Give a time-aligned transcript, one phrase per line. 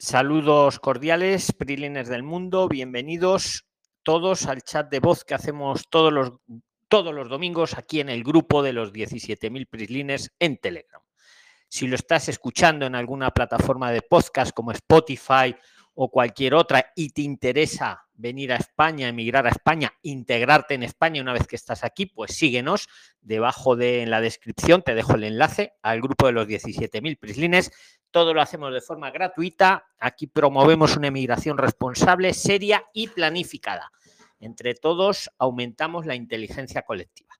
[0.00, 3.66] Saludos cordiales, Prilines del mundo, bienvenidos
[4.04, 6.34] todos al chat de voz que hacemos todos los,
[6.86, 11.02] todos los domingos aquí en el grupo de los 17.000 Prislines en Telegram.
[11.68, 15.56] Si lo estás escuchando en alguna plataforma de podcast como Spotify
[15.94, 21.22] o cualquier otra y te interesa venir a España, emigrar a España, integrarte en España
[21.22, 22.88] una vez que estás aquí, pues síguenos.
[23.22, 27.70] Debajo de en la descripción te dejo el enlace al grupo de los 17.000 Prislines
[28.10, 29.86] todo lo hacemos de forma gratuita.
[29.98, 33.90] Aquí promovemos una emigración responsable, seria y planificada.
[34.40, 37.34] Entre todos aumentamos la inteligencia colectiva.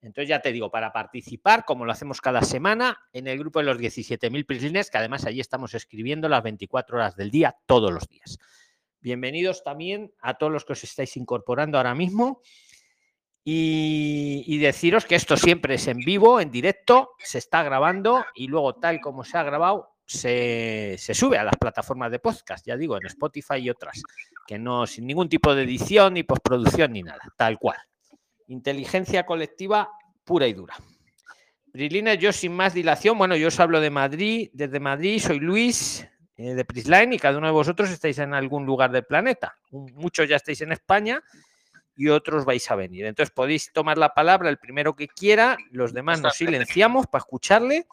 [0.00, 3.64] Entonces ya te digo, para participar, como lo hacemos cada semana, en el grupo de
[3.64, 8.06] los 17.000 prislines, que además allí estamos escribiendo las 24 horas del día, todos los
[8.08, 8.38] días.
[9.06, 12.42] Bienvenidos también a todos los que os estáis incorporando ahora mismo.
[13.44, 18.74] Y, deciros que esto siempre es en vivo, en directo, se está grabando y luego
[18.74, 23.06] tal como se ha grabado, se, sube a las plataformas de podcast, ya digo, en
[23.06, 24.02] Spotify y otras,
[24.44, 27.78] que no sin ningún tipo de edición, ni postproducción, ni nada, tal cual.
[28.48, 29.88] Inteligencia colectiva
[30.24, 30.74] pura y dura.
[31.66, 36.08] Brilina, yo sin más dilación, bueno, yo os hablo de Madrid, desde Madrid, soy Luis
[36.36, 39.56] eh, de Prisline y cada uno de vosotros estáis en algún lugar del planeta.
[39.70, 41.22] Muchos ya estáis en España
[41.96, 43.06] y otros vais a venir.
[43.06, 47.86] Entonces podéis tomar la palabra el primero que quiera, los demás nos silenciamos para escucharle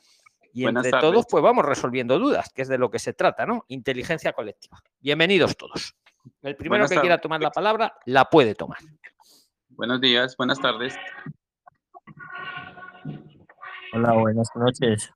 [0.54, 3.66] y entre todos, pues vamos resolviendo dudas, que es de lo que se trata, ¿no?
[3.70, 4.84] Inteligencia colectiva.
[5.00, 5.96] Bienvenidos todos.
[6.44, 8.78] El primero que quiera tomar la palabra, la puede tomar.
[9.70, 10.96] Buenos días, buenas tardes.
[13.94, 15.12] Hola, buenas noches.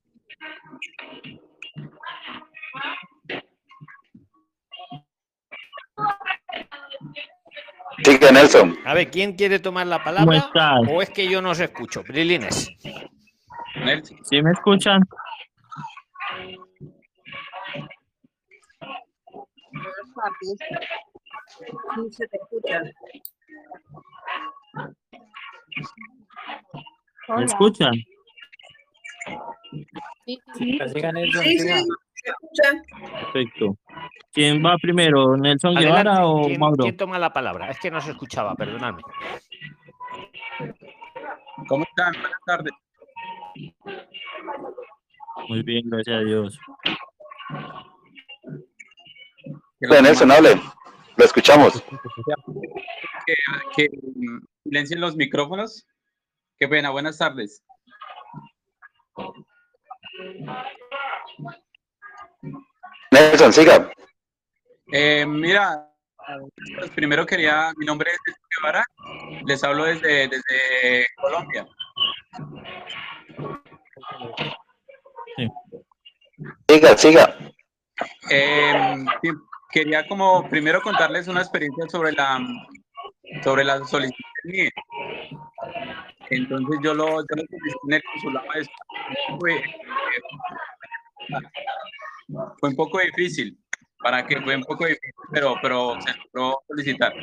[8.03, 8.77] Sí, Nelson.
[8.85, 10.49] A ver, ¿quién quiere tomar la palabra?
[10.89, 12.03] ¿O es que yo no os escucho?
[12.03, 12.69] Brilines.
[14.23, 15.01] ¿Sí me escuchan?
[22.11, 22.81] se te escucha.
[27.35, 27.93] ¿Me escuchan?
[30.25, 30.79] Sí, sí.
[31.37, 32.83] sí, se escucha.
[33.11, 33.77] Perfecto.
[34.33, 36.83] ¿Quién va primero, Nelson Guevara o ¿quién, Mauro?
[36.83, 37.69] ¿Quién toma la palabra?
[37.69, 39.01] Es que no se escuchaba, perdonadme.
[41.67, 42.13] ¿Cómo están?
[42.13, 42.73] Buenas tardes.
[45.49, 46.59] Muy bien, gracias a Dios.
[49.79, 50.55] Bueno, Nelson, hable.
[51.15, 51.83] Lo escuchamos.
[53.25, 53.33] Que,
[53.75, 53.87] que
[54.63, 55.87] silencien los micrófonos.
[56.57, 57.63] Qué pena, buenas tardes.
[63.11, 63.91] Nelson, siga.
[64.91, 65.89] Eh, mira,
[66.77, 68.83] pues primero quería, mi nombre es Guevara,
[69.45, 71.67] les hablo desde, desde Colombia.
[75.35, 75.49] Sí.
[76.69, 77.37] Siga, siga.
[78.29, 79.29] Eh, sí,
[79.71, 82.39] quería como primero contarles una experiencia sobre la
[83.43, 84.23] sobre la solicitud.
[86.29, 87.43] Entonces yo lo, yo
[87.87, 89.39] en el consulado España.
[89.39, 89.63] fue,
[92.59, 93.57] fue un poco difícil,
[94.01, 97.13] para que fue un poco difícil, pero, pero se logró solicitar.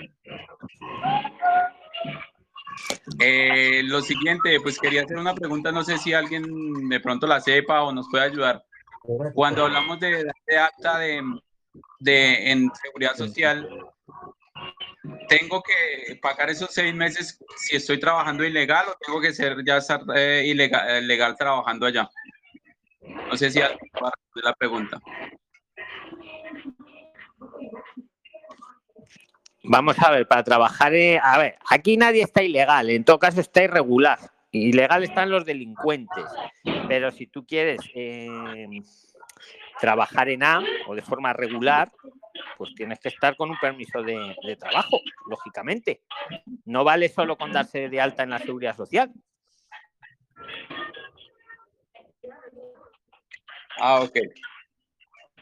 [3.21, 7.41] Eh, lo siguiente, pues quería hacer una pregunta, no sé si alguien de pronto la
[7.41, 8.65] sepa o nos puede ayudar.
[9.35, 11.23] Cuando hablamos de, de acta de,
[12.01, 13.69] de, en seguridad social,
[15.29, 19.79] tengo que pagar esos seis meses si estoy trabajando ilegal o tengo que ser ya
[20.15, 22.09] eh, ilegal, legal trabajando allá.
[23.03, 24.13] No sé si va a
[24.43, 25.01] la pregunta.
[29.67, 33.41] Vamos a ver, para trabajar, eh, a ver, aquí nadie está ilegal, en todo caso
[33.41, 34.19] está irregular.
[34.53, 36.25] Ilegal están los delincuentes,
[36.87, 38.69] pero si tú quieres eh,
[39.81, 41.91] trabajar en A o de forma regular,
[42.57, 46.03] pues tienes que estar con un permiso de, de trabajo, lógicamente.
[46.65, 49.13] No vale solo con darse de alta en la seguridad social.
[53.79, 54.19] Ah, ok.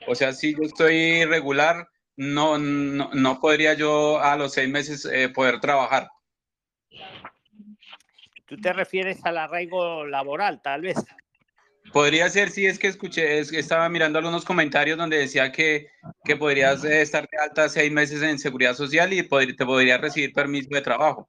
[0.07, 5.05] O sea, si yo estoy regular, no, no, no podría yo a los seis meses
[5.05, 6.09] eh, poder trabajar.
[8.47, 10.97] ¿Tú te refieres al arraigo laboral, tal vez?
[11.93, 15.89] Podría ser, sí, es que escuché, es estaba mirando algunos comentarios donde decía que,
[16.25, 20.33] que podrías eh, estar de alta seis meses en seguridad social y te podría recibir
[20.33, 21.29] permiso de trabajo.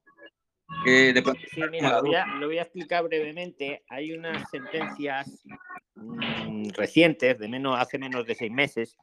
[0.86, 1.22] Eh, de
[1.52, 3.84] Sí, mira, lo voy, a, lo voy a explicar brevemente.
[3.90, 5.44] Hay unas sentencias
[5.96, 8.98] mm, recientes, de menos, hace menos de seis meses,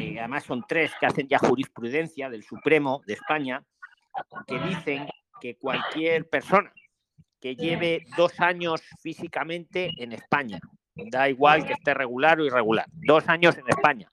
[0.00, 3.64] eh, además son tres que hacen ya jurisprudencia del Supremo de España,
[4.46, 5.06] que dicen
[5.40, 6.72] que cualquier persona
[7.40, 10.58] que lleve dos años físicamente en España,
[10.94, 14.10] da igual que esté regular o irregular, dos años en España,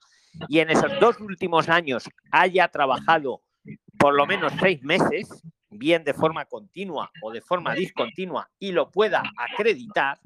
[0.47, 3.41] y en esos dos últimos años haya trabajado
[3.97, 5.29] por lo menos seis meses,
[5.69, 10.19] bien de forma continua o de forma discontinua, y lo pueda acreditar,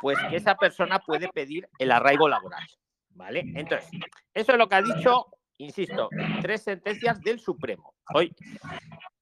[0.00, 2.66] pues que esa persona puede pedir el arraigo laboral.
[3.12, 3.40] ¿Vale?
[3.54, 3.90] Entonces,
[4.32, 5.26] eso es lo que ha dicho,
[5.58, 6.08] insisto,
[6.40, 7.94] tres sentencias del Supremo.
[8.14, 8.34] Hoy,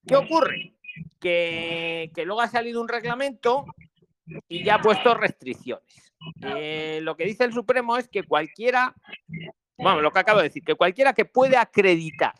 [0.06, 0.77] ¿qué ocurre?
[1.20, 3.66] Que, luego ha salido un reglamento
[4.48, 6.12] y ya ha puesto restricciones.
[6.42, 8.94] Eh, lo que dice el Supremo es que cualquiera,
[9.76, 12.34] bueno, lo que acabo de decir, que cualquiera que puede acreditar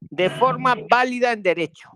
[0.00, 1.90] de forma válida en derecho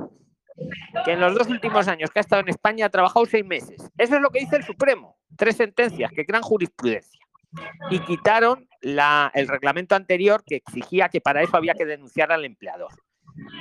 [1.05, 3.77] que en los dos últimos años que ha estado en España ha trabajado seis meses.
[3.99, 5.19] Eso es lo que dice el Supremo.
[5.37, 7.21] Tres sentencias que crean jurisprudencia.
[7.91, 12.93] Y quitaron el reglamento anterior que exigía que para eso había que denunciar al empleador.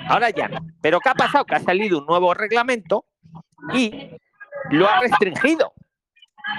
[0.08, 0.60] Ahora ya no.
[0.82, 1.46] Pero ¿qué ha pasado?
[1.46, 3.06] Que ha salido un nuevo reglamento
[3.74, 4.10] y
[4.72, 5.74] lo ha restringido.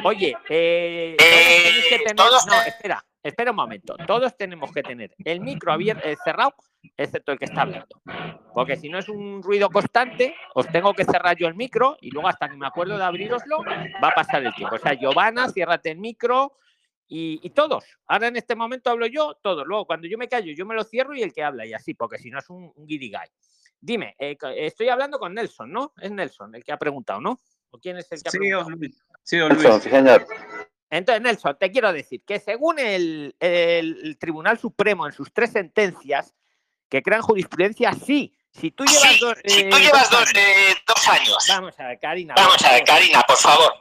[0.02, 2.16] Oye, eh, todos que tener...
[2.16, 3.96] No, espera, espera un momento.
[4.06, 6.55] Todos tenemos que tener el micro abierto, eh, cerrado,
[6.96, 8.00] excepto el que está hablando.
[8.55, 12.10] Porque si no es un ruido constante, os tengo que cerrar yo el micro y
[12.10, 13.62] luego hasta que me acuerdo de abriroslo,
[14.02, 14.76] va a pasar el tiempo.
[14.76, 16.55] O sea, Giovanna, ciérrate el micro
[17.06, 17.85] y, y todos.
[18.06, 19.67] Ahora en este momento hablo yo, todos.
[19.67, 21.95] Luego, cuando yo me callo, yo me lo cierro y el que habla y así,
[21.95, 23.29] porque si no es un, un guirigay.
[23.81, 25.93] Dime, eh, estoy hablando con Nelson, ¿no?
[26.01, 27.41] Es Nelson el que ha preguntado, ¿no?
[27.71, 28.71] ¿O quién es el que ha Sí, preguntado?
[28.71, 29.05] don Luis.
[29.23, 29.62] Sí, don Luis.
[29.62, 30.27] Nelson, sí, señor.
[30.91, 36.33] Entonces, Nelson, te quiero decir que según el, el Tribunal Supremo en sus tres sentencias
[36.89, 38.33] que crean jurisprudencia, sí.
[38.53, 41.37] Si tú llevas, dos, Si tú eh, llevas dos eh, dos años.
[41.49, 42.35] Vamos a ver, Karina.
[42.37, 42.85] Vamos a ver.
[42.85, 43.73] Karina, por favor.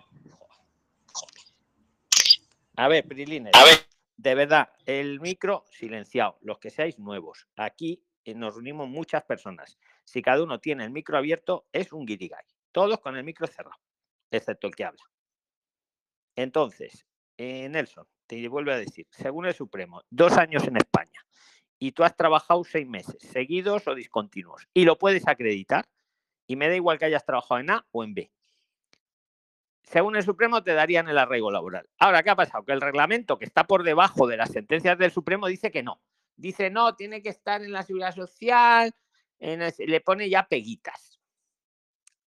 [2.75, 3.53] A ver, Prilines.
[3.55, 3.77] A ver,
[4.17, 7.47] De verdad, el micro silenciado, los que seáis nuevos.
[7.55, 9.77] Aquí eh, nos reunimos muchas personas.
[10.03, 12.45] Si cada uno tiene el micro abierto, es un guirigay.
[12.71, 13.79] Todos con el micro cerrado,
[14.31, 15.03] excepto el que habla.
[16.35, 17.05] Entonces,
[17.37, 21.23] eh, Nelson, te vuelvo a decir, según el Supremo, dos años en España
[21.83, 25.85] y tú has trabajado seis meses, seguidos o discontinuos, y lo puedes acreditar,
[26.47, 28.31] y me da igual que hayas trabajado en A o en B.
[29.93, 31.87] Según el Supremo, te darían el arraigo laboral.
[31.99, 32.65] Ahora, ¿qué ha pasado?
[32.65, 36.01] Que el reglamento que está por debajo de las sentencias del Supremo dice que no.
[36.35, 38.91] Dice, no, tiene que estar en la seguridad social,
[39.37, 41.19] le pone ya peguitas.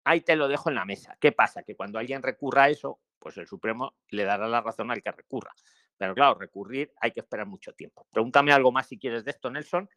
[0.02, 1.16] Ahí te lo dejo en la mesa.
[1.20, 1.62] ¿Qué pasa?
[1.62, 5.12] Que cuando alguien recurra a eso, pues el Supremo le dará la razón al que
[5.12, 5.52] recurra.
[5.96, 8.08] Pero claro, recurrir hay que esperar mucho tiempo.
[8.10, 9.88] Pregúntame algo más si quieres de esto, Nelson,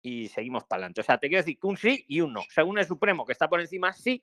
[0.00, 1.00] y seguimos para adelante.
[1.00, 2.42] O sea, te quiero decir que un sí y un no.
[2.48, 4.22] Según el Supremo, que está por encima, sí.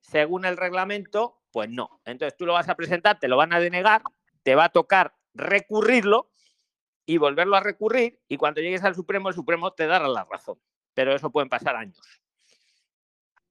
[0.00, 2.02] Según el reglamento, pues no.
[2.04, 4.02] Entonces tú lo vas a presentar, te lo van a denegar,
[4.42, 6.30] te va a tocar recurrirlo
[7.06, 8.20] y volverlo a recurrir.
[8.28, 10.60] Y cuando llegues al Supremo, el Supremo te dará la razón.
[10.92, 11.98] Pero eso pueden pasar años.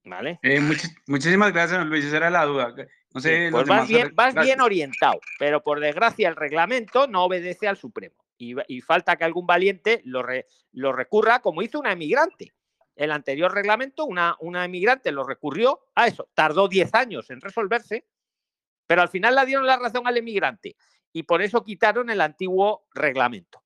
[0.04, 0.38] ¿Vale?
[0.44, 0.60] Eh,
[1.08, 2.04] muchísimas gracias, Luis.
[2.04, 2.72] Esa era la duda.
[3.12, 7.66] No sé, pues vas bien, vas bien orientado, pero por desgracia el reglamento no obedece
[7.66, 8.14] al Supremo.
[8.38, 12.52] Y, y falta que algún valiente lo, re- lo recurra, como hizo una emigrante.
[12.96, 16.30] El anterior reglamento, una, emigrante lo recurrió a eso.
[16.34, 18.06] Tardó 10 años en resolverse,
[18.86, 20.76] pero al final le dieron la razón al emigrante.
[21.12, 23.62] Y por eso quitaron el antiguo reglamento.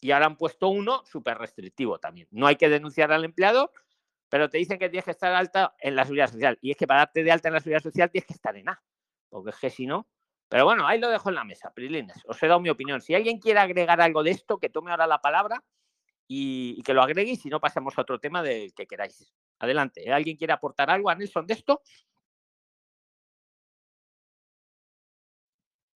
[0.00, 2.28] Y ahora han puesto uno súper restrictivo también.
[2.30, 3.72] No hay que denunciar al empleador,
[4.28, 6.58] pero te dicen que tienes que estar alta en la seguridad social.
[6.60, 8.68] Y es que para darte de alta en la seguridad social tienes que estar en
[8.68, 8.80] A,
[9.28, 10.08] porque es que si no.
[10.48, 12.22] Pero bueno, ahí lo dejo en la mesa, Prilines.
[12.26, 13.00] Os he dado mi opinión.
[13.00, 15.62] Si alguien quiere agregar algo de esto, que tome ahora la palabra
[16.28, 19.32] y, y que lo agregue, y si no, pasamos a otro tema del que queráis.
[19.58, 20.06] Adelante.
[20.06, 20.12] ¿eh?
[20.12, 21.80] ¿Alguien quiere aportar algo a Nelson de esto?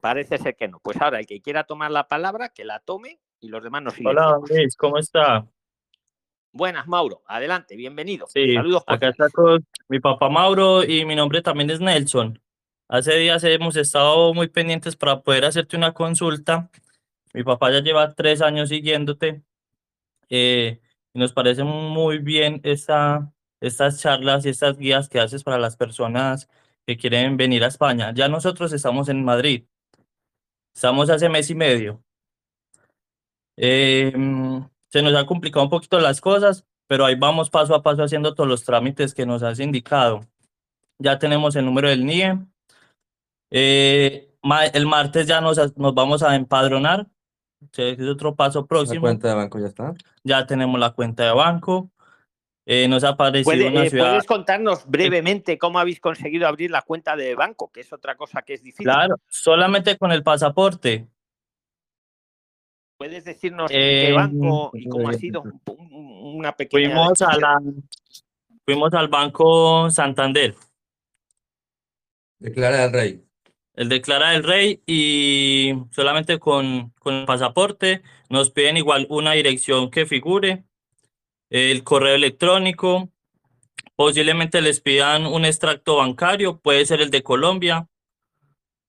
[0.01, 0.81] Parece ser que no.
[0.81, 3.95] Pues ahora, el que quiera tomar la palabra, que la tome y los demás nos
[3.95, 4.09] siguen.
[4.09, 5.47] Hola, Luis, ¿cómo está?
[6.51, 7.23] Buenas, Mauro.
[7.27, 8.27] Adelante, bienvenido.
[8.27, 8.83] Sí, Saludos.
[8.87, 12.43] acá está con mi papá Mauro y mi nombre también es Nelson.
[12.89, 16.69] Hace días hemos estado muy pendientes para poder hacerte una consulta.
[17.33, 19.43] Mi papá ya lleva tres años siguiéndote
[20.33, 20.81] eh,
[21.15, 26.49] nos parece muy bien esta, estas charlas y estas guías que haces para las personas
[26.87, 28.13] que quieren venir a España.
[28.15, 29.67] Ya nosotros estamos en Madrid.
[30.75, 32.03] Estamos hace mes y medio.
[33.59, 37.83] Eh, mm, se nos han complicado un poquito las cosas, pero ahí vamos paso a
[37.83, 40.27] paso haciendo todos los trámites que nos has indicado.
[40.99, 42.39] Ya tenemos el número del NIE.
[43.51, 44.35] Eh,
[44.73, 47.07] el martes ya nos, nos vamos a empadronar.
[47.71, 49.03] Que Es otro paso La próximo.
[49.03, 49.95] cuenta de banco ya está.
[50.25, 51.91] Ya tenemos la cuenta de banco.
[52.65, 54.11] Eh, nos ha aparecido Puede- una eh, ciudad.
[54.11, 57.71] ¿Puedes contarnos brevemente cómo habéis conseguido abrir la cuenta de banco?
[57.73, 58.85] Que es otra cosa que es difícil.
[58.85, 61.09] Claro, solamente con el pasaporte.
[62.97, 65.43] ¿Puedes decirnos qué Eh, banco y cómo ha sido?
[65.43, 66.89] Un- Una pequeña.
[66.95, 67.61] Fuimos a la,
[68.65, 70.55] fuimos al Banco Santander.
[72.39, 73.25] Declara al rey.
[73.75, 79.33] El de Clara del Rey y solamente con, con el pasaporte nos piden igual una
[79.33, 80.65] dirección que figure,
[81.51, 83.11] el correo electrónico,
[83.95, 87.89] posiblemente les pidan un extracto bancario, puede ser el de Colombia,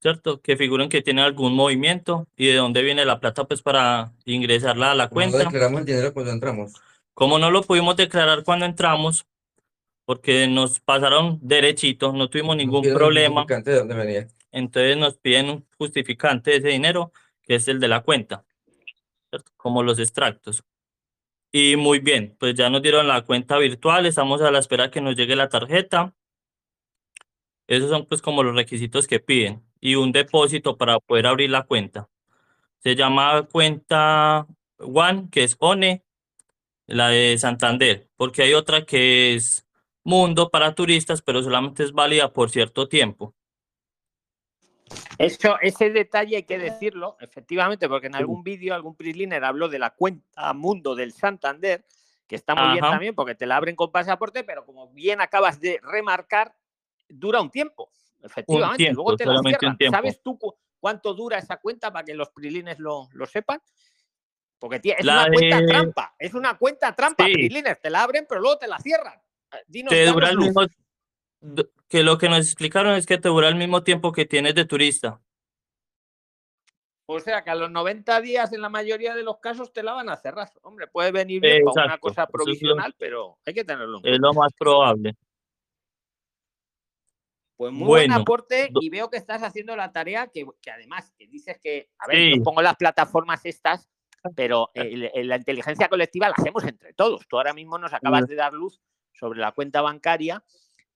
[0.01, 0.41] ¿cierto?
[0.41, 4.91] Que figuren que tiene algún movimiento y de dónde viene la plata pues para ingresarla
[4.91, 5.49] a la Como no cuenta.
[5.49, 6.73] declaramos el dinero cuando entramos.
[7.13, 9.25] Como no lo pudimos declarar cuando entramos,
[10.05, 14.27] porque nos pasaron derechito, no tuvimos ningún un problema, de dónde venía.
[14.53, 18.45] Entonces nos piden un justificante de ese dinero, que es el de la cuenta.
[19.57, 20.63] Como los extractos.
[21.51, 25.01] Y muy bien, pues ya nos dieron la cuenta virtual, estamos a la espera que
[25.01, 26.15] nos llegue la tarjeta.
[27.67, 31.63] Esos son pues como los requisitos que piden y un depósito para poder abrir la
[31.63, 32.09] cuenta.
[32.79, 36.03] Se llama cuenta One, que es ONE,
[36.87, 39.65] la de Santander, porque hay otra que es
[40.03, 43.33] Mundo para turistas, pero solamente es válida por cierto tiempo.
[45.17, 49.79] Eso, ese detalle hay que decirlo, efectivamente, porque en algún vídeo algún PRIXLINER habló de
[49.79, 51.85] la cuenta Mundo del Santander,
[52.27, 55.59] que está muy bien también porque te la abren con pasaporte, pero como bien acabas
[55.59, 56.55] de remarcar,
[57.07, 57.91] dura un tiempo.
[58.21, 59.77] Efectivamente, tiempo, luego te la cierran.
[59.91, 63.61] ¿Sabes tú cu- cuánto dura esa cuenta para que los PRIXLINERS lo, lo sepan?
[64.57, 67.49] Porque tie- es La una cuenta trampa, es una cuenta trampa, Sí.
[67.81, 69.19] Te la abren, pero luego te la cierran.
[69.51, 70.61] Eh, Dinos, Te dura el mismo,
[71.93, 74.65] que lo que nos explicaron es que te dura el mismo tiempo que tienes de
[74.65, 75.21] turista.
[77.05, 79.93] O sea que a los 90 días en la mayoría de los casos te la
[79.93, 80.49] van a cerrar.
[80.63, 83.63] Hombre, puede venir bien para una Exacto, cosa eso es lo- provisional, pero hay que
[83.63, 85.15] tenerlo en Es lo más probable.
[87.57, 91.27] Pues muy buen aporte y veo que estás haciendo la tarea que, que además que
[91.27, 92.37] dices que, a ver, Sí.
[92.39, 93.87] yo pongo las plataformas estas,
[94.35, 97.27] pero el- el- la inteligencia colectiva la hacemos entre todos.
[97.27, 98.81] Tú ahora mismo nos acabas de dar luz
[99.13, 100.43] sobre la cuenta bancaria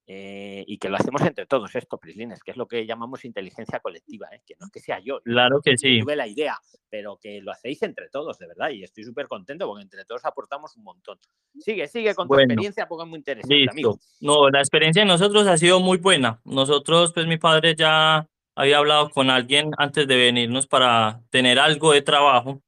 [0.10, 3.82] eh, y que lo hacemos entre todos esto, Prislines, que es lo que llamamos inteligencia
[3.82, 4.42] colectiva, ¿eh?
[4.46, 6.00] que no es que sea yo, Claro que sí.
[6.00, 6.58] tuve la idea,
[6.90, 10.24] pero que lo hacéis entre todos, de verdad, y estoy súper contento porque entre todos
[10.24, 11.20] aportamos un montón.
[11.60, 14.00] Sigue, sigue con tu Bueno, experiencia porque es muy interesante, amigo.
[14.22, 16.40] No, la experiencia de nosotros ha sido muy buena.
[16.46, 21.92] Nosotros, pues mi padre ya había hablado con alguien antes de venirnos para tener algo
[21.92, 22.62] de trabajo.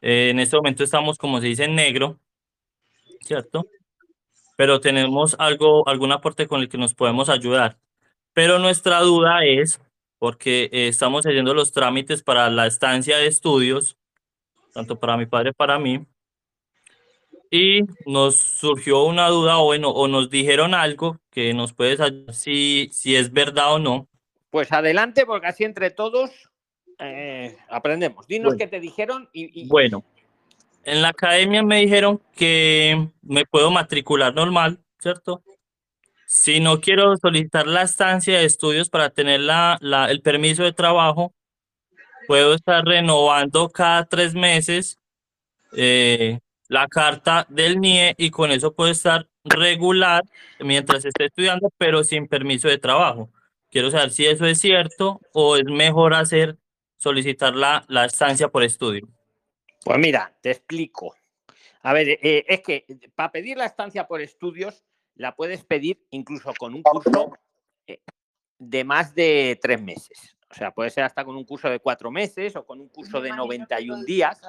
[0.00, 2.18] Eh, en este momento estamos, como se dice, en negro,
[3.20, 3.66] ¿cierto?
[4.56, 7.78] Pero tenemos algo, algún aporte con el que nos podemos ayudar.
[8.32, 9.80] Pero nuestra duda es,
[10.18, 13.96] porque eh, estamos haciendo los trámites para la estancia de estudios,
[14.72, 16.04] tanto para mi padre para mí,
[17.50, 22.34] y nos surgió una duda, o bueno, o nos dijeron algo que nos puedes ayudar
[22.34, 24.08] si, si es verdad o no.
[24.50, 26.30] Pues adelante, porque así entre todos
[26.98, 28.26] eh, aprendemos.
[28.26, 28.58] Dinos Bueno.
[28.58, 30.04] qué te dijeron y, y- Bueno,
[30.84, 35.42] en la academia me dijeron que me puedo matricular normal, ¿cierto?
[36.26, 39.78] Si no quiero solicitar la estancia de estudios para tener la,
[40.10, 41.34] el permiso de trabajo,
[42.26, 44.98] puedo estar renovando cada tres meses
[45.76, 50.22] eh, la carta del NIE y con eso puedo estar regular
[50.60, 53.30] mientras esté estudiando, pero sin permiso de trabajo.
[53.70, 56.56] Quiero saber si eso es cierto o es mejor hacer,
[56.96, 59.08] solicitar la, la estancia por estudio.
[59.84, 61.14] Pues mira, te explico.
[61.82, 66.52] A ver, eh, es que para pedir la estancia por estudios la puedes pedir incluso
[66.58, 67.32] con un curso
[67.86, 68.00] eh,
[68.58, 70.36] de más de tres meses.
[70.50, 73.20] O sea, puede ser hasta con un curso de cuatro meses o con un curso
[73.20, 74.40] de 91 días.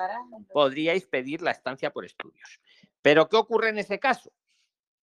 [0.53, 2.61] Podríais pedir la estancia por estudios.
[3.01, 4.31] Pero ¿qué ocurre en ese caso?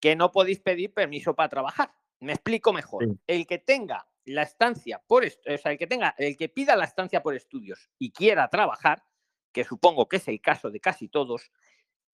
[0.00, 1.92] Que no podéis pedir permiso para trabajar.
[2.20, 3.04] Me explico mejor.
[3.04, 3.18] Sí.
[3.26, 6.84] El que tenga la estancia por o sea, el que tenga, el que pida la
[6.84, 9.04] estancia por estudios y quiera trabajar,
[9.52, 11.52] que supongo que es el caso de casi todos,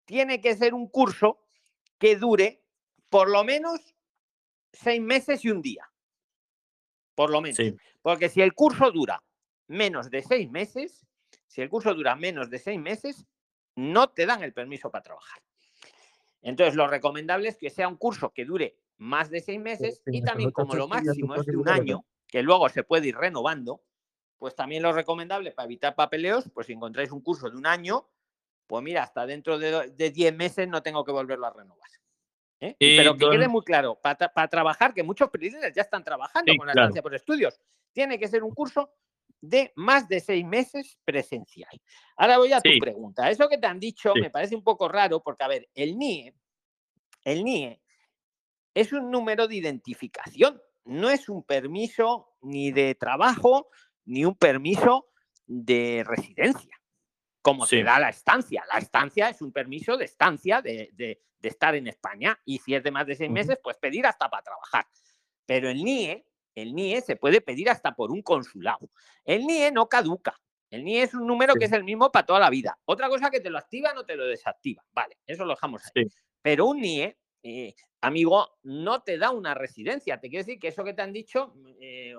[0.05, 1.39] tiene que ser un curso
[1.97, 2.63] que dure
[3.09, 3.95] por lo menos
[4.71, 5.89] seis meses y un día.
[7.15, 7.57] Por lo menos.
[7.57, 7.75] Sí.
[8.01, 9.23] Porque si el curso dura
[9.67, 11.05] menos de seis meses,
[11.47, 13.25] si el curso dura menos de seis meses,
[13.75, 15.41] no te dan el permiso para trabajar.
[16.41, 20.21] Entonces, lo recomendable es que sea un curso que dure más de seis meses y
[20.21, 23.81] también como lo máximo es de un año, que luego se puede ir renovando,
[24.39, 28.09] pues también lo recomendable para evitar papeleos, pues si encontráis un curso de un año,
[28.65, 31.89] pues mira, hasta dentro de, de 10 meses no tengo que volverlo a renovar.
[32.61, 32.75] ¿eh?
[32.79, 36.67] Pero que quede muy claro, para, trabajar, que muchos periodistas ya están trabajando Sí, con
[36.67, 36.87] la claro.
[36.87, 37.59] estancia por estudios,
[37.91, 38.93] tiene que ser un curso
[39.41, 41.71] de más de seis meses presencial.
[42.17, 43.29] Ahora voy a tu pregunta.
[43.29, 46.33] Eso que te han dicho me parece un poco raro porque, a ver, el NIE,
[47.23, 47.81] el NIE
[48.73, 53.69] es un número de identificación, no es un permiso ni de trabajo
[54.09, 55.07] ni un permiso
[55.45, 56.75] de residencia,
[57.41, 57.77] como Sí.
[57.77, 58.63] te da la estancia.
[58.71, 62.75] La estancia es un permiso de estancia, de, de- de estar en España, y si
[62.75, 64.85] es de más de seis meses, pues pedir hasta para trabajar.
[65.45, 66.25] Pero el NIE
[66.55, 68.89] el NIE se puede pedir hasta por un consulado.
[69.23, 70.35] El NIE no caduca.
[70.69, 72.77] El NIE es un número que es el mismo para toda la vida.
[72.85, 74.83] Otra cosa que te lo activa o te lo desactiva.
[74.91, 76.07] Vale, eso lo dejamos ahí.
[76.41, 77.17] Pero un NIE,
[78.01, 80.19] amigo, no te da una residencia.
[80.19, 82.13] Te quiere decir que eso que te han dicho, eh,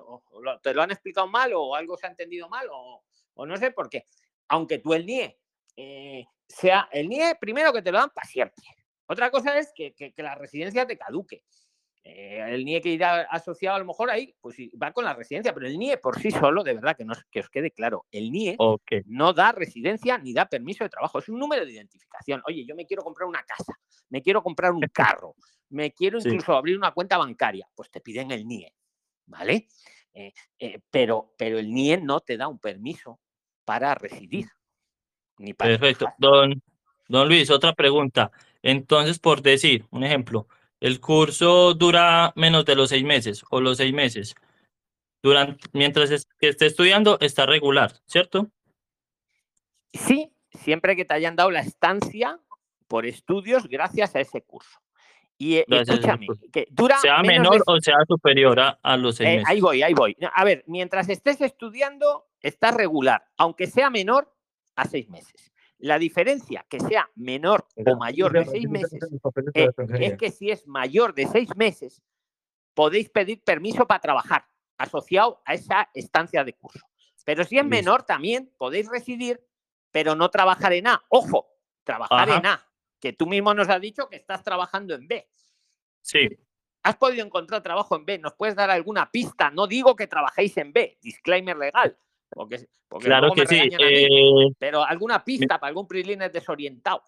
[0.61, 3.03] te lo han explicado mal o algo se ha entendido mal o,
[3.45, 4.05] no sé por qué.
[4.47, 5.39] Aunque tú el NIE
[5.75, 8.63] eh, sea el NIE, primero que te lo dan para siempre.
[9.07, 11.43] Otra cosa es que, que la residencia te caduque.
[12.03, 15.53] Eh, el NIE que irá asociado a lo mejor ahí, pues va con la residencia,
[15.53, 18.31] pero el NIE por sí solo, de verdad que, no, que os quede claro, el
[18.31, 18.57] NIE
[19.05, 22.41] no da residencia ni da permiso de trabajo, es un número de identificación.
[22.47, 23.73] Oye, yo me quiero comprar una casa,
[24.09, 25.35] me quiero comprar un carro,
[25.69, 28.73] me quiero incluso abrir una cuenta bancaria, pues te piden el NIE,
[29.27, 29.67] ¿vale?
[30.13, 33.19] Eh, eh, pero, pero el NIE no te da un permiso
[33.63, 34.47] para residir.
[35.37, 36.07] Ni para Perfecto.
[36.17, 36.61] Don,
[37.07, 38.31] don Luis, otra pregunta.
[38.63, 40.47] Entonces, por decir, un ejemplo,
[40.81, 44.35] el curso dura menos de los seis meses o los seis meses.
[45.23, 48.49] Durante, mientras esté estudiando, está regular, ¿cierto?
[49.93, 52.39] Sí, siempre que te hayan dado la estancia
[52.87, 54.79] por estudios gracias a ese curso.
[55.37, 56.97] Y eh, escúchame, que dura.
[56.97, 59.49] Sea menor o sea superior a, los seis eh, meses.
[59.49, 60.17] Ahí voy, ahí voy.
[60.33, 64.33] A ver, mientras estés estudiando, está regular, aunque sea menor
[64.75, 65.50] a seis meses.
[65.81, 68.99] La diferencia que sea menor o mayor de seis meses
[69.55, 69.69] eh,
[69.99, 72.03] es que si es mayor de seis meses,
[72.75, 74.45] podéis pedir permiso para trabajar
[74.77, 76.85] asociado a esa estancia de curso.
[77.25, 79.43] Pero si es menor también podéis residir,
[79.91, 81.03] pero no trabajar en A.
[81.09, 81.47] Ojo,
[81.83, 82.67] trabajar en A,
[82.99, 85.27] que tú mismo nos has dicho que estás trabajando en B.
[86.01, 86.29] Sí.
[86.83, 88.19] ¿Has podido encontrar trabajo en B?
[88.19, 89.49] ¿Nos puedes dar alguna pista?
[89.51, 91.97] No digo que trabajéis en B, disclaimer legal,
[92.33, 92.65] porque,
[92.99, 93.69] claro que sí.
[93.79, 97.03] Eh, pero alguna pista para algún PRIXLINER desorientado.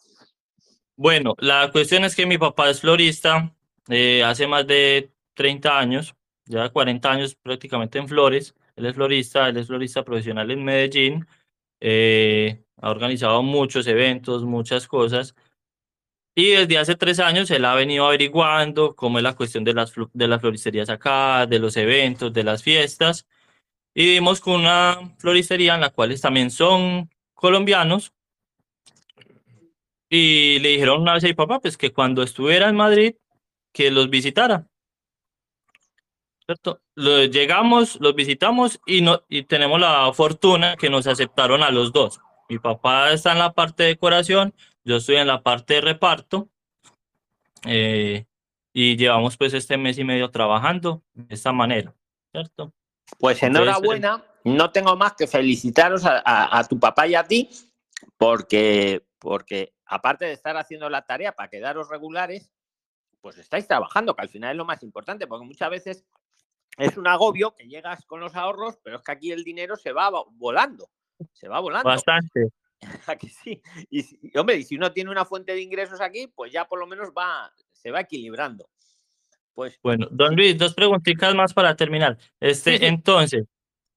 [0.95, 3.51] Bueno, la cuestión es que mi papá es florista
[3.89, 6.15] eh, hace más de 30 años,
[6.45, 8.55] ya 40 años prácticamente en flores.
[8.75, 11.27] Él es florista, él es florista profesional en Medellín.
[11.79, 15.35] Eh, ha organizado muchos eventos, muchas cosas.
[16.35, 19.93] Y desde hace tres años él ha venido averiguando cómo es la cuestión de las,
[20.13, 23.27] de las floristerías acá, de los eventos, de las fiestas.
[23.93, 28.13] Y vimos con una floristería en la cual también son colombianos.
[30.09, 33.15] Y le dijeron una vez a mi papá, pues que cuando estuviera en Madrid,
[33.71, 34.67] que los visitara.
[36.45, 36.81] ¿Cierto?
[36.95, 42.19] llegamos, los visitamos y, no, y tenemos la fortuna que nos aceptaron a los dos.
[42.49, 44.53] Mi papá está en la parte de decoración,
[44.83, 46.49] yo estoy en la parte de reparto.
[47.65, 48.25] Eh,
[48.73, 51.95] y llevamos pues este mes y medio trabajando de esta manera,
[52.31, 52.73] ¿cierto?
[53.23, 54.21] Pues enhorabuena.
[54.43, 57.49] No tengo más que felicitaros a, tu papá y a ti,
[58.17, 62.51] porque, porque aparte de estar haciendo la tarea para quedaros regulares,
[63.21, 66.05] pues estáis trabajando, que al final es lo más importante, porque muchas veces
[66.77, 69.93] es un agobio que llegas con los ahorros, pero es que aquí el dinero se
[69.93, 70.89] va volando,
[71.31, 71.87] se va volando.
[71.87, 72.49] Bastante.
[73.07, 73.61] Aquí sí.
[73.89, 76.87] Y, hombre, y si uno tiene una fuente de ingresos aquí, pues ya por lo
[76.87, 78.69] menos va, se va equilibrando.
[79.53, 82.17] Pues, bueno, don Luis, dos preguntitas más para terminar.
[82.39, 83.45] Este, entonces,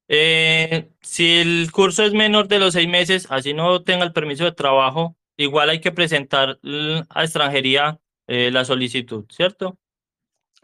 [0.09, 4.45] eh, si el curso es menor de los seis meses, así no tenga el permiso
[4.45, 6.59] de trabajo, igual hay que presentar
[7.09, 9.79] a extranjería eh, la solicitud, ¿cierto?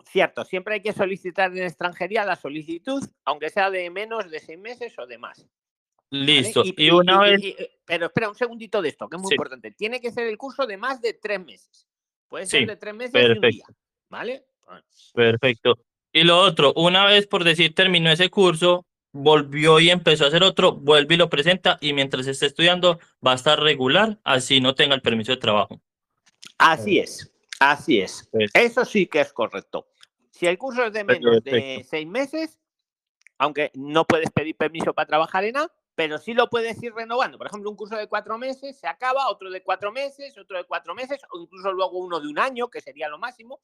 [0.04, 4.58] Cierto, siempre hay que solicitar en extranjería la solicitud, aunque sea de menos de seis
[4.58, 5.46] meses o de más.
[6.10, 6.62] Listo.
[6.76, 7.40] Y, una vez.
[7.86, 9.70] pero espera un segundito de esto, que es muy importante.
[9.70, 11.88] Tiene que ser el curso de más de tres meses.
[12.28, 13.64] Puede ser de tres meses y un día.
[14.10, 14.44] ¿Vale?
[15.14, 15.78] Perfecto.
[16.12, 20.42] Y lo otro, una vez por decir terminó ese curso, volvió y empezó a hacer
[20.42, 24.74] otro, vuelve y lo presenta y mientras esté estudiando va a estar regular, así no
[24.74, 25.80] tenga el permiso de trabajo.
[26.58, 28.28] Así es, así es.
[28.54, 29.86] Eso sí que es correcto.
[30.30, 32.58] Si el curso es de menos de seis meses,
[33.38, 37.38] aunque no puedes pedir permiso para trabajar en A, pero sí lo puedes ir renovando.
[37.38, 40.64] Por ejemplo, un curso de cuatro meses se acaba, otro de cuatro meses, otro de
[40.64, 43.60] cuatro meses, o incluso luego uno de un año, que sería lo máximo,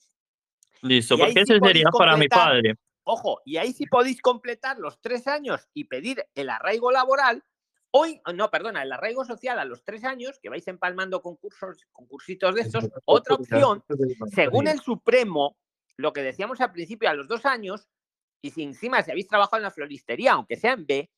[0.82, 2.74] Listo, porque ese sería para mi padre.
[3.04, 7.42] Ojo, y ahí sí podéis completar los tres años y pedir el arraigo laboral.
[7.90, 12.54] Hoy, no, perdona, el arraigo social a los tres años, que vais empalmando concursos, concursitos
[12.54, 12.84] de estos.
[13.06, 13.82] Otra opción,
[14.34, 15.56] según el Supremo,
[15.96, 17.88] lo que decíamos al principio, a los dos años,
[18.42, 21.10] y si encima si habéis trabajado en la floristería, aunque sea en B,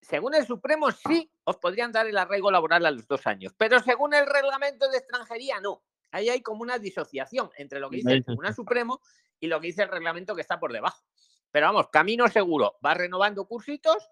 [0.00, 3.80] según el Supremo sí os podrían dar el arraigo laboral a los dos años, pero
[3.80, 8.12] según el reglamento de extranjería no ahí hay como una disociación entre lo que dice
[8.12, 9.00] el Tribunal Supremo
[9.40, 11.02] y lo que dice el reglamento que está por debajo.
[11.50, 14.08] Pero vamos, camino seguro, va renovando cursitos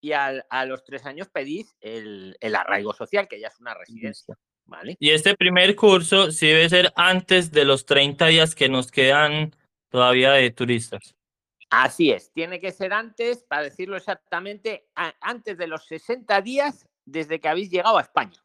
[0.00, 4.36] y a los tres años pedís el, arraigo social, que ya es una residencia.
[4.64, 4.96] ¿vale?
[5.00, 9.56] Y este primer curso sí debe ser antes de los 30 días que nos quedan
[9.88, 11.16] todavía de turistas.
[11.70, 16.86] Así es, tiene que ser antes, para decirlo exactamente, a- antes de los 60 días
[17.04, 18.42] desde que habéis llegado a España.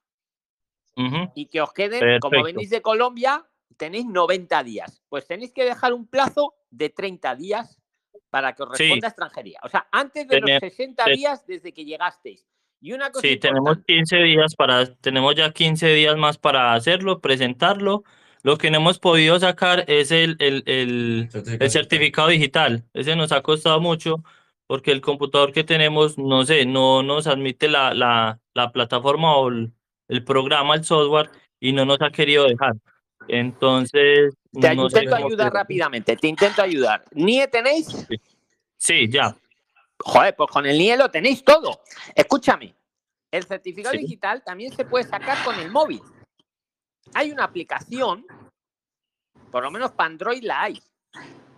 [0.96, 1.32] Ujú.
[1.36, 2.44] Y que os queden, como Perfecto.
[2.56, 3.46] venís de Colombia,
[3.78, 5.02] tenéis 90 días.
[5.10, 7.80] Pues tenéis que dejar un plazo de 30 días
[8.30, 8.84] para que os Sí.
[8.86, 9.60] responda extranjería.
[9.64, 12.46] O sea, antes de los 60 te- días desde que llegasteis.
[12.82, 16.74] Y una cosa Sí, tenemos importante, 15 días para, tenemos ya 15 días más para
[16.74, 18.04] hacerlo, presentarlo.
[18.42, 21.30] Lo que no hemos podido sacar es el, el, el,
[21.60, 22.84] el certificado digital.
[22.94, 24.22] Ese nos ha costado mucho
[24.68, 29.48] porque el computador que tenemos, no sé, no nos admite la, la, la plataforma o
[29.48, 29.72] el,
[30.14, 32.74] el programa, el software, y no nos ha querido dejar.
[33.28, 37.04] Entonces, te no intento ayudar rápidamente, te intento ayudar.
[37.12, 37.88] ¿NIE tenéis?
[38.78, 39.36] Sí, ya.
[40.00, 41.82] Joder, pues con el NIE lo tenéis todo.
[42.14, 42.76] Escúchame,
[43.32, 44.02] el certificado Sí.
[44.02, 46.02] digital también se puede sacar con el móvil.
[47.16, 48.26] Hay una aplicación,
[49.50, 50.80] por lo menos para Android la hay.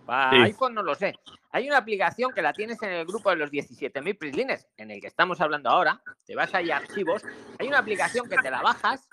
[0.06, 0.36] Para Sí.
[0.44, 1.18] iPhone no lo sé.
[1.56, 5.00] Hay una aplicación que la tienes en el grupo de los 17.000 prislines, en el
[5.00, 6.02] que estamos hablando ahora.
[6.26, 7.22] Te vas ahí a archivos.
[7.58, 9.08] Hay una aplicación que te la bajas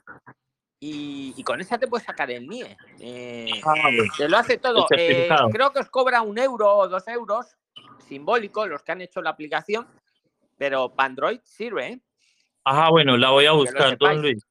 [0.77, 2.75] y, y con esa te puedes sacar el NIE.
[2.99, 3.61] Eh,
[4.17, 4.87] te lo hace todo.
[4.97, 7.55] Eh, creo que os cobra un euro o dos euros,
[8.09, 9.87] simbólico, los que han hecho la aplicación,
[10.57, 11.87] pero para Android sirve.
[11.87, 12.01] ¿eh?
[12.65, 14.45] Ajá, bueno, la voy a buscar, don Luis.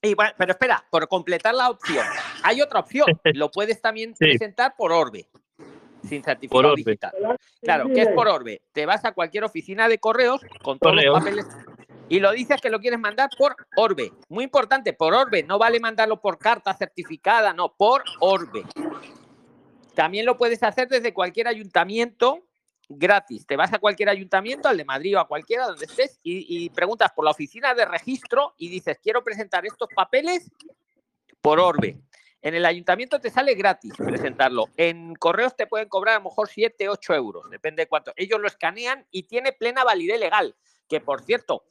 [0.00, 2.06] Y bueno, pero espera, por completar la opción,
[2.44, 3.06] hay otra opción.
[3.34, 4.26] Lo puedes también Sí.
[4.26, 5.28] presentar por Orbe,
[6.06, 6.82] sin certificado Por Orbe.
[6.84, 7.12] digital.
[7.60, 8.62] Claro, ¿qué es por Orbe?
[8.72, 11.12] Te vas a cualquier oficina de correos con todos Correo.
[11.12, 11.46] los papeles
[12.08, 14.12] y lo dices que lo quieres mandar por Orbe.
[14.28, 15.42] Muy importante, por Orbe.
[15.42, 18.64] No vale mandarlo por carta certificada, no, por Orbe.
[19.94, 22.46] También lo puedes hacer desde cualquier ayuntamiento
[22.88, 23.46] gratis.
[23.46, 26.70] Te vas a cualquier ayuntamiento, al de Madrid o a cualquiera donde estés, y, y
[26.70, 30.50] preguntas por la oficina de registro y dices, quiero presentar estos papeles
[31.40, 31.98] por Orbe.
[32.46, 34.66] En el ayuntamiento te sale gratis presentarlo.
[34.76, 38.12] En correos te pueden cobrar a lo mejor 7, 8 euros, depende de cuánto.
[38.14, 40.54] Ellos lo escanean y tiene plena validez legal.
[40.88, 41.64] Que por cierto,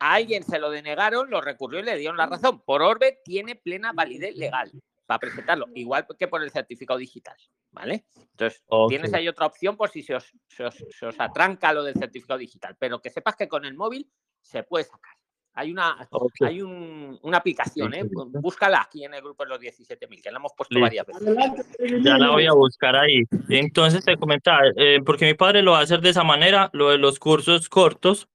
[0.00, 2.60] a alguien se lo denegaron, lo recurrió y le dieron la razón.
[2.62, 4.72] Por Orbe tiene plena validez legal
[5.06, 7.36] para presentarlo, igual que por el certificado digital.
[7.70, 8.04] ¿Vale?
[8.32, 11.84] Entonces, tienes ahí otra opción por si se os, se os- se os atranca lo
[11.84, 12.76] del certificado digital.
[12.78, 14.10] Pero que sepas que con el móvil
[14.42, 15.14] se puede sacar.
[15.56, 16.32] Hay una, Ok.
[16.42, 18.02] hay un- una aplicación, ¿eh?
[18.40, 22.02] Búscala aquí en el grupo de los 17.000, que la hemos puesto varias veces.
[22.02, 23.22] Ya la voy a buscar ahí.
[23.48, 26.90] Entonces te comentaba, eh, porque mi padre lo va a hacer de esa manera, lo
[26.90, 28.28] de los cursos cortos,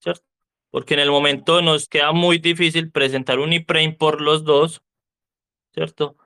[0.00, 0.24] ¿cierto?
[0.72, 4.82] Porque en el momento nos queda muy difícil presentar un IPREM por los dos,
[5.72, 6.16] ¿cierto?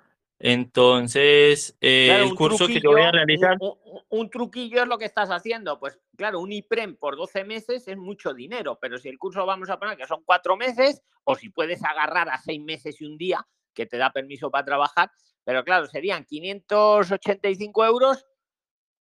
[0.41, 4.89] Entonces, eh, Claro, el curso que yo voy a realizar, Un, un- un truquillo es
[4.89, 5.79] lo que estás haciendo.
[5.79, 9.69] Pues claro, un IPREM por 12 meses es mucho dinero, pero si el curso vamos
[9.69, 13.19] a poner que son cuatro meses, o si puedes agarrar a seis meses y un
[13.19, 15.11] día, que te da permiso para trabajar,
[15.45, 18.27] pero claro, serían 585 euros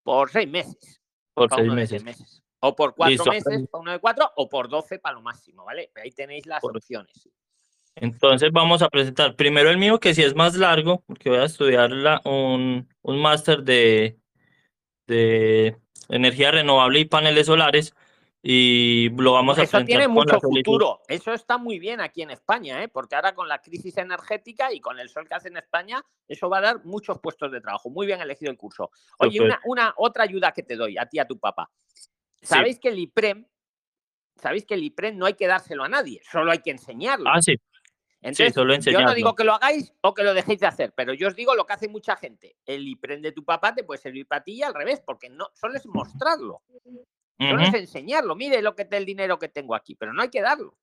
[0.02, 1.00] por seis meses.
[1.34, 2.42] por seis meses.
[2.60, 3.30] O por cuatro Listo.
[3.30, 5.92] meses para uno de cuatro, o por 12 para lo máximo, ¿vale?
[5.94, 7.28] Ahí tenéis las Por- opciones.
[8.00, 11.44] Entonces vamos a presentar primero el mío, que sí es más largo, porque voy a
[11.44, 14.18] estudiar la- un, un máster de,
[15.06, 15.76] de
[16.08, 17.94] energía renovable y paneles solares,
[18.42, 21.00] y lo vamos a Eso tiene mucho futuro.
[21.08, 22.88] Eso está muy bien aquí en España, ¿eh?
[22.88, 26.48] porque ahora con la crisis energética y con el sol que hace en España, eso
[26.48, 27.90] va a dar muchos puestos de trabajo.
[27.90, 28.90] Muy bien elegido el curso.
[29.18, 31.68] Oye, una otra ayuda que te doy a ti y a tu papá.
[32.40, 33.44] ¿Sabéis que el IPREM,
[34.40, 37.28] sabéis que el IPREM no hay que dárselo a nadie, solo hay que enseñarlo?
[37.28, 37.56] Ah, sí,
[38.20, 41.14] Entonces, solo yo no digo que lo hagáis o que lo dejéis de hacer, pero
[41.14, 42.56] yo os digo lo que hace mucha gente.
[42.66, 45.48] El IPREM de tu papá te puede servir para ti y al revés, porque no
[45.54, 46.62] solo es mostrarlo.
[47.38, 48.34] Solo es enseñarlo.
[48.34, 50.76] Mire lo que el dinero que tengo aquí, pero no hay que darlo.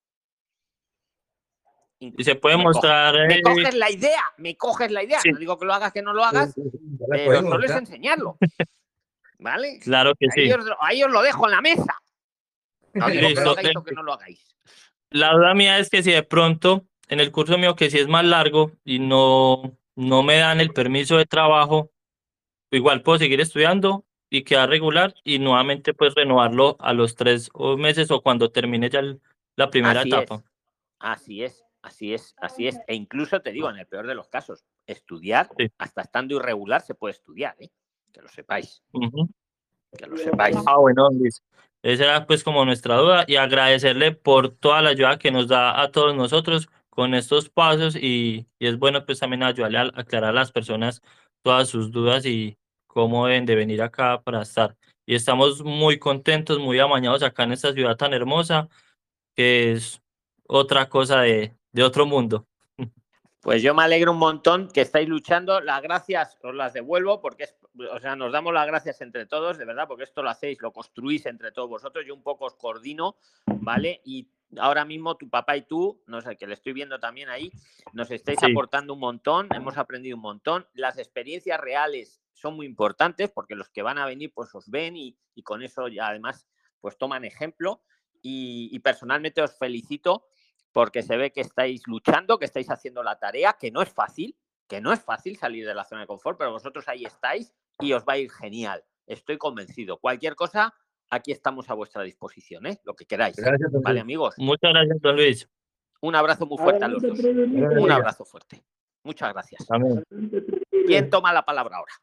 [1.99, 3.13] Y se puede Me mostrar.
[3.27, 5.19] Me eh, coges la idea, me coges la idea.
[5.19, 5.31] Sí.
[5.31, 6.53] No digo que lo hagas, que no lo hagas,
[7.09, 8.37] pero podemos solo es enseñarlo.
[9.39, 9.79] ¿Vale?
[9.79, 10.53] Claro que Ahí, sí.
[10.53, 12.01] os, ahí os lo dejo en la mesa.
[12.93, 14.55] No digo que lo hagáis o que no lo hagáis.
[15.09, 18.07] La duda mía es que si de pronto en el curso mío, que si es
[18.07, 21.91] más largo y no, no me dan el permiso de trabajo,
[22.71, 28.11] igual puedo seguir estudiando y quedar regular y nuevamente pues renovarlo a los tres meses
[28.11, 29.21] o cuando termine ya el-
[29.55, 30.35] la primera Así etapa.
[30.35, 30.43] es.
[30.99, 32.79] Así es, así es, así es.
[32.87, 35.67] E incluso te digo, en el peor de los casos, estudiar, Sí.
[35.77, 37.69] hasta estando irregular, se puede estudiar, ¿eh?
[38.11, 38.81] Que lo sepáis,
[39.97, 40.57] que lo sepáis.
[40.65, 41.41] Ah, bueno, Luis.
[41.83, 45.79] Esa era pues como nuestra duda y agradecerle por toda la ayuda que nos da
[45.81, 50.29] a todos nosotros con estos pasos y, y es bueno pues también ayudarle a aclarar
[50.29, 51.01] a las personas
[51.43, 54.77] todas sus dudas y cómo deben de venir acá para estar.
[55.05, 58.69] Y estamos muy contentos, muy amañados acá en esta ciudad tan hermosa
[59.35, 60.01] que es
[60.47, 62.47] otra cosa de, de otro mundo.
[63.41, 65.61] Pues yo me alegro un montón que estáis luchando.
[65.61, 67.55] Las gracias os las devuelvo porque es,
[67.91, 70.73] o sea, nos damos las gracias entre todos, de verdad, porque esto lo hacéis, lo
[70.73, 72.03] construís entre todos vosotros.
[72.07, 74.01] Yo un poco os coordino, ¿vale?
[74.03, 74.27] Y
[74.59, 77.51] ahora mismo tu papá y tú, no sé, que le estoy viendo también ahí,
[77.93, 78.51] nos estáis Sí.
[78.51, 80.67] aportando un montón, hemos aprendido un montón.
[80.73, 84.95] Las experiencias reales son muy importantes porque los que van a venir pues os ven
[84.97, 86.47] y, y con eso ya además
[86.81, 87.81] pues toman ejemplo.
[88.21, 90.25] Y, y personalmente os felicito
[90.71, 94.35] porque se ve que estáis luchando, que estáis haciendo la tarea, que no es fácil,
[94.67, 97.93] que no es fácil salir de la zona de confort, pero vosotros ahí estáis y
[97.93, 98.83] os va a ir genial.
[99.05, 99.97] Estoy convencido.
[99.99, 100.73] Cualquier cosa,
[101.09, 102.79] aquí estamos a vuestra disposición, ¿eh?
[102.83, 103.35] lo que queráis.
[103.35, 104.35] Gracias, Vale, amigos.
[104.37, 105.49] Muchas gracias, don Luis.
[106.01, 107.19] Un abrazo muy fuerte a los dos.
[107.19, 108.63] Un abrazo fuerte.
[109.03, 109.65] Muchas gracias.
[109.69, 110.03] Amén.
[110.85, 111.93] ¿Quién toma la palabra ahora?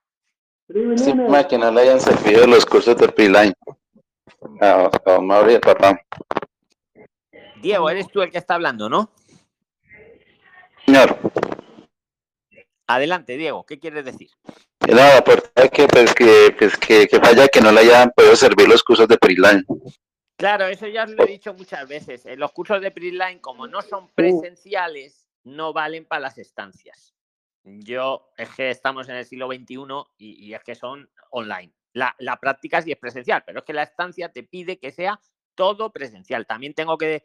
[0.94, 3.54] Estima que no le hayan servido los cursos de Preline.
[4.60, 6.00] A, a el papá.
[7.60, 9.10] Diego, eres tú el que está hablando, ¿no?
[10.84, 11.16] Señor,
[12.86, 14.30] Adelante, Diego, ¿qué quieres decir?
[14.88, 18.68] No, aportar que, pues, que, pues, que, que falla que no le hayan podido servir
[18.68, 19.64] los cursos de Preline.
[20.36, 22.26] Claro, eso ya os lo he dicho muchas veces.
[22.26, 27.14] Eh, Los cursos de Prisline, como no son presenciales, no valen para las estancias.
[27.62, 29.76] Yo, es que estamos en el siglo XXI
[30.18, 31.72] y, y es que son online.
[31.92, 35.20] La, la práctica sí es presencial, pero es que la estancia te pide que sea
[35.54, 36.44] todo presencial.
[36.44, 37.22] También tengo que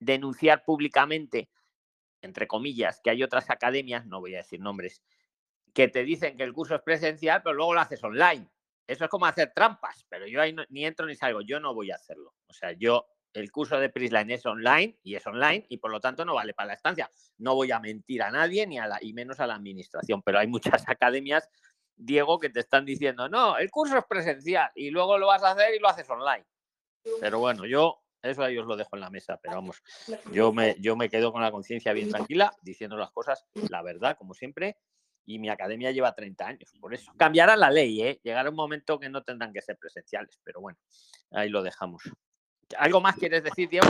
[0.00, 1.48] denunciar públicamente,
[2.22, 5.00] entre comillas, que hay otras academias, no voy a decir nombres,
[5.76, 8.48] que te dicen que el curso es presencial, pero luego lo haces online.
[8.86, 11.74] Eso es como hacer trampas, pero yo ahí no- ni entro ni salgo, yo no
[11.74, 12.32] voy a hacerlo.
[12.46, 16.00] O sea, yo, el curso de Prisline es online y es online y por lo
[16.00, 17.10] tanto no vale para la estancia.
[17.36, 20.38] No voy a mentir a nadie ni a la, y menos a la administración, pero
[20.38, 21.46] hay muchas academias,
[21.94, 25.50] Diego, que te están diciendo, no, el curso es presencial y luego lo vas a
[25.50, 26.46] hacer y lo haces online.
[27.20, 29.82] Pero bueno, yo eso ahí os lo dejo en la mesa, pero vamos,
[30.32, 34.16] yo me, yo me quedo con la conciencia bien tranquila, diciendo las cosas, la verdad,
[34.16, 34.78] como siempre,
[35.26, 37.12] y mi academia lleva 30 años, por eso.
[37.16, 38.20] Cambiará la ley, ¿eh?
[38.22, 40.78] Llegará un momento que no tendrán que ser presenciales, pero bueno,
[41.32, 42.02] ahí lo dejamos.
[42.78, 43.86] ¿Algo más quieres decir, Diego?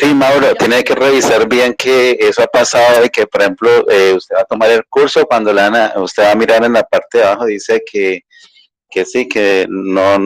[0.00, 4.14] Sí, Mauro, tiene que revisar bien que eso ha pasado y que, por ejemplo, eh,
[4.14, 6.72] usted va a tomar el curso, cuando le van a- usted va a mirar en
[6.72, 8.22] la parte de abajo, dice que,
[8.90, 10.16] que sí, que no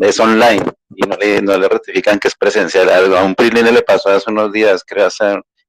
[0.00, 0.62] es online
[0.94, 2.88] y no le, no le rectifican que es presencial.
[3.14, 5.08] A un Priline le pasó hace unos días, creo,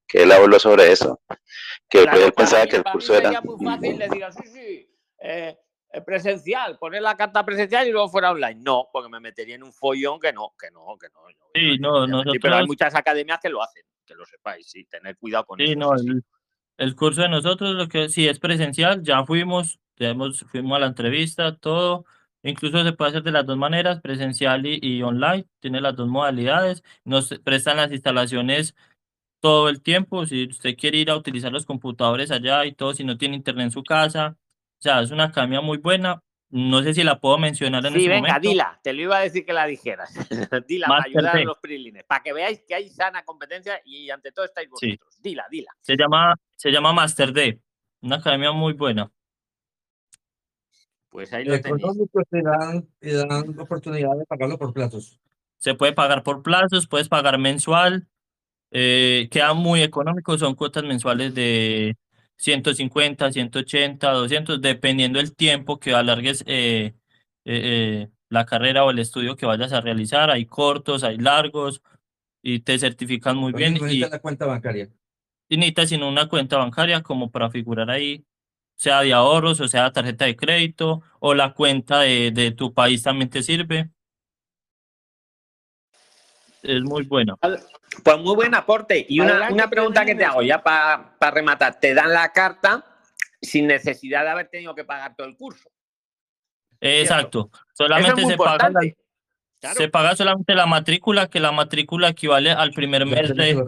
[0.08, 1.22] que él habló sobre eso,
[1.90, 3.24] que Claro, él pensaba mí- que el curso era...
[3.24, 5.58] sería muy fácil le diga, sí, sí, eh,
[5.92, 8.62] eh, presencial, poner la carta presencial y luego fuera online.
[8.64, 11.20] No, porque me metería en un follón que no, que no, que no.
[11.56, 14.70] Sí, no, a mentir, Pero hay nosotros- muchas academias que lo hacen, que lo sepáis,
[14.70, 15.80] sí, tener cuidado con Sí, eso.
[15.80, 16.24] no, el,
[16.78, 20.80] el curso de nosotros, lo que sí es presencial, ya fuimos, ya hemos, fuimos a
[20.80, 22.06] la entrevista, todo,
[22.44, 26.08] incluso se puede hacer de las dos maneras, presencial y, y online, tiene las dos
[26.08, 28.76] modalidades, nos prestan las instalaciones
[29.40, 33.04] todo el tiempo, si usted quiere ir a utilizar los computadores allá y todo, si
[33.04, 36.22] no tiene internet en su casa, o sea, es una academia muy buena,
[36.52, 38.50] no sé si la puedo mencionar en Sí, este venga, momento.
[38.50, 40.12] dila, te lo iba a decir que la dijeras.
[40.68, 44.10] dila para Master ayudar a los prilines, para que veáis que hay sana competencia y
[44.10, 44.92] ante todo estáis Sí.
[44.92, 45.22] vosotros.
[45.22, 45.72] Dila, dila.
[45.82, 47.62] Se llama, se llama Master D,
[48.02, 49.12] una academia muy buena.
[51.10, 51.84] Pues ahí lo tenéis.
[52.30, 55.20] Te dan, te dan oportunidad de pagarlo por plazos.
[55.58, 58.08] Se puede pagar por plazos, puedes pagar mensual,
[58.72, 61.98] eh, queda muy económico, son cuotas mensuales de
[62.40, 66.94] 150, 180, 200, dependiendo el tiempo que alargues eh,
[67.46, 67.62] eh,
[68.06, 70.32] eh, la carrera o el estudio que vayas a realizar.
[70.32, 71.82] Hay cortos, hay largos
[72.42, 74.90] y te certifican muy bien y, necesitas la cuenta bancaria.
[75.50, 78.26] y necesitas sino una cuenta bancaria como para figurar ahí,
[78.76, 83.04] sea de ahorros o sea tarjeta de crédito o la cuenta de, de tu país
[83.04, 83.90] también te sirve.
[86.64, 87.38] Es muy bueno.
[87.40, 89.06] Pues muy buen aporte.
[89.08, 91.80] Y una, una pregunta que te hago ya para rematar.
[91.80, 92.86] Te dan la carta
[93.42, 95.70] sin necesidad de haber tenido que pagar todo el curso.
[96.82, 97.50] Exacto.
[97.54, 98.82] Es Solamente se paga, la-.
[99.60, 99.76] Claro.
[99.76, 103.62] se paga solamente la matrícula, que la matrícula equivale al primer mes de,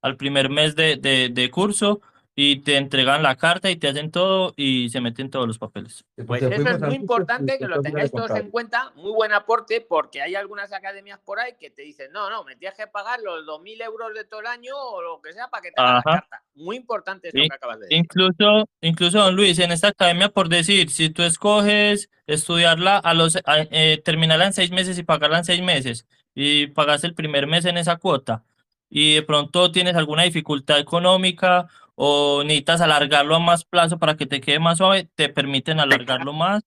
[0.00, 2.00] al primer mes de, de, de curso
[2.38, 6.04] y te entregan la carta y te hacen todo y se meten todos los papeles.
[6.26, 8.92] Pues eso es muy importante que lo tengáis todos en cuenta.
[8.94, 12.54] Muy buen aporte porque hay algunas academias por ahí que te dicen, no, no, me
[12.54, 15.62] tienes que pagar los 2.000 euros de todo el año o lo que sea para
[15.62, 16.42] que te hagan la carta.
[16.54, 17.48] Muy importante esto Sí.
[17.48, 17.98] que acabas de decir.
[17.98, 23.36] Incluso, incluso, don Luis, en esta academia, por decir, si tú escoges estudiarla a los,
[23.36, 27.46] a- eh, terminarla en seis meses y pagarla en seis meses y pagas el primer
[27.46, 28.44] mes en esa cuota
[28.90, 34.26] y de pronto tienes alguna dificultad económica o necesitas alargarlo a más plazo para que
[34.26, 36.62] te quede más suave, te permiten alargarlo más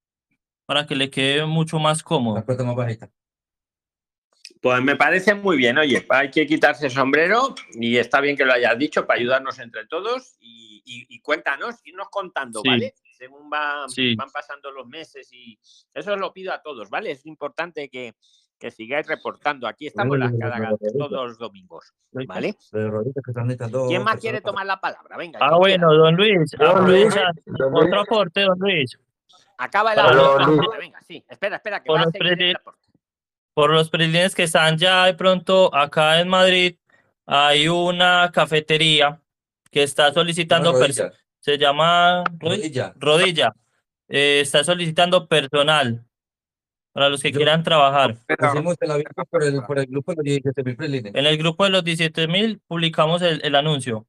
[0.66, 2.44] para que le quede mucho más cómodo.
[2.46, 3.10] La más bajita.
[4.62, 8.44] Pues me parece muy bien, oye, hay que quitarse el sombrero y está bien que
[8.44, 12.70] lo hayas dicho para ayudarnos entre todos y, y- y cuéntanos, irnos contando, Sí.
[12.70, 12.94] ¿vale?
[13.18, 14.16] Según va- Sí.
[14.16, 15.58] van pasando los meses y
[15.94, 17.12] eso lo pido a todos, ¿vale?
[17.12, 18.16] Es importante que,
[18.60, 19.68] que sigáis reportando.
[19.68, 22.56] Aquí estamos las cada, todos los domingos, ¿vale?
[22.72, 25.18] ¿Quién más personas quiere tomar la palabra?
[25.18, 25.40] Venga.
[25.42, 27.32] Ah, bueno, don Luis, Don Luis, aprovecha.
[27.46, 27.86] don Luis.
[27.88, 29.00] Otro aporte, don Luis.
[29.58, 30.00] Acaba el
[30.58, 30.68] Luis.
[30.80, 31.24] Venga, sí.
[31.28, 32.80] Espera, espera, que Por va a los seguir el aporte.
[33.54, 36.76] Por los prilines que están ya de pronto acá en Madrid,
[37.26, 39.20] hay una cafetería
[39.72, 42.94] que está solicitando, Una pers- rodilla, se llama Rodi- rodilla.
[42.98, 43.54] Rodilla,
[44.12, 46.04] Eh, está solicitando personal
[46.92, 48.16] para los que Yo- quieran trabajar.
[48.38, 51.16] Pusimos el aviso por el, por el grupo de los 17 mil prelines.
[51.16, 54.06] En el grupo de los 17.000 publicamos el, el anuncio.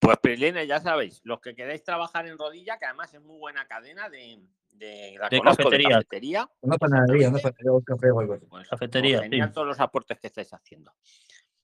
[0.00, 3.66] Pues Prilines, ya sabéis, los que queréis trabajar en rodilla, que además es muy buena
[3.68, 4.40] cadena de,
[4.72, 5.92] de, la De conozco, de cafeterías.
[5.92, 6.50] cafetería.
[6.60, 8.46] Una panadería, una panadería, un café o algo así.
[8.46, 9.54] Pues, Cafetería, pues genial sí.
[9.54, 10.92] todos los aportes que estáis haciendo.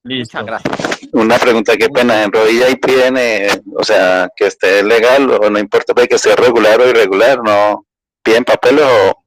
[0.04, 0.38] Listo.
[0.40, 1.08] Muchas gracias.
[1.12, 5.50] Una pregunta, qué pena, en rodilla y piden, eh, o sea, que esté legal o
[5.50, 7.87] no importa que sea regular o irregular, no
[8.28, 9.24] piden papeles o...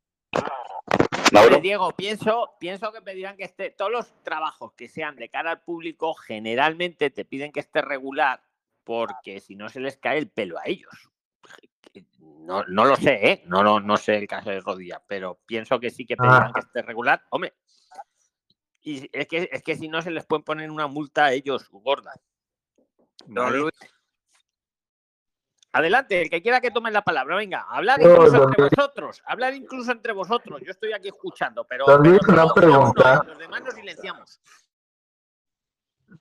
[1.33, 5.51] Hombre, Diego, pienso, pienso que pedirán que esté, todos los trabajos que sean de cara
[5.51, 8.43] al público, generalmente te piden que esté regular,
[8.83, 11.09] porque si no se les cae el pelo a ellos.
[12.19, 13.43] No, no lo sé, ¿eh?
[13.45, 16.51] No, no, no sé el caso de rodilla, pero pienso que sí que pedirán Ah.
[16.53, 17.23] que esté regular.
[17.29, 17.55] Hombre,
[18.81, 21.69] y es que, es que si no se les pueden poner una multa a ellos
[21.71, 22.13] gorda.
[25.73, 28.71] Adelante, el que quiera que tome la palabra, venga, hablar incluso entre Luis.
[28.75, 30.61] vosotros, hablar incluso entre vosotros.
[30.65, 33.13] Yo estoy aquí escuchando, pero, Don pero Luis, una uno, pregunta.
[33.23, 33.27] ¿eh?
[33.27, 34.41] los demás nos silenciamos.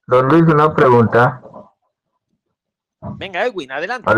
[0.06, 1.42] Don Luis, una pregunta.
[3.16, 4.08] Venga, Edwin, adelante.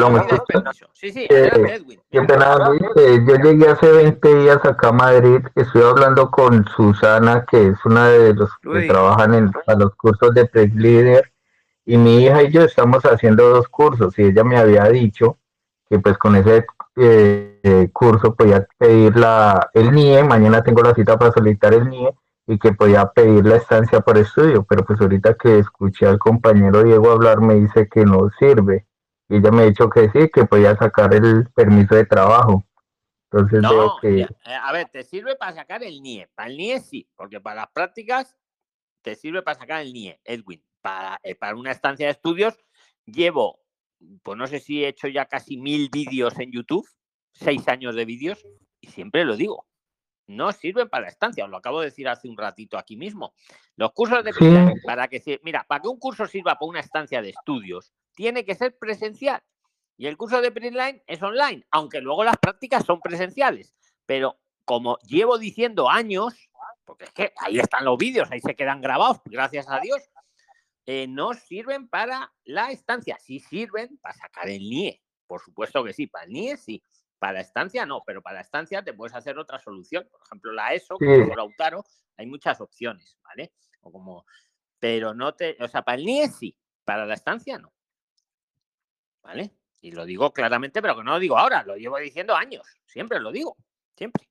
[0.93, 2.03] Sí, sí, Eh, adelante, Edwin.
[2.11, 2.83] Qué pena, don Luis.
[2.97, 5.39] eh, yo llegué hace 20 días acá a Madrid.
[5.55, 10.35] Estoy hablando con Susana, que es una de los que trabajan en a los cursos
[10.35, 11.32] de Press Leader.
[11.85, 14.19] Y mi hija y yo estamos haciendo dos cursos.
[14.19, 15.39] Y ella me había dicho
[15.89, 16.65] que pues con ese
[16.97, 20.23] eh, eh, curso podía pedir la, el NIE.
[20.25, 22.15] Mañana tengo la cita para solicitar el NIE.
[22.47, 24.65] Y que podía pedir la estancia por estudio.
[24.65, 28.87] Pero pues ahorita que escuché al compañero Diego hablar me dice que no sirve.
[29.29, 32.65] Y ella me ha dicho que sí, que podía sacar el permiso de trabajo.
[33.31, 34.21] Entonces No, que...
[34.21, 34.29] eh,
[34.63, 36.29] a ver, te sirve para sacar el NIE.
[36.35, 38.37] Para el NIE sí, porque para las prácticas
[39.03, 40.63] te sirve para sacar el NIE, Edwin.
[40.83, 42.59] Para, eh, para una estancia de estudios
[43.07, 43.61] llevo,
[44.23, 46.87] pues no sé si he hecho ya casi mil vídeos en YouTube,
[47.33, 48.45] seis años de vídeos,
[48.81, 49.67] y siempre lo digo.
[50.27, 53.35] No sirven para la estancia, os lo acabo de decir hace un ratito aquí mismo.
[53.77, 54.47] Los cursos de Sí.
[54.85, 58.55] para que mira, para que un curso sirva para una estancia de estudios, tiene que
[58.55, 59.43] ser presencial.
[59.97, 63.75] Y el curso de Printline es online, aunque luego las prácticas son presenciales.
[64.07, 66.49] Pero como llevo diciendo años,
[66.85, 70.01] porque es que ahí están los vídeos, ahí se quedan grabados, gracias a Dios,
[70.87, 75.03] eh, no sirven para la estancia, sí sirven para sacar el NIE.
[75.27, 76.83] Por supuesto que sí, para el NIE sí.
[77.19, 80.09] Para la estancia no, pero para la estancia te puedes hacer otra solución.
[80.11, 81.07] Por ejemplo, la ESO, Sí.
[81.07, 81.85] como Lautaro,
[82.17, 83.53] hay muchas opciones, ¿vale?
[83.83, 84.27] O como,
[84.81, 87.73] pero no te, o sea, para el NIE sí, para la estancia no.
[89.23, 89.55] ¿Vale?
[89.81, 93.21] Y lo digo claramente, pero que no lo digo ahora, lo llevo diciendo años, siempre
[93.21, 93.57] lo digo,
[93.97, 94.29] siempre.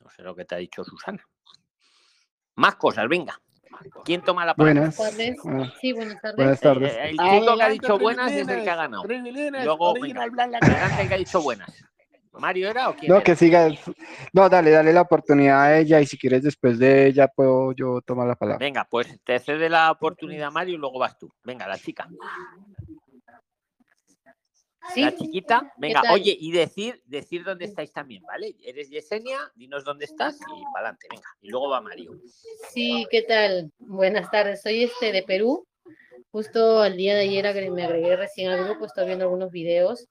[0.00, 1.22] No sé lo que te ha dicho Susana.
[2.54, 3.38] Más cosas, venga.
[4.04, 4.80] ¿Quién toma la palabra?
[4.80, 4.96] Buenas.
[4.96, 5.38] tardes.
[5.44, 6.36] Ah, Sí, buenas tardes.
[6.36, 6.92] Buenas tardes.
[6.92, 9.04] Eh, el chico que ha dicho buenas es el que ha ganado.
[9.04, 11.68] Luego, venga, el que ha dicho buenas.
[12.38, 13.24] ¿Mario era o quién No, era?
[13.24, 13.68] que siga.
[14.32, 18.00] No, dale, dale la oportunidad a ella y si quieres después de ella puedo yo
[18.02, 18.58] tomar la palabra.
[18.58, 21.32] Venga, pues te cede la oportunidad Mario y luego vas tú.
[21.42, 22.08] Venga, la chica.
[24.94, 25.72] Sí, La chiquita.
[25.76, 28.56] Venga, oye, y decir, decir dónde estáis también, ¿vale?
[28.64, 31.28] Eres Yesenia, dinos dónde estás y para adelante, venga.
[31.40, 32.12] Y luego va Mario.
[32.70, 33.70] sí, ¿qué tal?
[33.78, 34.62] Buenas tardes.
[34.62, 35.66] Soy este de Perú.
[36.30, 40.06] Justo al día de ayer me agregué recién al grupo, estoy viendo algunos videos,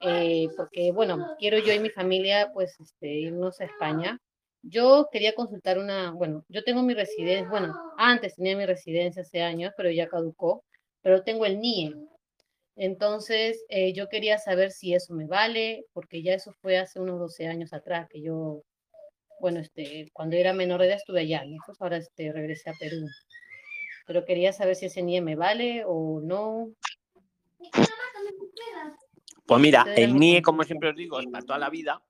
[0.00, 4.18] eh, porque bueno, quiero yo y mi familia pues este, irnos a España.
[4.62, 9.42] Yo quería consultar una, bueno, yo tengo mi residencia, bueno, antes tenía mi residencia hace
[9.42, 10.64] años, pero ya caducó,
[11.00, 11.94] pero tengo el NIE.
[12.76, 17.18] Entonces, eh, yo quería saber si eso me vale, porque ya eso fue hace unos
[17.18, 18.62] 12 años atrás, que yo,
[19.40, 21.58] bueno, este, cuando era menor de edad estuve allá, ¿no?
[21.66, 23.06] Pues ahora este, regresé a Perú.
[24.06, 26.70] Pero quería saber si ese NIE me vale o no.
[29.46, 32.02] Pues mira, el NIE, como siempre os digo, es para toda la vida,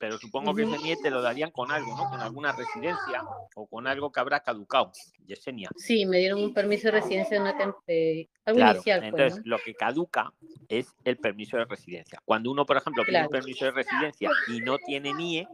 [0.00, 2.08] pero supongo que ese NIE te lo darían con algo, ¿no?
[2.08, 3.22] Con alguna residencia
[3.54, 4.92] o con algo que habrá caducado.
[5.26, 5.68] Yesenia.
[5.76, 9.08] Sí, me dieron un permiso de residencia de una tem- de algo Claro, inicial, pues,
[9.10, 9.50] entonces ¿no?
[9.50, 10.32] lo que caduca
[10.68, 12.18] es el permiso de residencia.
[12.24, 13.30] Cuando uno, por ejemplo, pide un Claro.
[13.30, 15.46] permiso de residencia y no tiene NIE,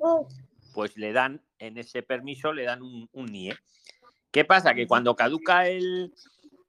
[0.72, 3.56] pues le dan, en ese permiso, le dan un, un NIE.
[4.30, 4.74] ¿Qué pasa?
[4.74, 6.14] Que cuando caduca el,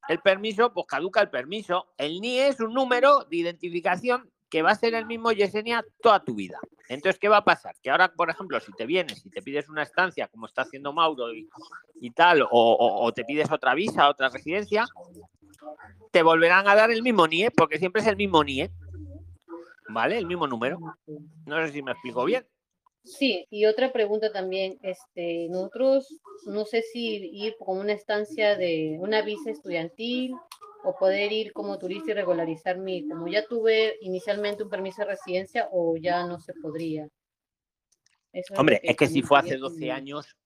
[0.08, 1.94] el permiso, pues caduca el permiso.
[1.98, 6.24] El NIE es un número de identificación que va a ser el mismo Yesenia toda
[6.24, 6.60] tu vida.
[6.90, 7.76] Entonces, ¿qué va a pasar?
[7.82, 10.94] Que ahora, por ejemplo, si te vienes y te pides una estancia, como está haciendo
[10.94, 11.48] Mauro y,
[12.00, 14.86] y tal, o, o- te pides otra visa, otra residencia,
[16.12, 18.70] te volverán a dar el mismo NIE, porque siempre es el mismo NIE.
[19.90, 20.18] ¿Vale?
[20.18, 20.80] El mismo número.
[21.46, 22.46] No sé si me explico bien.
[23.04, 26.08] Sí, y otra pregunta también, este, nosotros
[26.46, 30.34] no sé si ir con una estancia de una visa estudiantil
[30.84, 35.10] o poder ir como turista y regularizar mi, como ya tuve inicialmente un permiso de
[35.10, 37.08] residencia o ya no se podría.
[38.32, 39.92] Eso lo Hombre, es que si fue hace 12 saber.
[39.92, 40.38] años,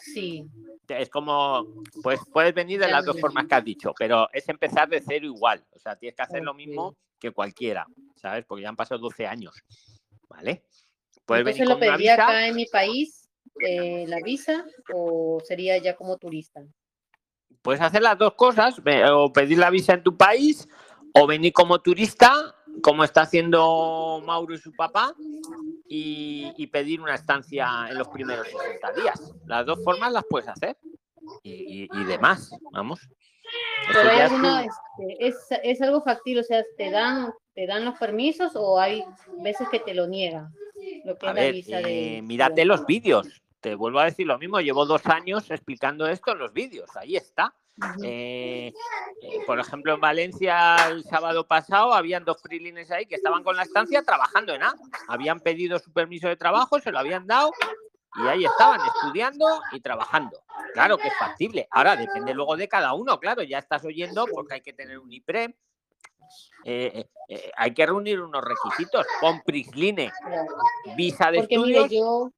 [0.00, 0.48] Sí,
[0.88, 4.88] es como, pues puedes venir de las dos formas que has dicho, pero es empezar
[4.88, 5.64] de cero igual.
[5.70, 8.44] O sea, tienes que hacer lo mismo que cualquiera, ¿sabes?
[8.46, 9.54] Porque ya han pasado 12 años,
[10.28, 10.64] ¿vale?
[11.26, 13.28] Puedes entonces venir lo con una pediría acá en mi país,
[13.60, 14.64] eh, la visa,
[14.94, 16.64] o sería ya como turista.
[17.62, 18.80] Puedes hacer las dos cosas,
[19.12, 20.68] o pedir la visa en tu país,
[21.14, 25.14] o venir como turista, como está haciendo Mauro y su papá,
[25.88, 29.34] y, y pedir una estancia en los primeros 60 días.
[29.46, 30.76] Las dos formas las puedes hacer.
[31.42, 33.00] Y, y- y demás, vamos.
[33.92, 37.84] Pero hay es alguna, este, es, es algo factible, o sea, te dan, te dan
[37.84, 39.04] los permisos o hay
[39.42, 40.48] veces que te lo niegan,
[41.04, 43.41] lo que A es la visa de eh, mírate los vídeos.
[43.62, 44.60] Te vuelvo a decir lo mismo.
[44.60, 46.94] Llevo dos años explicando esto en los vídeos.
[46.96, 47.54] Ahí está.
[48.02, 48.72] Eh,
[49.22, 53.56] eh, por ejemplo, en Valencia el sábado pasado habían dos prilines ahí que estaban con
[53.56, 54.74] la estancia trabajando en A.
[55.06, 57.52] Habían pedido su permiso de trabajo, se lo habían dado
[58.16, 60.42] y ahí estaban estudiando y trabajando.
[60.74, 61.68] Claro que es factible.
[61.70, 63.18] Ahora depende luego de cada uno.
[63.20, 65.54] Claro, ya estás oyendo porque hay que tener un IPREM.
[66.64, 67.06] eh,
[67.56, 69.06] hay que reunir unos requisitos.
[69.20, 70.10] Con Prisline,
[70.96, 71.90] visa de Porque mire, estudios.
[71.90, 72.32] yo,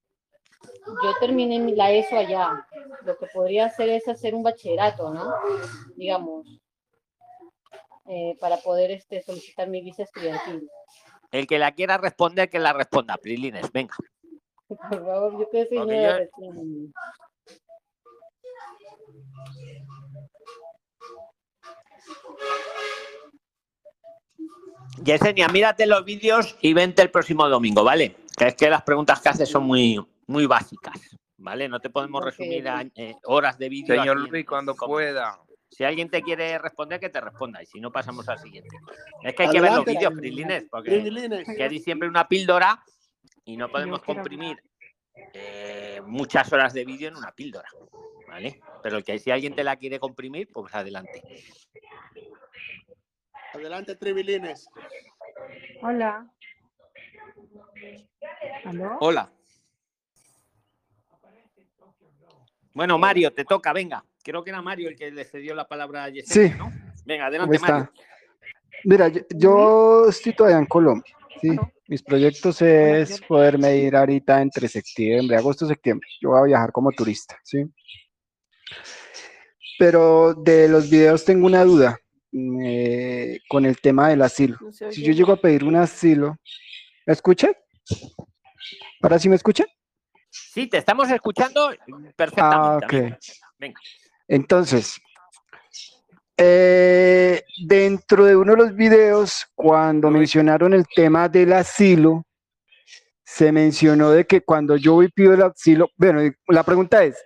[1.02, 2.66] yo terminé mi- la ESO allá.
[3.04, 5.34] Lo que podría hacer es hacer un bachillerato, ¿no?
[5.96, 6.46] Digamos,
[8.06, 10.68] eh, para poder este, solicitar mi visa estudiantil.
[11.30, 13.16] El que la quiera responder, que la responda.
[13.16, 13.94] Prilines, venga.
[14.68, 16.92] Por favor, yo Porque nueva yo- recién.
[25.02, 28.16] Yesenia, mírate los vídeos y vente el próximo domingo, ¿vale?
[28.36, 31.68] Que es que las preguntas que haces son muy, muy básicas, ¿vale?
[31.68, 33.96] No te podemos resumir a eh, horas de vídeo.
[33.96, 35.38] Señor en Luis, cuando pueda.
[35.70, 37.62] Si alguien te quiere responder, que te responda.
[37.62, 38.76] Y si no, pasamos al siguiente.
[39.22, 41.46] Es que hay que ver los vídeos, Prilines, porque Trilines.
[41.56, 42.80] queréis siempre una píldora
[43.44, 44.56] y no podemos comprimir
[45.32, 47.68] eh, muchas horas de vídeo en una píldora,
[48.28, 48.60] ¿vale?
[48.82, 51.22] Pero que si alguien te la quiere comprimir, pues adelante.
[53.52, 54.68] Adelante, Tribilines.
[55.82, 56.28] Hola.
[58.64, 58.96] ¿Aló?
[59.00, 59.32] Hola.
[62.74, 64.04] Bueno, Mario, te toca, venga.
[64.22, 66.58] Creo que era Mario el que le cedió la palabra a Yesenia, Sí.
[66.58, 66.72] ¿no?
[67.06, 67.72] Venga, ¿Cómo adelante, está?
[67.72, 67.92] Mario.
[68.84, 71.56] Mira, yo, yo estoy todavía en Colombia, ¿sí?
[71.86, 76.08] Mis proyectos es poderme ir ahorita entre septiembre, agosto, septiembre.
[76.20, 77.64] Yo voy a viajar como turista, ¿sí?
[79.78, 81.98] Pero de los videos tengo una duda
[82.32, 84.58] eh, con el tema del asilo.
[84.60, 86.36] No Si yo llego a pedir un asilo,
[87.06, 87.52] ¿me escucha?
[89.00, 89.64] ¿Ahora sí me escucha?
[90.54, 91.72] Sí, te estamos escuchando
[92.14, 92.38] perfectamente.
[92.40, 92.92] Ah, ok.
[92.94, 93.16] amigo.
[93.58, 93.80] Venga.
[94.28, 95.00] Entonces,
[96.36, 102.22] eh, dentro de uno de los videos, cuando mencionaron el tema del asilo,
[103.24, 107.20] se mencionó de que cuando yo voy pido el asilo, bueno, la pregunta es,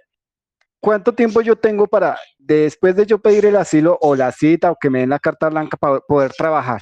[0.81, 4.77] ¿cuánto tiempo yo tengo para, después de yo pedir el asilo o la cita o
[4.81, 6.81] que me den la carta blanca para poder trabajar?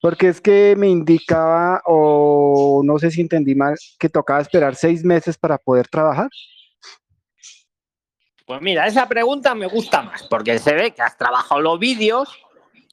[0.00, 5.04] Porque es que me indicaba, o no sé si entendí mal, que tocaba esperar seis
[5.04, 6.28] meses para poder trabajar.
[8.46, 12.36] Pues mira, esa pregunta me gusta más, porque se ve que has trabajado los vídeos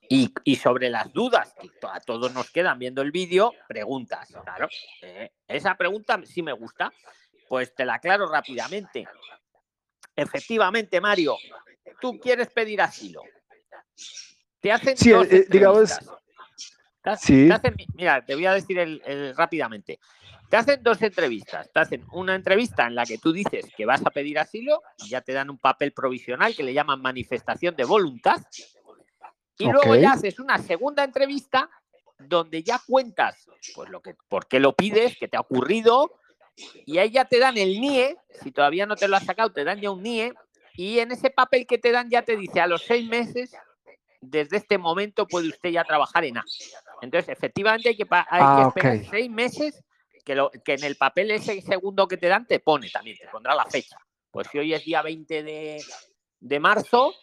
[0.10, 4.28] y, y sobre las dudas que a todos nos quedan viendo el vídeo, preguntas.
[4.44, 4.68] Claro,
[5.02, 6.92] eh, esa pregunta sí me gusta.
[7.48, 9.08] Pues te la aclaro rápidamente.
[10.16, 11.38] Efectivamente, Mario,
[12.02, 13.22] tú quieres pedir asilo.
[14.60, 15.88] Te hacen Sí, dos eh, digamos.
[15.88, 16.18] Te ha-
[17.16, 17.48] sí.
[17.48, 20.00] te hacen- mira, te voy a decir el- el- rápidamente.
[20.50, 21.70] Te hacen dos entrevistas.
[21.72, 25.10] Te hacen una entrevista en la que tú dices que vas a pedir asilo, y
[25.10, 28.42] ya te dan un papel provisional que le llaman manifestación de voluntad.
[29.60, 31.70] Y luego ya haces una segunda entrevista
[32.20, 36.12] donde ya cuentas pues lo que, por qué lo pides, qué te ha ocurrido,
[36.86, 39.64] y ahí ya te dan el NIE, si todavía no te lo has sacado, te
[39.64, 40.34] dan ya un NIE,
[40.76, 43.52] y en ese papel que te dan ya te dice a los seis meses,
[44.22, 46.46] desde este momento puede usted ya trabajar en A.
[47.02, 49.84] Entonces, efectivamente hay que, hay Ah, que esperar seis meses
[50.26, 53.28] que, lo, que en el papel ese segundo que te dan te pone también, te
[53.28, 53.98] pondrá la fecha.
[54.32, 55.84] Pues si hoy es día 20 de,
[56.40, 57.14] de marzo,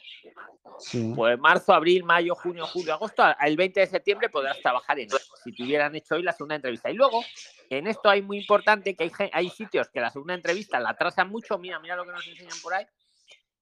[0.78, 1.12] Sí.
[1.14, 5.36] pues marzo, abril, mayo, junio, julio, agosto, el 20 de septiembre podrás trabajar en eso,
[5.44, 6.90] si te hubieran hecho hoy la segunda entrevista.
[6.90, 7.22] Y luego,
[7.70, 11.28] en esto hay muy importante que hay, hay sitios que la segunda entrevista la atrasan
[11.28, 12.86] mucho, mira, mira lo que nos enseñan por ahí,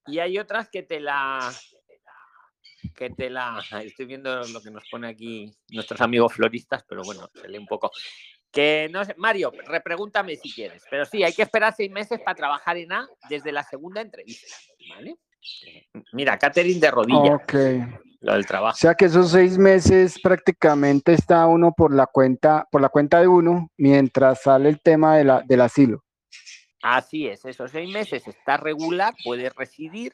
[0.07, 1.53] y hay otras que te la
[2.95, 7.29] que te la estoy viendo lo que nos pone aquí nuestros amigos floristas, pero bueno,
[7.35, 7.91] se lee un poco.
[8.51, 12.35] Que no sé, Mario, repregúntame si quieres, pero sí, hay que esperar seis meses para
[12.35, 14.55] trabajar en A desde la segunda entrevista,
[14.91, 15.17] ¿vale?
[16.13, 17.55] Mira, Catherine de rodilla, Ok.
[18.21, 18.77] lo del O trabajo.
[18.77, 23.27] sea que esos seis meses prácticamente está uno por la cuenta, por la cuenta de
[23.29, 26.05] uno, mientras sale el tema de la, del asilo.
[26.83, 30.13] Así es, esos seis meses está regular, puedes residir,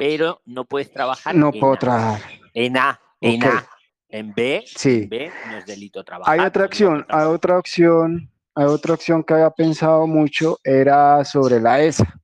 [0.00, 1.78] pero no puedes trabajar No en puedo A.
[1.78, 2.22] trabajar.
[2.54, 3.44] En A, en.
[3.44, 3.68] A.
[4.08, 5.02] En B, Sí.
[5.02, 6.40] en B no es delito trabajar.
[6.40, 11.22] Hay otra no opción, hay otra opción, hay otra opción que había pensado mucho, era
[11.24, 12.18] sobre la ESA.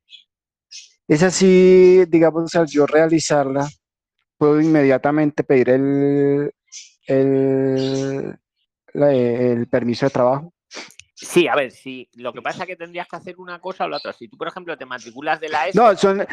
[1.07, 3.69] Esa sí, digamos, al yo realizarla,
[4.39, 6.53] puedo inmediatamente pedir el,
[7.07, 8.37] el,
[8.95, 10.53] la- el permiso de trabajo.
[11.15, 12.09] Sí, a ver, sí.
[12.15, 14.13] Lo que pasa es que tendrías que hacer una cosa o la otra.
[14.13, 16.27] Si tú, por ejemplo, te matriculas de la ESO, No, son,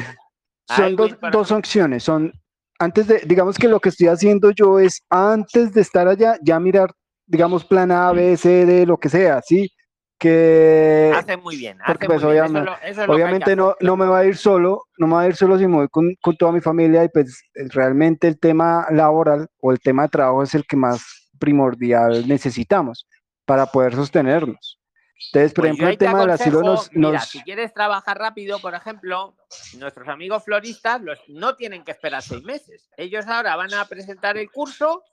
[0.68, 2.03] son Ay, dos, dos opciones.
[2.03, 2.32] Son
[2.80, 6.59] antes de, digamos que lo que estoy haciendo yo es antes de estar allá, ya
[6.59, 6.91] mirar,
[7.26, 9.70] digamos, plan A, B, C, D, lo que sea, ¿sí?
[10.18, 11.78] Que haces muy bien.
[11.86, 12.45] porque haces pues muy bien.
[12.45, 15.07] Eso obviamente, es lo- eso es obviamente no, no me va a ir solo, no
[15.07, 17.41] me va a ir solo si me voy con, con toda mi familia y pues
[17.55, 22.26] eh, realmente el tema laboral o el tema de trabajo es el que más primordial
[22.28, 23.05] necesitamos
[23.45, 24.80] para poder sostenernos.
[25.28, 28.59] Entonces, por Pues ejemplo, el te tema del asilo nos, mira, si quieres trabajar rápido,
[28.59, 29.36] por ejemplo,
[29.78, 32.89] nuestros amigos floristas los, no tienen que esperar seis meses.
[32.97, 35.03] Ellos ahora van a presentar el curso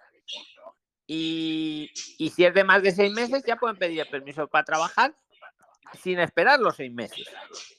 [1.06, 4.64] y, y si es de más de seis meses ya pueden pedir el permiso para
[4.64, 5.14] trabajar
[6.02, 7.26] sin esperar los seis meses.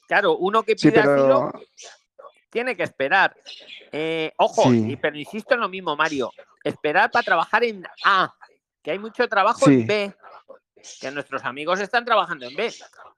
[0.06, 1.64] Claro, uno que sí, pide asilo pero
[2.50, 3.34] tiene que esperar.
[3.90, 4.92] Eh, ojo, Sí.
[4.92, 6.30] y- pero insisto en lo mismo, Mario.
[6.62, 8.34] Esperar para trabajar en A,
[8.82, 9.72] que hay mucho trabajo Sí.
[9.80, 10.14] en B,
[11.00, 12.72] que nuestros amigos están trabajando en B.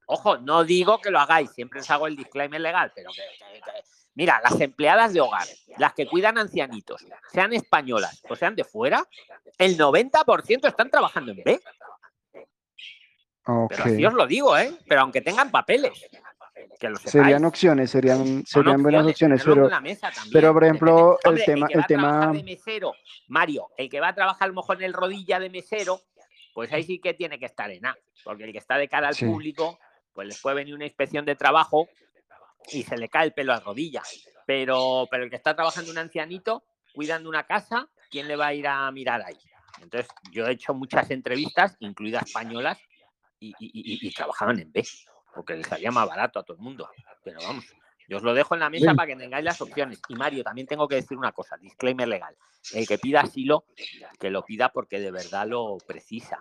[0.06, 3.60] Ojo, no digo que lo hagáis, siempre os hago el disclaimer legal, pero que, que-
[3.60, 3.82] que-
[4.14, 5.46] mira, las empleadas de hogar,
[5.78, 9.06] las que cuidan ancianitos, sean españolas o sean de fuera,
[9.58, 11.60] el 90% están trabajando en B.
[13.46, 13.68] ok.
[13.70, 14.74] Pero así os lo digo, ¿eh?
[14.88, 15.92] Pero aunque tengan papeles,
[16.78, 16.96] que lo.
[16.98, 19.68] Serían opciones, serían, serían buenas opciones, pero
[20.32, 22.92] pero, por ejemplo, el tema- que el a trabajar tema- de mesero,
[23.28, 26.00] Mario, el que va a trabajar a lo mejor en el rodilla de mesero,
[26.54, 27.94] pues ahí sí que tiene que estar en A,
[28.24, 29.26] porque el que está de cara al Sí.
[29.26, 29.78] público,
[30.14, 31.88] pues les puede venir una inspección de trabajo
[32.72, 34.02] y se le cae el pelo a rodilla.
[34.46, 38.54] Pero, pero el que está trabajando un ancianito, cuidando una casa, ¿quién le va a
[38.54, 39.36] ir a mirar ahí?
[39.82, 42.78] Entonces, yo he hecho muchas entrevistas, incluidas españolas,
[43.40, 43.70] y, y-
[44.04, 44.86] y- y trabajaban en B,
[45.34, 46.88] porque les salía más barato a todo el mundo.
[47.24, 47.64] Pero vamos,
[48.08, 50.00] yo os lo dejo en la mesa para que tengáis las opciones.
[50.08, 52.34] Y Mario, también tengo que decir una cosa, disclaimer legal.
[52.72, 53.64] El que pida asilo,
[54.18, 56.38] que lo pida porque de verdad lo precisa.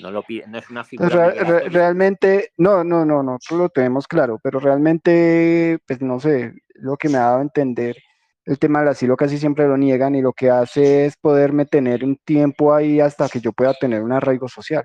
[0.00, 1.68] No, lo pide, no es una figura Re- re- migratoria.
[1.70, 7.08] realmente, no, no, no, no, lo tenemos claro, pero realmente, pues no sé, lo que
[7.08, 7.96] me ha dado a entender,
[8.44, 12.04] el tema del asilo casi siempre lo niegan y lo que hace es poderme tener
[12.04, 14.84] un tiempo ahí hasta que yo pueda tener un arraigo social.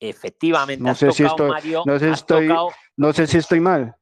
[0.00, 3.94] Efectivamente, No sé si estoy- Mario, no sé estoy- tocado- No sé si estoy mal.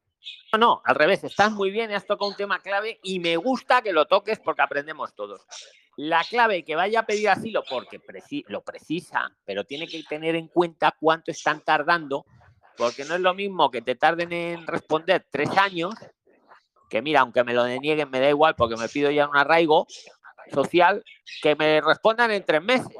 [0.52, 3.82] No, no, al revés, estás muy bien has tocado un tema clave y me gusta
[3.82, 5.42] que lo toques porque aprendemos todos.
[5.96, 10.36] La clave que vaya a pedir asilo porque preci- lo precisa, pero tiene que tener
[10.36, 12.26] en cuenta cuánto están tardando,
[12.76, 15.94] porque no es lo mismo que te tarden en responder tres años,
[16.88, 19.86] que mira, aunque me lo denieguen me da igual porque me pido ya un arraigo
[20.52, 21.02] social,
[21.42, 22.94] que me respondan en tres meses,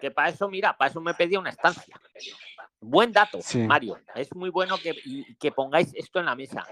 [0.00, 1.94] que para eso, mira, para eso me pedía una estancia.
[2.80, 3.58] Buen dato, Sí.
[3.58, 3.98] Mario.
[4.14, 6.64] Es muy bueno que, y- que pongáis esto en la mesa.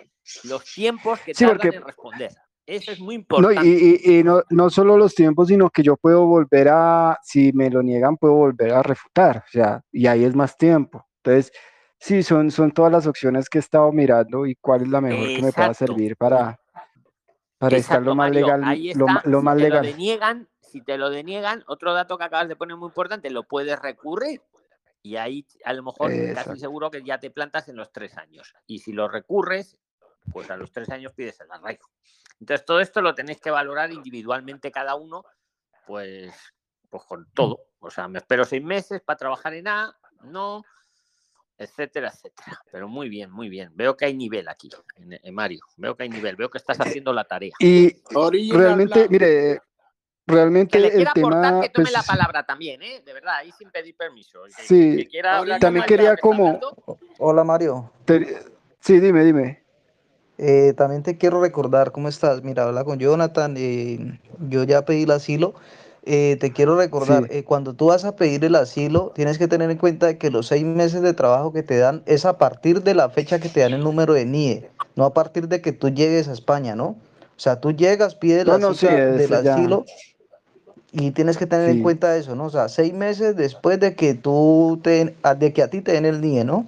[0.44, 2.32] Los tiempos que Sí, tardan porque- en responder.
[2.64, 3.68] Eso es muy No, importante.
[3.68, 7.52] y, y- y no, no solo los tiempos, sino que yo puedo volver a, si
[7.52, 11.06] me lo niegan, puedo volver a refutar, o sea, y ahí es más tiempo.
[11.22, 11.52] Entonces,
[11.98, 15.26] sí, son, son todas las opciones que he estado mirando y cuál es la mejor
[15.28, 16.58] que me pueda servir para,
[17.58, 19.22] para estar lo más Mario, legal, ahí lo, está.
[19.28, 19.86] lo si más te lo legal.
[19.86, 23.78] deniegan, si te lo deniegan, otro dato que acabas de poner muy importante, lo puedes
[23.80, 24.42] recurrir.
[25.06, 26.56] Y ahí a lo mejor casi Exacto.
[26.56, 28.52] seguro que ya te plantas en los tres años.
[28.66, 29.78] Y si lo recurres,
[30.32, 31.88] pues a los tres años pides el arraigo.
[32.40, 35.24] Entonces todo esto lo tenéis que valorar individualmente cada uno,
[35.86, 36.34] pues,
[36.90, 37.68] pues con todo.
[37.78, 40.64] O sea, me espero seis meses para trabajar en A, no,
[41.56, 42.60] etcétera, etcétera.
[42.72, 43.70] Pero muy bien, muy bien.
[43.76, 45.60] Veo que hay nivel aquí, en, en Mario.
[45.76, 47.52] Veo que hay nivel, veo que estás haciendo la tarea.
[47.60, 47.94] Y
[48.50, 49.60] realmente, mire,
[50.26, 53.02] realmente Que le el quiera aportar, tema, que tome pues, la palabra también, ¿eh?
[53.04, 54.44] De verdad, ahí sin pedir permiso.
[54.46, 56.58] El que- Sí, que quiera hablar también quería como-
[57.18, 58.36] Hola Mario, te-
[58.80, 59.62] sí, dime, dime.
[60.38, 62.42] Eh, también te quiero recordar cómo estás.
[62.42, 63.54] Mira, habla con Jonathan.
[63.56, 65.54] eh, yo ya pedí el asilo.
[66.08, 67.38] Eh, te quiero recordar, Sí.
[67.38, 70.46] eh, cuando tú vas a pedir el asilo, tienes que tener en cuenta que los
[70.46, 73.60] seis meses de trabajo que te dan es a partir de la fecha que te
[73.60, 76.88] dan el número de NIE, no a partir de que tú llegues a España, ¿no?
[76.88, 79.54] O sea, tú llegas, pides No, la no, sí, cita del ya.
[79.54, 79.84] asilo
[80.92, 82.44] y tienes que tener en cuenta eso, ¿no?
[82.44, 85.92] O sea, seis meses después de que tú te, a- de que a ti te
[85.92, 86.66] den el NIE, ¿no?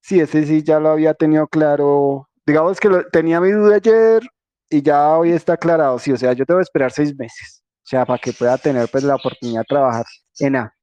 [0.00, 2.28] Sí, ese sí ya lo había tenido claro.
[2.46, 4.22] Digamos que lo- tenía mi duda ayer
[4.70, 5.98] y ya hoy está aclarado.
[5.98, 7.62] Sí, o sea, yo tengo que esperar seis meses.
[7.84, 10.06] O sea, para que pueda tener pues la oportunidad de trabajar
[10.38, 10.74] en A.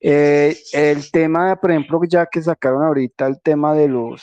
[0.00, 4.22] Eh, el tema, por ejemplo, ya que sacaron ahorita el tema de los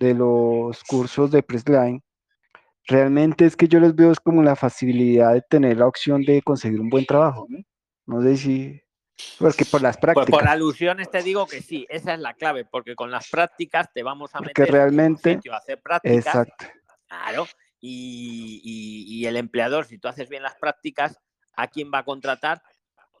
[0.00, 2.00] de los cursos de Pressline,
[2.88, 6.42] realmente es que yo les veo es como la facilidad de tener la opción de
[6.42, 7.58] conseguir un buen trabajo, ¿no?
[8.06, 8.80] No sé si,
[9.38, 10.30] porque por las prácticas.
[10.30, 14.02] por alusiones te digo que sí, esa es la clave, porque con las prácticas te
[14.02, 16.66] vamos a Porque meter en un realmente- sitio a hacer prácticas, Exacto.
[17.06, 17.46] claro,
[17.80, 21.18] y, y- y el empleador, si tú haces bien las prácticas,
[21.56, 22.62] ¿a quién va a contratar?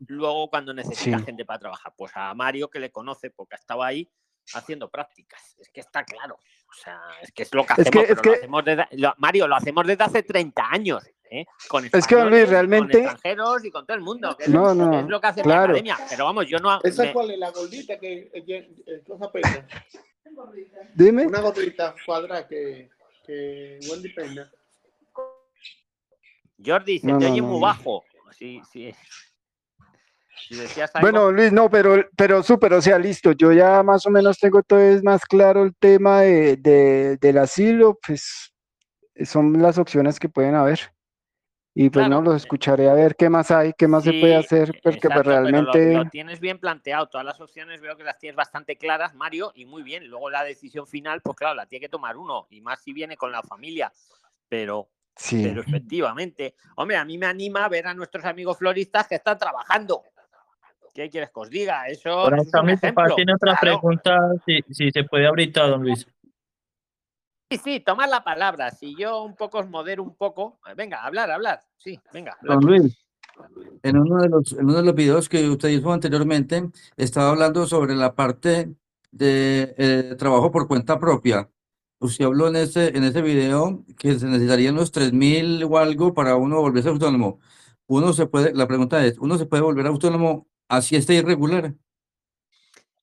[0.06, 1.24] Luego cuando necesita Sí.
[1.24, 4.08] gente para trabajar, pues a Mario que le conoce porque estaba ahí
[4.54, 5.56] haciendo prácticas.
[5.58, 6.38] Es que está claro.
[6.70, 8.64] O sea, es que es lo que Es hacemos, que- es pero lo que- hacemos
[8.64, 11.46] desde- lo- Mario, lo hacemos desde hace 30 años, ¿eh?
[11.68, 14.36] Con Es que, realmente- con extranjeros y con todo el mundo.
[14.36, 15.72] que es No, lo- no, es lo que hace claro.
[15.72, 15.98] mi academia.
[16.10, 16.80] Pero vamos, yo no.
[16.82, 19.66] ¿Esa me- cuál es la gordita que eh, eh, cosa peina?
[20.94, 21.26] Dime.
[21.26, 22.90] Una gordita cuadrada que,
[23.26, 24.50] que Wendy peina.
[26.64, 27.60] Jordi, se No, te no, oye no, muy no.
[27.60, 28.04] bajo.
[28.32, 28.94] Sí, sí.
[30.48, 34.10] Decías algo, Bueno, Luis, no, pero, pero súper, o sea, listo, yo ya más o
[34.10, 38.52] menos tengo todo es más claro el tema de, de- del asilo, pues
[39.24, 40.92] son las opciones que pueden haber.
[41.74, 42.22] Y pues Claro.
[42.22, 44.96] no, los escucharé a ver qué más hay, qué más se puede Sí, hacer, porque
[44.96, 47.08] exacto, pues pero lo- realmente, lo, tienes bien planteado.
[47.08, 50.08] Todas las opciones veo que las tienes bastante claras, Mario, y muy bien.
[50.08, 53.16] Luego la decisión final, pues claro, la tiene que tomar uno, y más si viene
[53.16, 53.92] con la familia.
[54.48, 59.14] Pero, sí, pero efectivamente, hombre, a mí me anima ver a nuestros amigos floristas que
[59.16, 60.02] están trabajando.
[60.98, 61.86] ¿Qué quieres que os diga?
[61.86, 63.14] Eso, Por es un mi papá ejemplo.
[63.14, 63.78] tiene otra Claro.
[63.80, 66.08] pregunta, si, si se puede ahorita, don Luis.
[67.48, 68.72] Sí, sí, tomad la palabra.
[68.72, 71.60] Si yo un poco os modero un poco, eh, venga, hablar, hablar.
[71.76, 72.36] Sí, venga.
[72.40, 72.58] hablar.
[72.58, 72.98] Don Luis,
[73.84, 77.64] en uno de los, en uno de los videos que usted hizo anteriormente, estaba hablando
[77.68, 78.74] sobre la parte
[79.12, 81.48] de eh, trabajo por cuenta propia.
[82.00, 86.34] Usted habló en ese, en ese video que se necesitarían los 3.000 o algo para
[86.34, 87.38] uno volverse autónomo.
[87.86, 91.74] Uno se puede, la pregunta es, ¿uno se puede volver autónomo así esté irregular?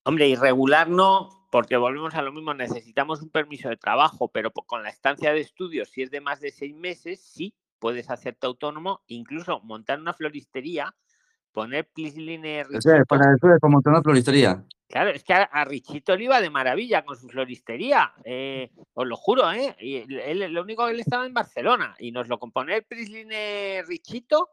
[0.04, 4.84] Hombre, irregular no, porque volvemos a lo mismo, necesitamos un permiso de trabajo, pero con
[4.84, 9.02] la estancia de estudios, si es de más de seis meses, sí, puedes hacerte autónomo,
[9.08, 10.96] incluso montar una floristería,
[11.52, 14.64] poner Plisline O sea, para eso es como montar una floristería.
[14.88, 19.08] Claro, es que a, a Richito le iba de maravilla con su floristería, eh, os
[19.08, 19.76] lo juro, ¿eh?
[19.80, 23.84] Y él, lo único que él estaba en Barcelona y nos lo compone el Prisline
[23.88, 24.50] Richito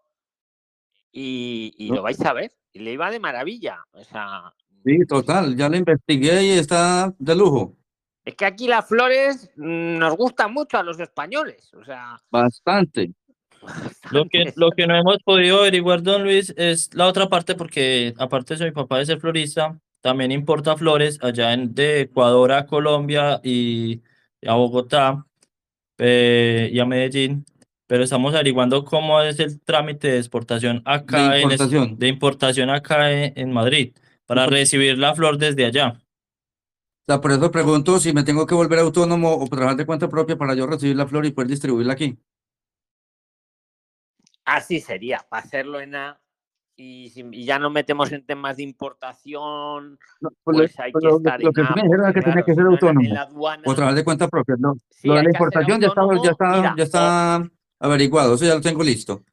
[1.12, 1.96] y, y No.
[1.96, 4.52] lo vais a ver, y le iba de maravilla, o sea,
[4.84, 7.76] Sí, total, ya lo investigué y está de lujo,
[8.24, 11.72] Es que aquí las flores mm, nos gustan mucho a los españoles.
[11.74, 13.12] O sea, bastante.
[14.10, 18.12] Lo que, lo que no hemos podido averiguar, don Luis, es la otra parte, porque
[18.18, 22.66] aparte de mi papá de ser florista, también importa flores allá en, de Ecuador a
[22.66, 24.02] Colombia y,
[24.40, 25.24] y a Bogotá
[25.98, 27.44] eh, y a Medellín,
[27.86, 31.98] pero estamos averiguando cómo es el trámite de exportación acá, en es- importación.
[31.98, 33.94] de importación acá en, en Madrid,
[34.26, 35.98] para recibir la flor desde allá.
[35.98, 40.08] O sea, por eso pregunto si me tengo que volver autónomo o trabajar de cuenta
[40.08, 42.16] propia para yo recibir la flor y poder distribuirla aquí.
[44.44, 46.18] Así sería, para hacerlo en A.
[46.74, 51.40] Y, ya no metemos en temas de importación, No, pues pues lo- hay que estar
[51.40, 51.74] lo en que A.
[51.76, 53.62] me dijeron es que tenía claro, que si ser en la- en autónomo aduana.
[53.66, 54.56] o trabajar de cuenta propia.
[54.58, 57.50] No, Sí, lo de la que importación ya está, ya está, Mira, ya está
[57.82, 59.24] averiguado, eso ya lo tengo listo.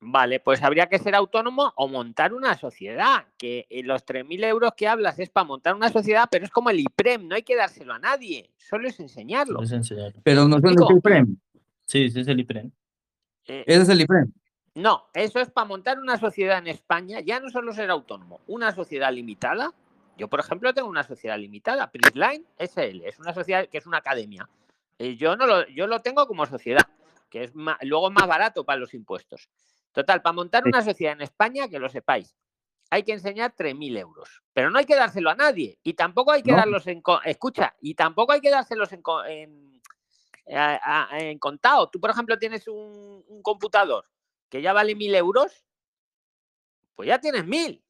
[0.00, 4.72] Vale, pues habría que ser autónomo o montar una sociedad, que eh, los 3.000 euros
[4.76, 7.56] que hablas es para montar una sociedad, pero es como el IPREM, no hay que
[7.56, 9.62] dárselo a nadie, solo es enseñarlo.
[9.62, 10.20] Es enseñarlo.
[10.22, 10.90] Pero no son explico?
[10.90, 11.36] el IPREM.
[11.86, 12.72] Sí, ese es el IPREN.
[13.46, 14.32] Eh, Ese es el IPREM.
[14.74, 18.72] No, eso es para montar una sociedad en España, ya no solo ser autónomo, una
[18.74, 19.72] sociedad limitada.
[20.18, 23.98] Yo, por ejemplo, tengo una sociedad limitada, Prisline SL, es una sociedad que es una
[23.98, 24.48] academia.
[24.98, 26.82] Eh, yo no lo, yo lo tengo como sociedad,
[27.28, 29.48] que es ma- luego más barato para los impuestos.
[29.92, 32.36] Total, para montar una sociedad en España, que lo sepáis,
[32.90, 36.42] hay que enseñar 3.000 euros, pero no hay que dárselo a nadie y tampoco hay
[36.42, 36.58] que No.
[36.58, 39.82] darlos en, escucha, y tampoco hay que dárselos en, en,
[40.46, 41.88] en contado.
[41.88, 44.04] Tú, por ejemplo, tienes un, un computador
[44.48, 45.64] que ya vale mil euros,
[46.94, 47.82] pues ya tienes mil.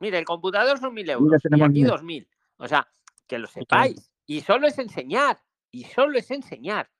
[0.00, 1.86] Mire, el computador son mil euros y aquí mil.
[1.86, 2.28] dos mil.
[2.56, 2.88] O sea,
[3.26, 4.10] que lo sepáis.
[4.26, 5.40] Y solo es enseñar.
[5.70, 6.90] Y solo es enseñar.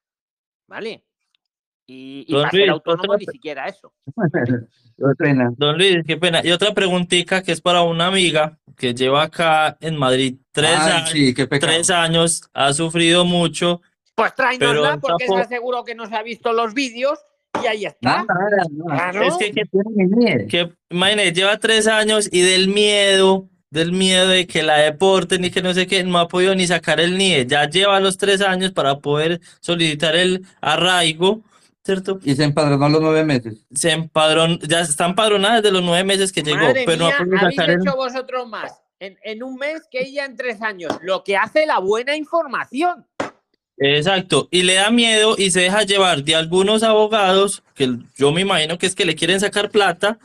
[0.66, 1.04] ¿Vale?
[1.90, 3.92] Y, y Don para ser Luis, autónomo otra ni siquiera eso.
[4.98, 5.52] Qué pena.
[5.56, 6.40] Don Luis, qué pena.
[6.44, 10.92] Y otra preguntita que es para una amiga que lleva acá en Madrid tres, Ay,
[10.92, 13.80] años, sí, tres años, ha sufrido mucho,
[14.16, 17.18] Pues tráenosla en porque Tapo- es seguro que no se ha visto los vídeos
[17.62, 18.24] y ahí está.
[18.24, 19.10] Nada, nada, nada.
[19.12, 19.22] Claro.
[19.28, 20.44] es que, que, Tiene ni miedo.
[20.48, 25.50] que imagínate, lleva tres años y del miedo, del miedo de que la deporten y
[25.50, 27.46] que no sé qué, no ha podido ni sacar el NIE.
[27.46, 31.40] Ya lleva los tres años para poder solicitar el arraigo,
[31.88, 32.18] ¿cierto?
[32.22, 33.64] Y se empadronó a los nueve meses.
[33.74, 37.08] Se empadron, ya está empadronada desde los nueve meses que llegó, Madre pero no ha
[37.08, 40.60] mía, podido habéis el hecho vosotros más en, en un mes que ella en tres
[40.60, 40.92] años.
[41.00, 43.06] Lo que hace la buena información.
[43.78, 48.42] Exacto, y le da miedo y se deja llevar de algunos abogados, que yo me
[48.42, 50.18] imagino que es que le quieren sacar plata,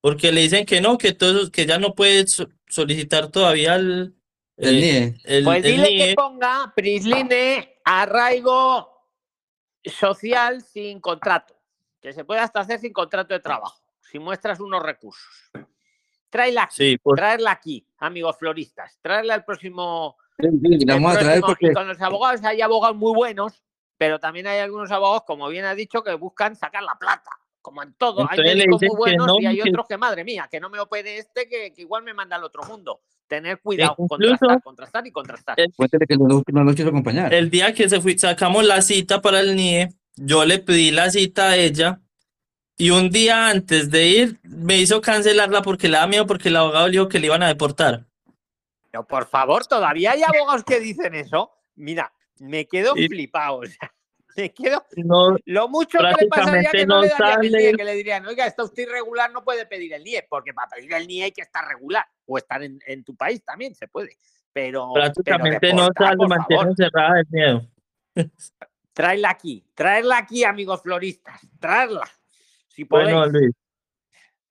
[0.00, 4.14] porque le dicen que no, que todos, que ya no puede so- solicitar todavía el,
[4.56, 5.20] El eh, NIE.
[5.24, 6.06] el- Pues el dile NIE.
[6.08, 8.89] que ponga Prisline arraigo
[9.84, 11.54] social sin contrato,
[12.00, 15.50] que se puede hasta hacer sin contrato de trabajo, si muestras unos recursos.
[16.28, 21.18] Tráela aquí, Sí, por- traerla aquí, amigos floristas, traerla al próximo Sí, sí, la a
[21.18, 23.62] traer porque Y con los abogados hay abogados muy buenos,
[23.96, 27.30] pero también hay algunos abogados, como bien has dicho, que buscan sacar la plata.
[27.60, 30.48] Como en todo, hay Entonces médicos muy buenos no, y hay otros que, madre mía,
[30.50, 33.02] que no me opere este, que, que igual me manda al otro mundo.
[33.30, 34.08] Tener cuidado, incluso-
[34.38, 35.60] contrastar, contrastar y contrastar.
[35.60, 37.32] el- cuéntele que no, no lo quiso acompañar.
[37.32, 41.10] El día que se fui, sacamos la cita para el NIE, yo le pedí la
[41.10, 42.00] cita a ella
[42.76, 46.56] y un día antes de ir me hizo cancelarla porque le da miedo porque el
[46.56, 48.06] abogado le dijo que le iban a deportar.
[48.90, 51.52] Pero por favor, todavía hay abogados que dicen eso.
[51.76, 53.58] Mira, me quedo Y- flipado.
[53.58, 53.94] o sea,
[54.36, 54.84] me quedo.
[54.96, 57.52] No, Lo mucho que le pasaría que no, no le darían el.
[57.52, 60.68] NIE, que le dirían, oiga, está usted irregular, no puede pedir el NIE, porque para
[60.68, 63.88] pedir el NIE hay que estar regular o estar en, en tu país también se
[63.88, 64.16] puede.
[64.52, 67.68] Pero, pero prácticamente no deportar, sale, mantiene favor, encerrada de miedo.
[68.92, 72.08] traerla aquí, traerla aquí, amigos floristas, traerla.
[72.68, 73.32] Si Bueno, podéis.
[73.32, 73.54] Luis,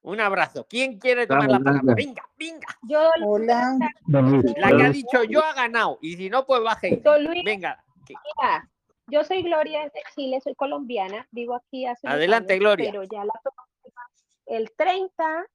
[0.02, 0.66] Un abrazo.
[0.70, 1.94] ¿Quién quiere tomar la palabra?
[1.96, 2.24] venga.
[2.38, 2.68] Venga.
[2.84, 3.78] Yo, Hola.
[4.08, 6.00] La que ha dicho yo ha ganado.
[6.02, 7.02] Y si no, pues baje.
[7.44, 7.84] Venga.
[8.08, 8.70] mira,
[9.12, 12.92] yo soy Gloria de Chile, soy colombiana, vivo aquí hace Adelante, años, Gloria.
[12.92, 14.10] Pero ya la próxima-
[14.46, 15.46] el 30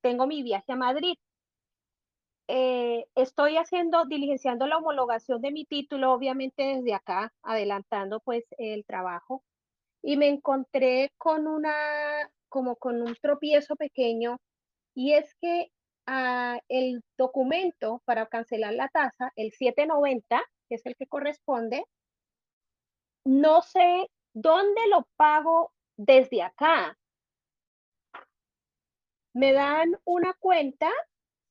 [0.00, 1.16] tengo mi viaje a Madrid.
[2.48, 8.84] Eh, estoy haciendo, diligenciando la homologación de mi título, obviamente desde acá, adelantando pues el
[8.84, 9.42] trabajo.
[10.02, 11.72] Y me encontré con una,
[12.48, 14.38] como con un tropiezo pequeño,
[14.94, 15.70] y es que
[16.06, 21.84] ah, el documento para cancelar la tasa, el 790, que es el que corresponde,
[23.24, 26.98] no sé dónde lo pago desde acá.
[29.34, 30.90] Me dan una cuenta,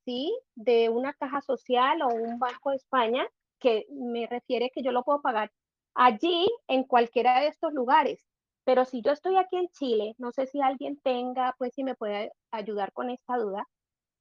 [0.05, 0.37] ¿sí?
[0.55, 3.27] De una caja social o un banco de España
[3.59, 5.51] que me refiere que yo lo puedo pagar
[5.93, 8.25] allí en cualquiera de estos lugares.
[8.63, 11.95] Pero si yo estoy aquí en Chile, no sé si alguien tenga, pues si me
[11.95, 13.67] puede ayudar con esta duda,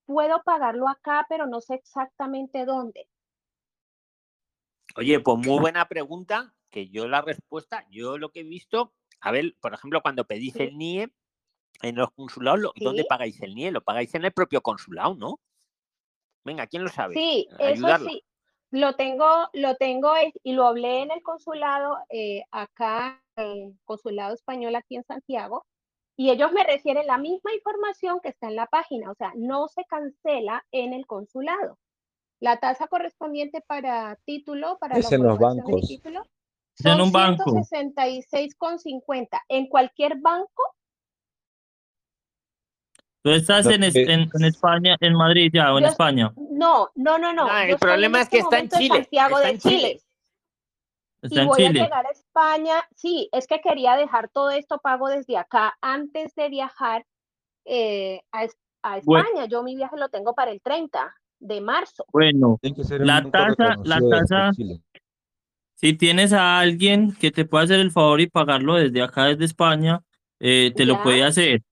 [0.06, 3.06] puedo pagarlo acá, pero no sé exactamente dónde.
[4.96, 9.30] Oye, pues muy buena pregunta, que yo la respuesta, yo lo que he visto, a
[9.30, 10.62] ver, por ejemplo, cuando pedís Sí.
[10.62, 11.12] el NIE
[11.82, 13.70] en los consulados, ¿dónde pagáis el NIE?
[13.72, 15.40] Lo pagáis en el propio consulado, ¿no?
[16.44, 17.14] Venga, ¿quién lo sabe?
[17.14, 18.10] Sí, eso Ayudarla.
[18.10, 18.24] sí,
[18.70, 20.12] lo tengo, lo tengo
[20.42, 25.66] y lo hablé en el consulado eh, acá, el consulado español aquí en Santiago,
[26.16, 29.68] y ellos me refieren la misma información que está en la página, o sea, no
[29.68, 31.78] se cancela en el consulado.
[32.40, 35.88] La tasa correspondiente para título, para la en los bancos.
[35.88, 36.26] título,
[36.80, 37.44] Es en son un banco.
[37.52, 39.40] 166,50.
[39.48, 40.62] En cualquier banco,
[43.22, 45.90] tú estás Lo en, es- que- en, en España, en Madrid ya, o en Yo-
[45.90, 46.32] España.
[46.36, 47.54] no, no, no, no.
[47.58, 49.76] El problema es este que está en Chile, Santiago está de en Chile.
[49.78, 50.00] Chile.
[51.22, 51.80] Está y en voy Chile.
[51.80, 52.74] a llegar a España.
[52.96, 57.04] Sí, es que quería dejar todo esto pago desde acá antes de viajar
[57.66, 58.46] eh, a,
[59.04, 59.28] Bueno.
[59.28, 59.44] España.
[59.46, 62.06] Yo mi viaje lo tengo para el 30 de marzo.
[62.10, 64.50] Bueno, Tiene que ser un la tasa, la tasa.
[65.80, 69.46] Si tienes a alguien que te pueda hacer el favor y pagarlo desde acá, desde
[69.46, 70.02] España,
[70.38, 71.62] eh, te lo puede hacer.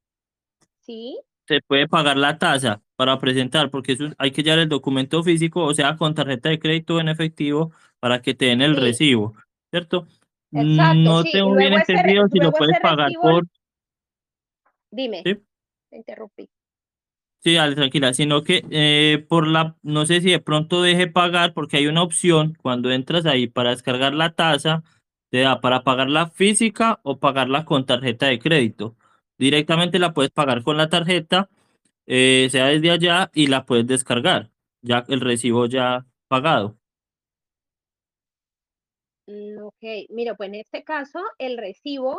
[0.80, 5.22] Sí, Se puede pagar la tasa para presentar, porque eso hay que llevar el documento
[5.22, 8.80] físico, o sea, con tarjeta de crédito en efectivo, para que te den el Sí.
[8.80, 9.34] recibo,
[9.70, 10.06] ¿cierto?
[10.52, 10.94] exacto.
[10.94, 11.32] No sí.
[11.32, 13.44] tengo bien entendido si lo puedes pagar recibo, por...
[14.90, 15.36] dime, ¿Sí?
[15.90, 16.48] te interrumpí.
[17.40, 21.54] Sí, dale, tranquila, sino que eh, por la, no sé si de pronto deje pagar,
[21.54, 24.82] porque hay una opción cuando entras ahí para descargar la tasa,
[25.30, 28.96] te da para pagarla física o pagarla con tarjeta de crédito.
[29.38, 31.48] directamente la puedes pagar con la tarjeta,
[32.06, 34.50] eh, sea desde allá, y la puedes descargar,
[34.82, 36.78] ya el recibo ya pagado.
[39.26, 42.18] Mm, Ok, mira, pues en este caso el recibo,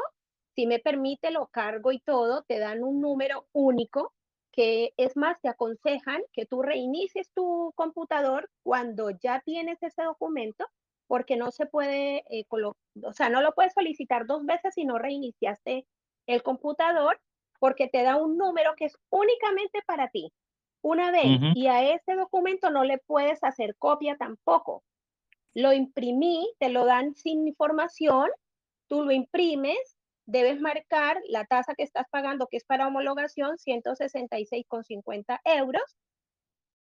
[0.55, 4.13] si me permite, lo cargo y todo, te dan un número único
[4.59, 10.67] que es más, te aconsejan que tú reinicies tu computador cuando ya tienes ese documento,
[11.07, 14.97] porque no se puede, eh, o sea, no lo puedes solicitar dos veces si no
[14.97, 15.87] reiniciaste
[16.27, 17.21] el computador,
[17.59, 20.33] porque te da un número que es únicamente para ti.
[20.81, 24.83] Una vez, y a ese documento no le puedes hacer copia tampoco.
[25.53, 28.29] Lo imprimí, te lo dan sin información,
[28.87, 29.97] tú lo imprimes,
[30.29, 35.97] debes marcar la tasa que estás pagando, que es para homologación, 166,50 euros,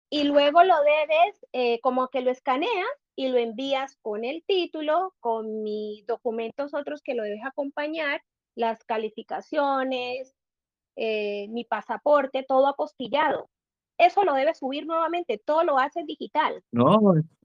[0.08, 5.14] y luego lo debes, eh, como que lo escaneas y lo envías con el título,
[5.20, 8.22] con mis documentos otros que lo debes acompañar,
[8.54, 10.34] las calificaciones,
[10.96, 13.50] eh, mi pasaporte, todo apostillado.
[13.98, 16.62] Eso lo debes subir nuevamente, todo lo haces digital.
[16.70, 16.98] No,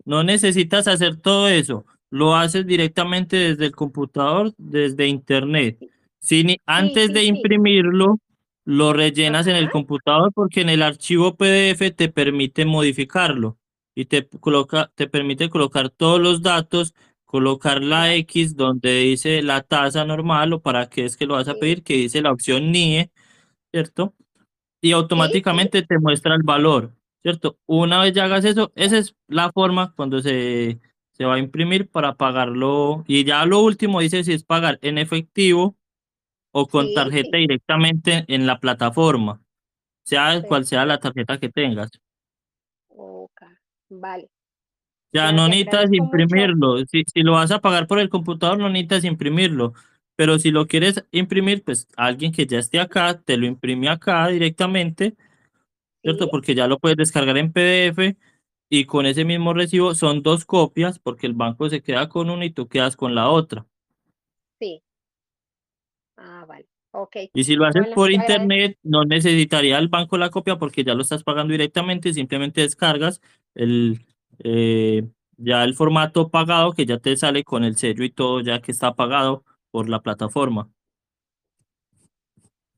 [0.05, 1.85] no necesitas hacer todo eso.
[2.11, 5.79] Lo haces directamente desde el computador, desde internet.
[6.19, 8.19] Si ni- antes sí, de imprimirlo,
[8.65, 13.57] lo rellenas en el computador porque en el archivo PDF te permite modificarlo
[13.95, 16.93] y te coloca, te permite colocar todos los datos,
[17.25, 18.13] colocar la.
[18.15, 21.83] X donde dice la tasa normal o para qué es que lo vas a pedir,
[21.83, 23.11] que dice la opción NIE,
[23.71, 24.13] ¿cierto?
[24.81, 27.57] y sí, automáticamente te muestra el valor, ¿cierto?
[27.65, 30.79] Una vez ya hagas eso, esa es la forma cuando se,
[31.21, 33.03] se va a imprimir para pagarlo.
[33.05, 35.75] Y ya lo último dice si es pagar en efectivo
[36.51, 37.41] o con sí, tarjeta sí.
[37.41, 39.39] directamente en la plataforma,
[40.03, 41.91] sea cual sea la tarjeta que tengas.
[42.87, 43.39] Ok,
[43.89, 44.29] Vale.
[45.13, 46.03] Ya no necesitas mucho.
[46.05, 46.77] imprimirlo.
[46.87, 49.73] Si, si lo vas a pagar por el computador, no necesitas imprimirlo.
[50.15, 54.27] Pero si lo quieres imprimir, pues alguien que ya esté acá, te lo imprime acá
[54.29, 55.15] directamente,
[56.01, 56.31] ¿cierto?
[56.31, 58.17] Porque ya lo puedes descargar en PDF
[58.71, 62.45] y con ese mismo recibo son dos copias porque el banco se queda con una
[62.45, 63.67] y tú quedas con la otra.
[64.59, 64.81] sí.
[66.17, 66.67] Ah, vale.
[66.91, 67.15] Ok.
[67.33, 70.93] Y si lo haces Bueno, por internet, no necesitaría el banco la copia porque ya
[70.93, 73.21] lo estás pagando directamente, simplemente descargas
[73.55, 74.05] el,
[74.39, 75.03] eh,
[75.37, 78.71] ya el formato pagado que ya te sale con el sello y todo ya que
[78.71, 80.69] está pagado por la plataforma.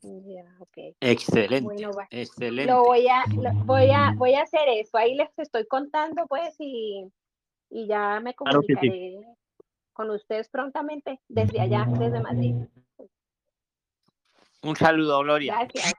[0.04, 0.96] Ya, ok.
[1.00, 2.08] Excelente, Bueno, va.
[2.10, 2.72] excelente.
[2.72, 4.98] Lo voy a, lo- voy a, voy a hacer eso.
[4.98, 7.06] Ahí les estoy contando, pues, y,
[7.70, 8.74] y ya me Claro que sí.
[8.76, 9.28] comunicaré
[9.94, 12.56] con ustedes prontamente desde allá, desde Madrid.
[14.64, 15.56] Un saludo, Gloria.
[15.60, 15.94] Gracias.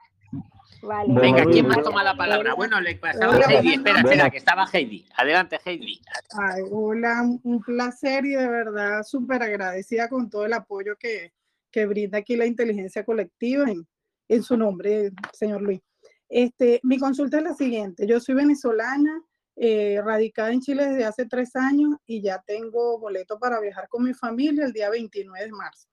[0.81, 1.13] Vale.
[1.19, 2.53] Venga, ¿quién más toma la palabra?
[2.53, 3.73] Bueno, le pasaba Hola, a Heidi.
[3.75, 5.05] Espera, espera, que estaba Heidi.
[5.15, 5.99] Adelante, Heidi.
[6.37, 11.31] Ay, hola, un- un placer y de verdad súper agradecida con todo el apoyo que,
[11.71, 13.87] que brinda aquí la inteligencia colectiva en,
[14.27, 15.81] en su nombre, señor Luis.
[16.29, 18.07] Este, mi consulta es la siguiente.
[18.07, 19.23] Yo soy venezolana,
[19.55, 24.03] eh, radicada en Chile desde hace tres años y ya tengo boleto para viajar con
[24.03, 25.87] mi familia el día 29 de marzo,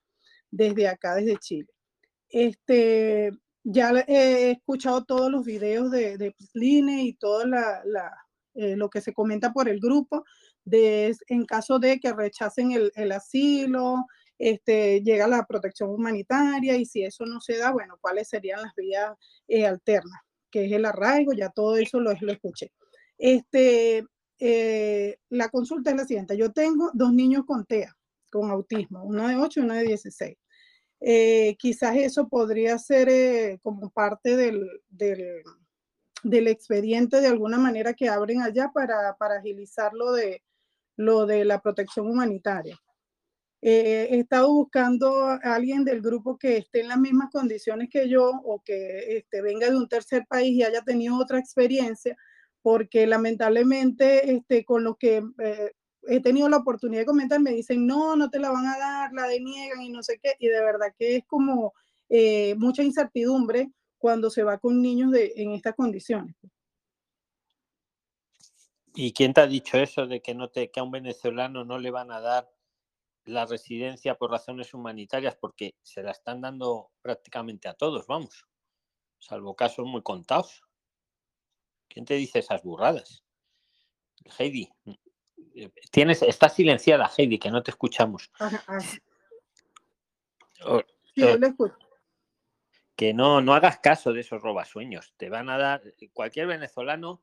[0.51, 1.69] desde acá, desde Chile.
[2.29, 3.31] Este,
[3.63, 7.81] ya he escuchado todos los videos de, de Prisline y todo la,
[8.55, 10.25] eh, lo que se comenta por el grupo,
[10.65, 14.07] de, en caso de que rechacen el asilo,
[14.43, 18.75] este, llega la protección humanitaria y si eso no se da, bueno, cuáles serían las
[18.75, 19.13] vías
[19.47, 20.19] eh, alternas,
[20.51, 22.73] que es el arraigo, ya todo eso lo, escuché.
[23.17, 24.05] Este,
[24.39, 27.95] eh, la consulta es la siguiente, yo tengo dos niños con TEA,
[28.29, 30.37] con autismo, uno de 8 y uno de 16.
[30.99, 35.41] Eh, quizás eso podría ser como parte del, del,
[36.21, 40.43] del expediente de alguna manera que abren allá para, para agilizar lo de,
[40.97, 42.77] lo de la protección humanitaria.
[43.65, 48.09] Eh, he estado buscando a alguien del grupo que esté en las mismas condiciones que
[48.09, 52.17] yo o que este, venga de un tercer país y haya tenido otra experiencia,
[52.61, 55.71] porque lamentablemente este, con lo que eh,
[56.07, 59.13] he tenido la oportunidad de comentar me dicen, no, no te la van a dar,
[59.13, 61.73] la deniegan y no sé qué, y de verdad que es como
[62.09, 66.35] eh, mucha incertidumbre cuando se va con niños de, en estas condiciones.
[68.93, 72.19] ¿Y quién te ha dicho eso de que, a un venezolano no le van a
[72.19, 72.51] dar
[73.25, 75.35] la residencia por razones humanitarias?
[75.35, 78.45] Porque se la están dando prácticamente a todos, vamos.
[79.19, 80.61] Salvo casos muy contados.
[81.87, 83.23] ¿Quién te dice esas burradas?
[84.37, 84.69] Heidi,
[85.55, 88.31] eh, tienes, está silenciada, Heidi, que no te escuchamos.
[88.39, 88.89] Ajá, ajá.
[90.65, 90.81] O-
[91.15, 91.77] Sí, hoy lo escucho.
[92.95, 95.13] que no, no hagas caso de esos robasueños.
[95.17, 97.21] Te van a dar, cualquier venezolano,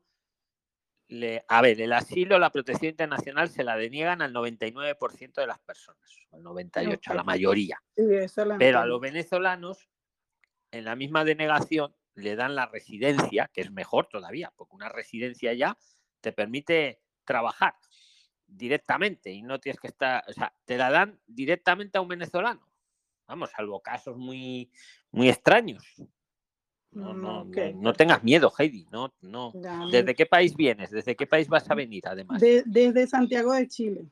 [1.11, 5.59] le, a ver, el asilo, la protección internacional se la deniegan al 99% de las
[5.59, 5.99] personas,
[6.31, 7.83] al 98%, a la mayoría.
[7.93, 8.03] Sí,
[8.57, 9.89] Pero a los venezolanos
[10.71, 15.53] en la misma denegación le dan la residencia, que es mejor todavía, porque una residencia
[15.53, 15.77] ya
[16.21, 17.75] te permite trabajar
[18.47, 22.65] directamente y no tienes que estar, o sea, te la dan directamente a un venezolano.
[23.27, 24.71] Vamos, salvo casos muy,
[25.11, 25.83] muy extraños.
[26.93, 28.85] No, no, no, no tengas miedo, Heidi.
[28.91, 29.53] No, no.
[29.91, 30.91] ¿Desde qué país vienes?
[30.91, 32.41] ¿Desde qué país vas a venir, además?
[32.41, 34.05] De- desde Santiago de Chile.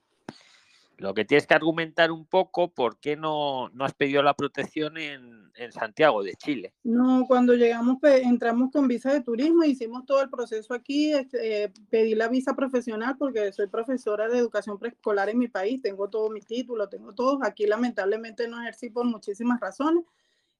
[0.98, 4.98] Lo que tienes que argumentar un poco por qué no, no has pedido la protección
[4.98, 6.74] en, en Santiago de Chile.
[6.84, 11.64] No, cuando llegamos, pe- entramos con visa de turismo, hicimos todo el proceso aquí, este,
[11.64, 16.10] eh, pedí la visa profesional porque soy profesora de educación preescolar en mi país, tengo
[16.10, 17.40] todo mi título, tengo todo.
[17.44, 20.04] Aquí lamentablemente no ejercí por muchísimas razones.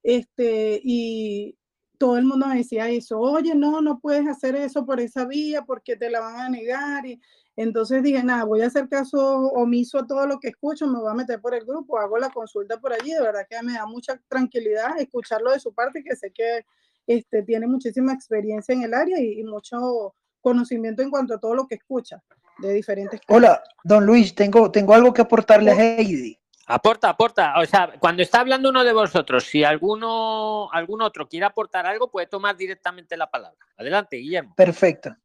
[0.02, 1.54] Este, y
[2.00, 5.66] todo el mundo me decía eso, oye, no, no puedes hacer eso por esa vía
[5.66, 7.04] porque te la van a negar.
[7.04, 7.20] Y
[7.56, 11.10] entonces dije, nada, voy a hacer caso omiso a todo lo que escucho, me voy
[11.10, 13.84] a meter por el grupo, hago la consulta por allí, de verdad que me da
[13.84, 16.64] mucha tranquilidad escucharlo de su parte, que sé que
[17.06, 21.54] este, tiene muchísima experiencia en el área y, y mucho conocimiento en cuanto a todo
[21.54, 22.22] lo que escucha
[22.60, 26.39] de diferentes Hola, don Luis, tengo, tengo algo que aportarle a Heidi.
[26.70, 27.54] Aporta, aporta.
[27.58, 32.10] O sea, cuando está hablando uno de vosotros, si alguno, algún otro quiere aportar algo,
[32.10, 33.58] puede tomar directamente la palabra.
[33.76, 34.54] Adelante, Guillermo.
[34.56, 35.16] Perfecto.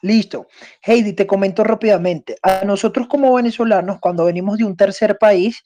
[0.00, 0.46] Listo.
[0.82, 2.36] Heidi, te comento rápidamente.
[2.42, 5.62] A nosotros como venezolanos, cuando venimos de un tercer país,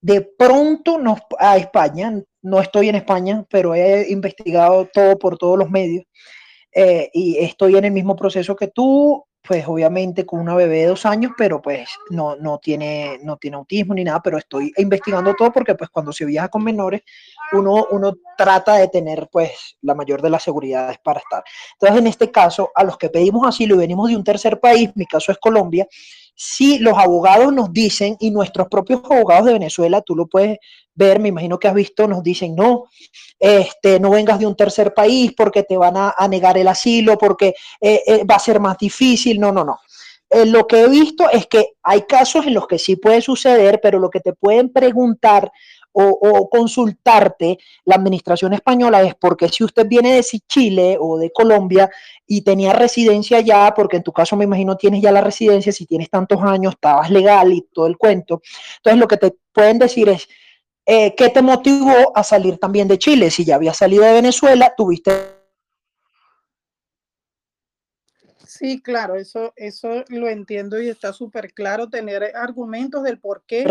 [0.00, 2.12] de pronto nos, a España,
[2.42, 6.04] no estoy en España, pero he investigado todo por todos los medios
[6.72, 10.86] eh, y estoy en el mismo proceso que tú, pues obviamente con una bebé de
[10.86, 15.34] dos años, pero pues no, no, tiene, no tiene autismo ni nada, pero estoy investigando
[15.34, 17.02] todo porque pues cuando se viaja con menores,
[17.52, 21.42] uno, uno trata de tener pues la mayor de las seguridades para estar.
[21.72, 24.90] Entonces, en este caso, a los que pedimos asilo y venimos de un tercer país,
[24.94, 25.86] mi caso es Colombia,
[26.42, 30.58] si los abogados nos dicen, y nuestros propios abogados de Venezuela, tú lo puedes
[31.00, 32.84] ver, me imagino que has visto, nos dicen, no,
[33.38, 37.54] este, no vengas de un tercer país porque te van a, negar el asilo, porque
[37.80, 39.80] eh, eh, va a ser más difícil, no, no, no.
[40.28, 43.80] Eh, lo que he visto es que hay casos en los que sí puede suceder,
[43.82, 45.50] pero lo que te pueden preguntar
[45.92, 51.32] o, o consultarte la administración española es porque si usted viene de Chile o de
[51.32, 51.90] Colombia
[52.26, 55.86] y tenía residencia allá, porque en tu caso me imagino tienes ya la residencia, si
[55.86, 58.40] tienes tantos años, estabas legal y todo el cuento.
[58.76, 60.28] Entonces lo que te pueden decir es,
[60.86, 63.30] eh, ¿qué te motivó a salir también de Chile?
[63.30, 65.12] Si ya habías salido de Venezuela, tuviste
[68.46, 73.62] Sí, claro, eso, eso lo entiendo y está súper claro tener argumentos del por qué.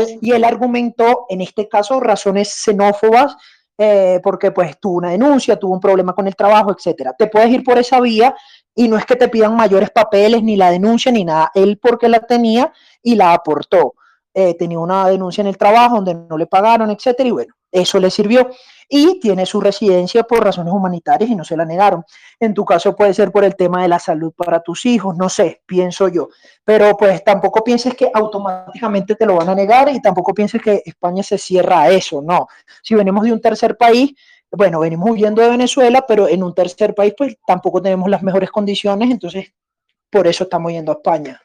[0.00, 3.36] aún- y él argumentó, en este caso, razones xenófobas,
[3.78, 7.14] eh, porque pues tuvo una denuncia, tuvo un problema con el trabajo, etcétera.
[7.16, 8.34] Te puedes ir por esa vía
[8.74, 11.50] y no es que te pidan mayores papeles, ni la denuncia, ni nada.
[11.54, 13.94] Él porque la tenía y la aportó.
[14.34, 17.98] Eh, tenía una denuncia en el trabajo donde no le pagaron, etcétera, y bueno, eso
[17.98, 18.50] le sirvió.
[18.88, 22.04] Y tiene su residencia por razones humanitarias y no se la negaron.
[22.38, 25.30] En tu caso puede ser por el tema de la salud para tus hijos, no
[25.30, 26.28] sé, pienso yo.
[26.64, 30.82] Pero pues tampoco pienses que automáticamente te lo van a negar y tampoco pienses que
[30.84, 32.48] España se cierra a eso, no.
[32.82, 34.14] Si venimos de un tercer país,
[34.50, 38.50] bueno, venimos huyendo de Venezuela, pero en un tercer país pues tampoco tenemos las mejores
[38.50, 39.52] condiciones, entonces
[40.10, 41.40] por eso estamos yendo a España.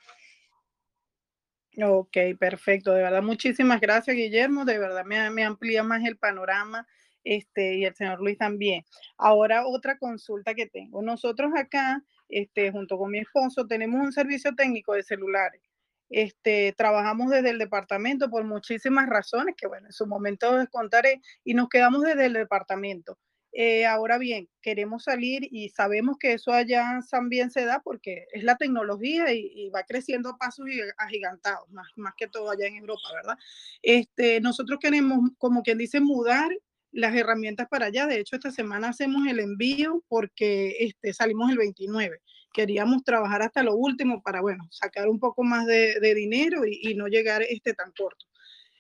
[1.80, 2.92] Ok, perfecto.
[2.94, 4.66] De verdad, muchísimas gracias, Guillermo.
[4.66, 6.88] De verdad me, amplía más el panorama
[7.24, 8.84] este, y el señor Luis también.
[9.18, 11.04] Ahora, otra consulta que tengo.
[11.04, 15.62] Nosotros acá, este, junto con mi esposo, tenemos un servicio técnico de celulares.
[16.10, 21.22] Este, trabajamos desde el departamento por muchísimas razones que, bueno, en su momento les contaré
[21.44, 23.20] y nos quedamos desde el departamento.
[23.54, 28.44] Eh, ahora bien, queremos salir y sabemos que eso allá también se da porque es
[28.44, 32.76] la tecnología y, va creciendo a pasos giga- agigantados, más, más que todo allá en
[32.76, 33.38] Europa, ¿verdad?
[33.82, 36.52] Este, nosotros queremos, como quien dice, mudar
[36.92, 38.06] las herramientas para allá.
[38.06, 42.22] De hecho, esta semana hacemos el envío porque este, salimos el 29.
[42.54, 46.96] Queríamos trabajar hasta lo último para, bueno, sacar un poco más de, dinero y, y
[46.96, 48.26] no llegar este tan corto.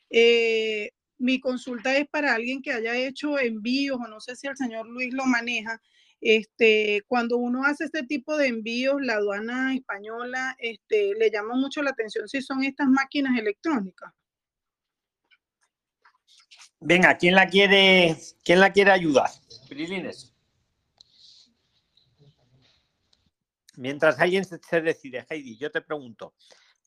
[0.09, 4.57] Eh, mi consulta es para alguien que haya hecho envíos, o no sé si el
[4.57, 5.81] señor Luis lo maneja.
[6.19, 11.83] Este, cuando uno hace este tipo de envíos, la aduana española este, le llama mucho
[11.83, 14.11] la atención si son estas máquinas electrónicas.
[16.79, 19.29] Venga, ¿quién la quiere, quién la quiere ayudar?
[19.67, 20.33] Prilines.
[23.75, 26.33] Mientras alguien se se decide, Heidi, yo te pregunto,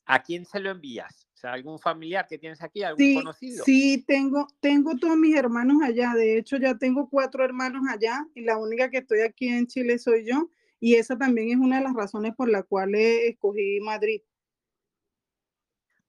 [0.07, 1.30] ¿a quién se lo envías?
[1.41, 3.65] Sea, ¿algún familiar que tienes aquí, algún Sí, conocido?
[3.65, 6.13] sí, tengo, tengo todos mis hermanos allá.
[6.15, 9.99] De hecho, ya tengo cuatro hermanos allá y la única que estoy aquí en Chile
[9.99, 10.51] soy yo.
[10.81, 14.21] Y esa también es una de las razones por la cual escogí Madrid.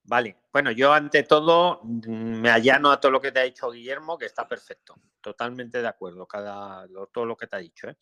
[0.04, 3.72] Vale, bueno, yo ante todo mm, me allano a todo lo que te ha dicho
[3.72, 7.88] Guillermo, que está perfecto, totalmente de acuerdo, cada, todo lo que te ha dicho.
[7.88, 7.96] ¿eh?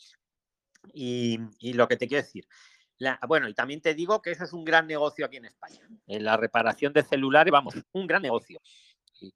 [0.95, 2.47] Y, y lo que te quiero decir,
[2.99, 5.81] la- bueno, y también te digo que eso es un gran negocio aquí en España,
[6.07, 8.61] en la reparación de celulares, vamos, un gran negocio.
[9.21, 9.33] Y,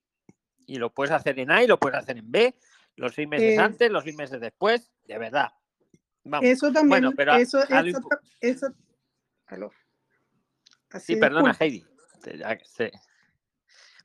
[0.67, 2.55] y lo puedes hacer en A y lo puedes hacer en B,
[2.95, 5.51] los seis meses Eh, antes, los seis meses después, de verdad.
[6.23, 6.45] Vamos.
[6.47, 7.83] Eso también, Bueno, pero eso, a.
[10.89, 11.55] Así, Sí, perdona.
[11.59, 11.83] Heidi.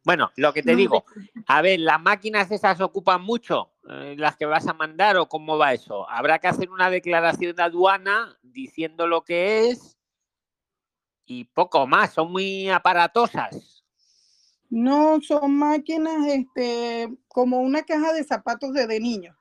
[0.04, 1.04] Bueno, lo que te digo,
[1.46, 3.72] a ver, ¿las máquinas esas ocupan mucho?
[3.90, 6.08] Eh, ¿Las que vas a mandar o cómo va eso?
[6.08, 9.98] Habrá que hacer una declaración de aduana diciendo lo que es
[11.28, 13.84] y poco más, son muy aparatosas.
[14.70, 19.38] No, son máquinas este, como una caja de zapatos de, de niño.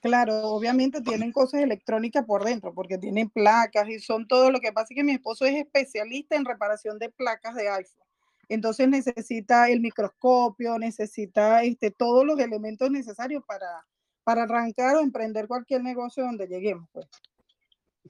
[0.00, 4.50] Claro, obviamente tienen cosas electrónicas por dentro, porque tienen placas y son todo.
[4.50, 8.07] Lo que pasa es que mi esposo es especialista en reparación de placas de iPhone.
[8.48, 13.86] Entonces necesita el microscopio, necesita este, todos los elementos necesarios para,
[14.24, 16.88] para arrancar o emprender cualquier negocio donde lleguemos.
[16.92, 17.06] Pues.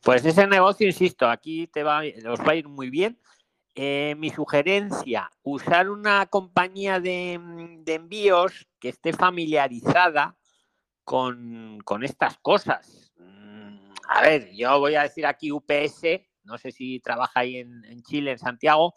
[0.02, 3.18] Pues ese negocio, insisto, aquí te va, os va a ir muy bien.
[3.74, 7.38] Eh, mi sugerencia, usar una compañía de,
[7.80, 10.36] de envíos que esté familiarizada
[11.04, 13.12] con, con estas cosas.
[13.16, 16.02] Mm, A ver, yo voy a decir aquí UPS,
[16.44, 18.94] no sé si trabaja ahí en, en Chile, en Santiago,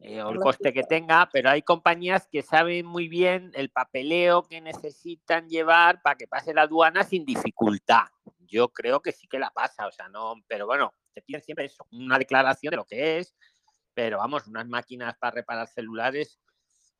[0.00, 4.44] eh, o el coste que tenga, pero hay compañías que saben muy bien el papeleo
[4.44, 8.04] que necesitan llevar para que pase la aduana sin dificultad.
[8.38, 11.64] Yo creo que sí que la pasa, o sea, no, pero bueno, te piden siempre
[11.64, 13.34] eso, una declaración de lo que es,
[13.92, 16.38] pero vamos, unas máquinas para reparar celulares.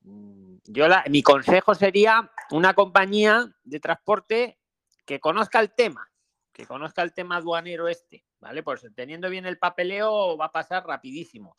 [0.01, 4.59] mm, Yo la, mi consejo sería una compañía de transporte
[5.07, 6.11] que conozca el tema,
[6.53, 8.65] que conozca el tema aduanero este, ¿vale?
[8.65, 11.55] Pues teniendo bien el papeleo va a pasar rapidísimo.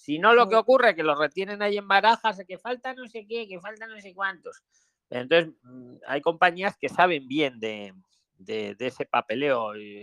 [0.00, 3.06] Si no, lo que ocurre es que los retienen ahí en barajas, que falta no
[3.06, 4.62] sé qué, que falta no sé cuántos.
[5.10, 7.92] Entonces, mm, hay compañías que saben bien de,
[8.38, 9.76] de- de ese papeleo.
[9.76, 10.02] y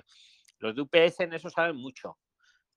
[0.59, 2.15] los de UPS en eso saben mucho.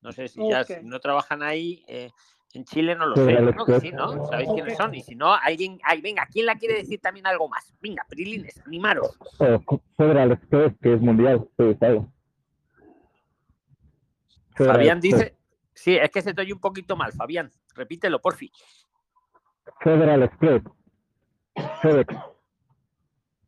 [0.01, 1.83] No sé si ya si no trabajan ahí.
[1.87, 2.09] eh,
[2.53, 3.21] en Chile no lo sé.
[3.53, 4.15] Creo que sí, expreso.
[4.17, 4.25] ¿no?
[4.25, 4.95] ¿Sabéis quiénes son?
[4.95, 5.79] Y si no, alguien.
[5.83, 7.71] Ay, venga, ¿quién la quiere decir también algo más?
[7.79, 9.15] Venga, Prilines, animaros.
[9.95, 11.47] Federal Express, que es mundial,
[14.55, 15.40] Fabián dice.
[15.81, 17.49] Sí, es que se te oye un poquito mal, Fabián.
[17.73, 18.51] Repítelo, porfi.
[19.79, 20.61] Federal Express.
[21.81, 22.15] FedEx.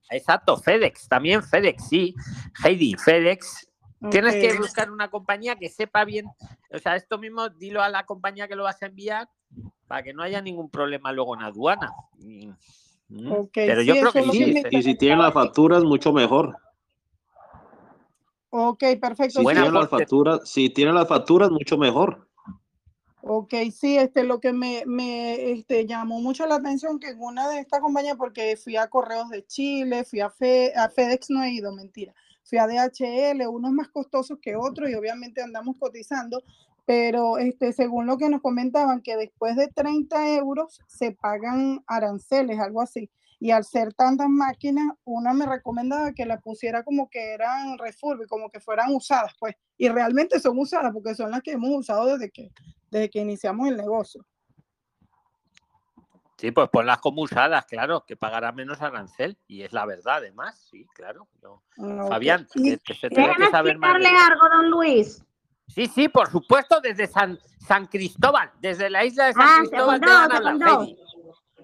[0.09, 2.15] Exacto, FedEx, también FedEx, sí.
[2.63, 3.69] Heidi, FedEx.
[4.09, 6.25] Tienes que buscar una compañía que sepa bien,
[6.71, 9.29] o sea, esto mismo dilo a la compañía que lo vas a enviar
[9.88, 11.91] para que no haya ningún problema luego en aduana.
[12.17, 14.63] Mm, Ok, Pero sí, yo creo que sí.
[14.71, 16.57] y si tienen las facturas, mucho mejor.
[18.56, 19.39] Ok, perfecto.
[19.39, 22.30] Si Buena tienen las facturas, si tienen las facturas, mucho mejor.
[23.24, 27.49] Ok, sí, este, lo que me, me este, llamó mucho la atención que en una
[27.49, 31.41] de estas compañías, porque fui a Correos de Chile, fui a, Fe- a FedEx, no
[31.43, 36.43] he ido, mentira, fui a DHL, unos más costosos que otros y obviamente andamos cotizando,
[36.86, 42.60] pero este, según lo que nos comentaban, que después de 30 euros se pagan aranceles,
[42.60, 43.10] algo así.
[43.44, 48.26] Y al ser tantas máquinas, una me recomendaba que la pusiera como que eran refurbi,
[48.26, 49.54] como que fueran usadas, pues.
[49.78, 52.54] Y realmente son usadas porque son las que hemos usado desde que,
[52.89, 54.26] desde que iniciamos el negocio.
[56.38, 59.38] Sí, pues ponlas como usadas, claro, que pagará menos arancel.
[59.46, 61.28] Y es la verdad, además, sí, claro.
[62.08, 64.00] Fabián, Y- que que saber más.
[64.00, 65.22] de algo, don Luis.
[65.68, 67.38] Sí, sí, por supuesto, desde San,
[67.68, 71.12] San Cristóbal, desde la isla de San Ah, Cristóbal te.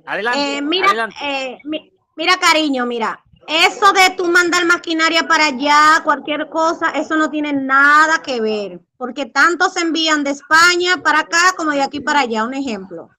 [0.06, 1.16] Adelante, Eh, mira, adelante.
[1.22, 3.24] eh, mi- mira, cariño, mira.
[3.48, 8.80] Eso de tú mandar maquinaria para allá, cualquier cosa, eso no tiene nada que ver.
[8.98, 12.44] Porque tanto se envían de España para acá como de aquí para allá.
[12.44, 13.10] Un ejemplo.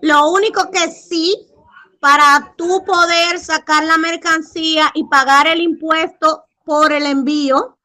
[0.00, 1.36] Lo único que sí,
[2.00, 7.76] para tú poder sacar la mercancía y pagar el impuesto por el envío,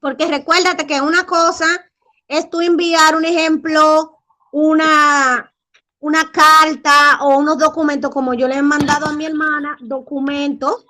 [0.00, 1.66] porque recuérdate que una cosa
[2.26, 4.18] es tú enviar, un ejemplo,
[4.50, 5.52] una,
[6.00, 10.86] una carta o unos documentos, como yo le he mandado a mi hermana, documentos,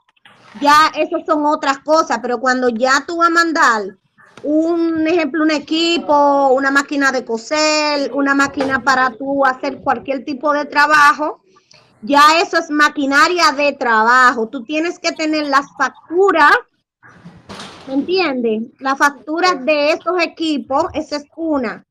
[0.60, 3.82] ya esos son otras cosas, pero cuando ya tú vas a mandar
[4.42, 10.52] un ejemplo, un equipo, una máquina de coser, una máquina para tú hacer cualquier tipo
[10.52, 11.42] de trabajo,
[12.02, 14.48] ya eso es maquinaria de trabajo.
[14.48, 16.56] Tú tienes que tener las facturas,
[17.86, 18.62] ¿me entiendes?
[18.78, 21.84] Las facturas de esos equipos, esa es una.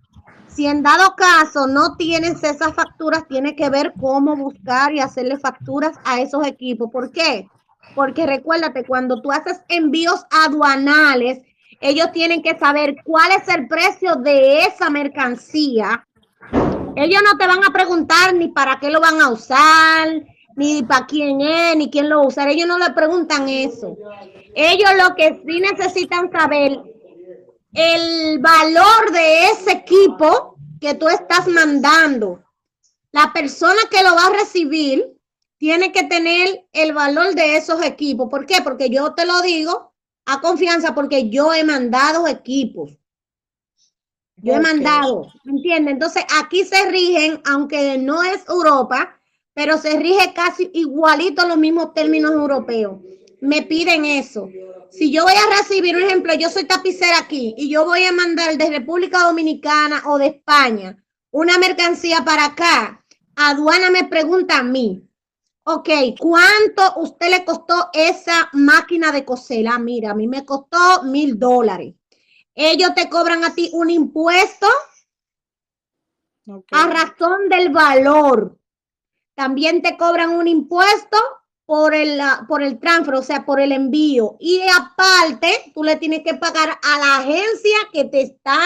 [0.60, 5.38] Si en dado caso no tienes esas facturas, tienes que ver cómo buscar y hacerle
[5.38, 6.90] facturas a esos equipos.
[6.92, 7.48] ¿Por qué?
[7.96, 11.40] Porque recuérdate, cuando tú haces envíos aduanales,
[11.80, 16.06] ellos tienen que saber cuál es el precio de esa mercancía
[16.98, 20.10] Ellos no te van a preguntar ni para qué lo van a usar,
[20.58, 22.50] ni para quién es, ni quién lo va a usar.
[22.50, 23.96] Ellos no le preguntan eso.
[24.54, 26.82] Ellos lo que sí necesitan saber
[27.72, 30.49] el valor de ese equipo
[30.80, 32.44] que tú estás mandando.
[33.12, 35.18] La persona que lo va a recibir
[35.58, 38.30] tiene que tener el valor de esos equipos.
[38.30, 38.62] ¿Por qué?
[38.64, 39.94] Porque yo te lo digo
[40.26, 42.98] a confianza porque yo he mandado equipos.
[44.42, 45.94] Yo he mandado, ¿me entiendes?
[45.94, 49.20] Entonces aquí se rigen, aunque no es Europa,
[49.54, 53.00] pero se rige casi igualito los mismos términos europeos.
[53.42, 54.50] Me piden eso.
[54.92, 58.12] Si yo voy a recibir, un ejemplo, yo soy tapicera aquí y yo voy a
[58.12, 60.98] mandar de República Dominicana o de España
[61.32, 63.06] una mercancía para acá,
[63.36, 65.08] aduana me pregunta a mí,
[65.64, 69.68] ok, ¿cuánto usted le costó esa máquina de coser?
[69.68, 71.94] Ah, mira, a mí me costó mil dólares.
[72.56, 74.68] Ellos te cobran a ti un impuesto
[76.72, 78.58] a razón del valor.
[79.36, 81.18] También te cobran un impuesto
[81.70, 84.38] por el, por el transfer, o sea, por el envío.
[84.40, 88.60] Y aparte, tú le tienes que pagar a la agencia que te está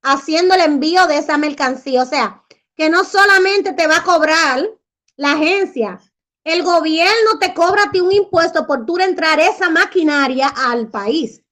[0.00, 2.04] haciendo el envío de esa mercancía.
[2.04, 2.44] O sea,
[2.76, 4.60] que no solamente te va a cobrar
[5.16, 5.98] la agencia,
[6.44, 11.42] el gobierno te cobra a ti un impuesto por tú entrar esa maquinaria al país.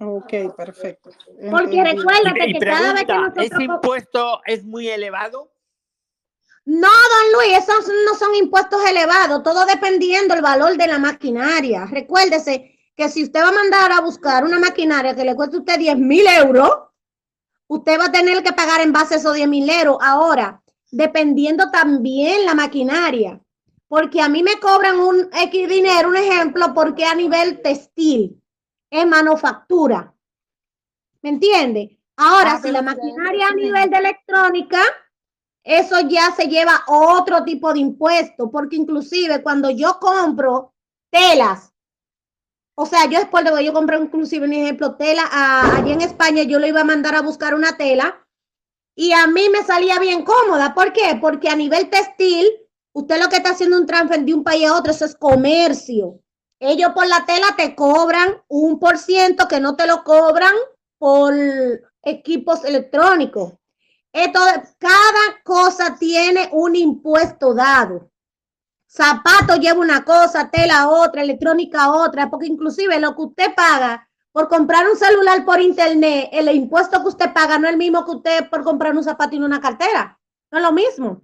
[0.00, 1.10] Ok, perfecto.
[1.50, 3.44] Porque recuérdate que cada vez que nosotros...
[3.44, 5.52] ¿ese impuesto es muy elevado?
[6.66, 11.86] No, don Luis, esos no son impuestos elevados, todo dependiendo del valor de la maquinaria.
[11.86, 15.60] Recuérdese que si usted va a mandar a buscar una maquinaria que le cueste a
[15.60, 16.70] usted 10 mil euros,
[17.68, 19.98] usted va a tener que pagar en base a esos 10 mil euros.
[20.00, 20.60] Ahora,
[20.90, 23.40] dependiendo también la maquinaria,
[23.86, 28.42] porque a mí me cobran un X dinero, un ejemplo, porque a nivel textil,
[28.90, 30.12] es manufactura.
[31.22, 31.96] ¿Me entiende?
[32.16, 34.80] Ahora, Ah, si la maquinaria a nivel de electrónica,
[35.66, 40.72] eso ya se lleva otro tipo de impuesto, porque inclusive cuando yo compro
[41.10, 41.72] telas,
[42.76, 45.24] o sea, yo es por yo compré inclusive un ejemplo, tela
[45.76, 48.24] allí en España, yo le iba a mandar a buscar una tela
[48.94, 50.72] y a mí me salía bien cómoda.
[50.72, 51.18] ¿Por qué?
[51.20, 52.46] Porque a nivel textil,
[52.94, 56.20] usted lo que está haciendo un transfer de un país a otro, eso es comercio.
[56.60, 60.54] Ellos por la tela te cobran un por ciento que no te lo cobran
[60.98, 61.34] por
[62.04, 63.54] equipos electrónicos.
[64.16, 64.40] Esto,
[64.78, 68.10] cada cosa tiene un impuesto dado.
[68.88, 74.48] Zapato lleva una cosa, tela otra, electrónica otra, porque inclusive lo que usted paga por
[74.48, 78.12] comprar un celular por internet, el impuesto que usted paga no es el mismo que
[78.12, 80.18] usted por comprar un zapato y una cartera.
[80.50, 81.22] No es lo mismo.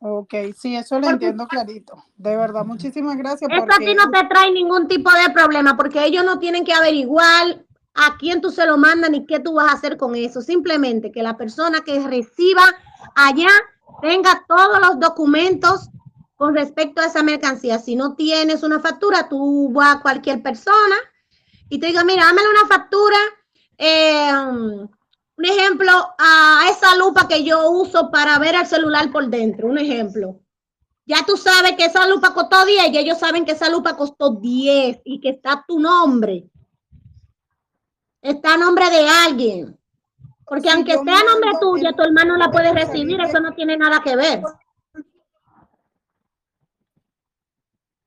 [0.00, 2.04] Ok, sí, eso lo entiendo clarito.
[2.16, 3.48] De verdad, muchísimas gracias.
[3.48, 6.64] Eso a porque ti no te trae ningún tipo de problema porque ellos no tienen
[6.64, 7.64] que averiguar
[7.94, 10.40] a quién tú se lo mandas ni qué tú vas a hacer con eso.
[10.40, 12.62] Simplemente que la persona que reciba
[13.14, 13.50] allá
[14.00, 15.88] tenga todos los documentos
[16.36, 17.78] con respecto a esa mercancía.
[17.78, 20.96] Si no tienes una factura, tú vas a cualquier persona
[21.68, 23.16] y te diga, mira, dámele una factura,
[23.78, 24.32] eh,
[25.36, 29.78] un ejemplo, a esa lupa que yo uso para ver el celular por dentro, un
[29.78, 30.40] ejemplo.
[31.06, 34.30] Ya tú sabes que esa lupa costó 10 y ellos saben que esa lupa costó
[34.34, 36.44] 10 y que está tu nombre.
[38.22, 39.78] Está a nombre de alguien.
[40.46, 43.76] Porque Si aunque esté a nombre tuyo, tu hermano la puede recibir, eso no tiene
[43.76, 44.42] nada que ver.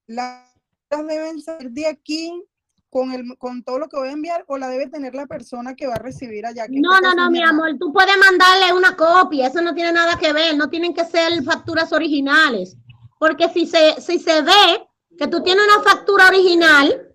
[0.07, 0.43] las
[0.89, 2.43] deben salir de aquí
[2.89, 5.75] con el con todo lo que voy a enviar o la debe tener la persona
[5.75, 6.65] que va a recibir allá.
[6.69, 10.31] No, no, no, mi amor, tú puedes mandarle una copia, eso no tiene nada que
[10.31, 12.77] ver, no tienen que ser facturas originales,
[13.19, 14.87] porque si se, si se ve
[15.17, 17.13] que tú tienes una factura original,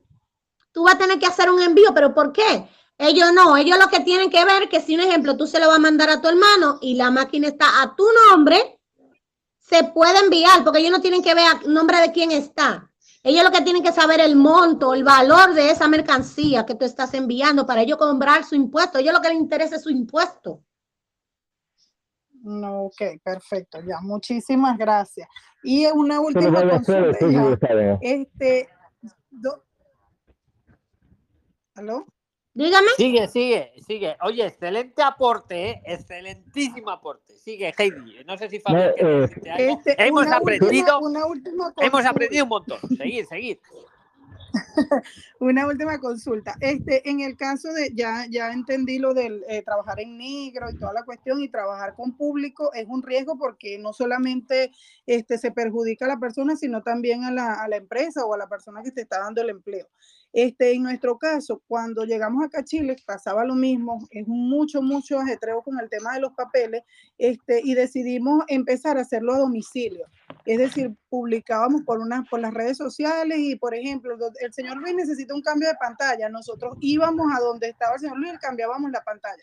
[0.72, 2.68] tú vas a tener que hacer un envío, pero ¿por qué?
[3.02, 5.68] Ellos no, ellos lo que tienen que ver que si un ejemplo tú se lo
[5.68, 8.78] vas a mandar a tu hermano y la máquina está a tu nombre,
[9.58, 12.90] se puede enviar, porque ellos no tienen que ver el nombre de quién está.
[13.22, 16.84] Ellos lo que tienen que saber el monto, el valor de esa mercancía que tú
[16.84, 18.98] estás enviando para ellos cobrar su impuesto.
[18.98, 20.62] A ellos lo que les interesa es su impuesto.
[22.42, 25.26] No, ok, perfecto, ya, muchísimas gracias.
[25.62, 27.18] Y una última para consulta.
[28.02, 28.68] Este,
[29.30, 29.64] do-
[31.74, 32.06] ¿aló?
[32.52, 32.88] Dígame.
[32.96, 34.16] Sigue, sigue, sigue.
[34.22, 35.82] Oye, excelente aporte, ¿eh?
[35.84, 37.34] excelentísimo aporte.
[37.38, 38.24] Sigue, Heidi.
[38.26, 39.78] No sé si Fabián eh, decirte algo.
[39.78, 42.80] Este, Hemos una aprendido, última, una última hemos aprendido un montón.
[42.96, 43.58] Seguid, seguid.
[45.40, 46.56] Una última consulta.
[46.60, 50.76] Este, en el caso de, ya, ya entendí lo del eh, trabajar en negro y
[50.76, 54.72] toda la cuestión y trabajar con público es un riesgo porque no solamente
[55.06, 58.38] este, se perjudica a la persona, sino también a la, a la empresa o a
[58.38, 59.88] la persona que te está dando el empleo.
[60.32, 65.18] Este, en nuestro caso, cuando llegamos acá a Chile, pasaba lo mismo, es mucho, mucho
[65.18, 66.84] ajetreo con el tema de los papeles,
[67.18, 70.06] este, y decidimos empezar a hacerlo a domicilio.
[70.46, 74.94] Es decir, publicábamos por, una, por las redes sociales y, por ejemplo, el señor Luis
[74.94, 76.28] necesita un cambio de pantalla.
[76.28, 79.42] Nosotros íbamos a donde estaba el señor Luis y cambiábamos la pantalla.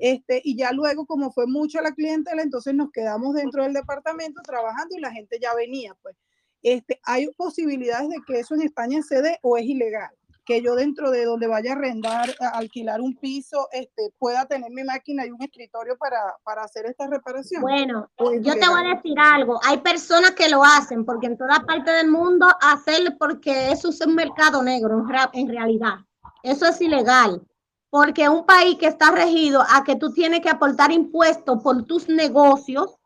[0.00, 4.42] Este, y ya luego, como fue mucho la clientela, entonces nos quedamos dentro del departamento
[4.42, 5.96] trabajando y la gente ya venía.
[6.02, 6.16] Pues
[6.62, 10.10] este, hay posibilidades de que eso en España se dé o es ilegal
[10.44, 14.70] que yo dentro de donde vaya a arrendar, a alquilar un piso, este, pueda tener
[14.70, 17.62] mi máquina y un escritorio para, para hacer esta reparación.
[17.62, 19.58] Bueno, yo te voy a decir algo.
[19.64, 24.00] Hay personas que lo hacen porque en toda parte del mundo hacerlo porque eso es
[24.00, 25.94] un mercado negro en realidad.
[26.42, 27.42] Eso es ilegal.
[27.88, 32.08] Porque un país que está regido a que tú tienes que aportar impuestos por tus
[32.08, 32.98] negocios,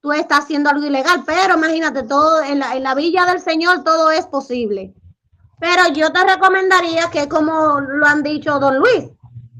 [0.00, 1.22] tú estás haciendo algo ilegal.
[1.26, 4.94] Pero imagínate, todo en la, en la villa del Señor todo es posible.
[5.62, 9.10] Pero yo te recomendaría que, como lo han dicho don Luis,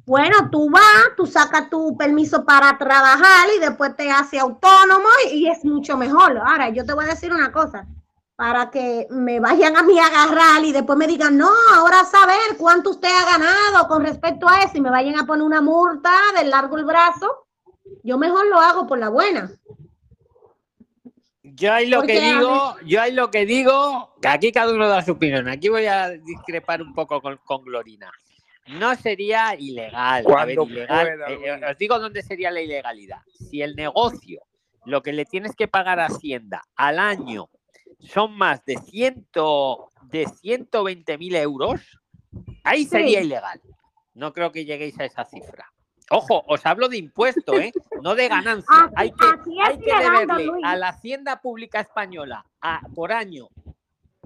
[0.05, 5.47] bueno, tú vas, tú sacas tu permiso para trabajar y después te haces autónomo y,
[5.47, 6.39] es mucho mejor.
[6.39, 7.87] Ahora, yo te voy a decir una cosa,
[8.35, 12.57] para que me vayan a mí a agarrar y después me digan, no, ahora saber
[12.59, 16.11] cuánto usted ha ganado con respecto a eso y me vayan a poner una multa
[16.37, 17.47] del largo el brazo,
[18.03, 19.53] yo mejor lo hago por la buena.
[21.55, 25.03] Yo hay lo que digo, yo hay lo que digo, que aquí cada uno da
[25.03, 25.49] su opinión.
[25.49, 28.11] Aquí voy a discrepar un poco con, con Glorina.
[28.69, 30.25] No sería ilegal.
[30.29, 31.09] A ver, ilegal.
[31.29, 33.19] Eh, os digo dónde sería la ilegalidad.
[33.35, 34.43] Si el negocio,
[34.85, 37.51] lo que le tienes que pagar a Hacienda al año
[37.99, 41.81] son más de, ciento, de 120 mil euros,
[42.65, 43.61] ahí sería ilegal.
[44.15, 45.73] No creo que lleguéis a esa cifra.
[46.11, 47.73] Ojo, os hablo de impuesto, ¿eh?
[48.03, 48.91] no de ganancia.
[48.97, 49.27] hay que,
[49.63, 52.45] hay que deberle a la Hacienda Pública Española
[52.95, 53.49] por año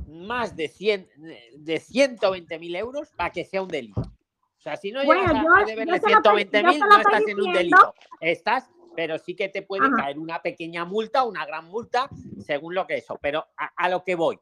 [0.07, 1.09] más de, 100,
[1.57, 4.01] de 120 mil euros para que sea un delito.
[4.01, 7.94] O sea, si no llegas a, deberle 120 mil, no estás en un delito.
[8.20, 12.09] Estás, pero sí que te puede caer una pequeña multa, una gran multa,
[12.44, 13.19] según lo que eso.
[13.20, 14.40] Pero a lo que voy,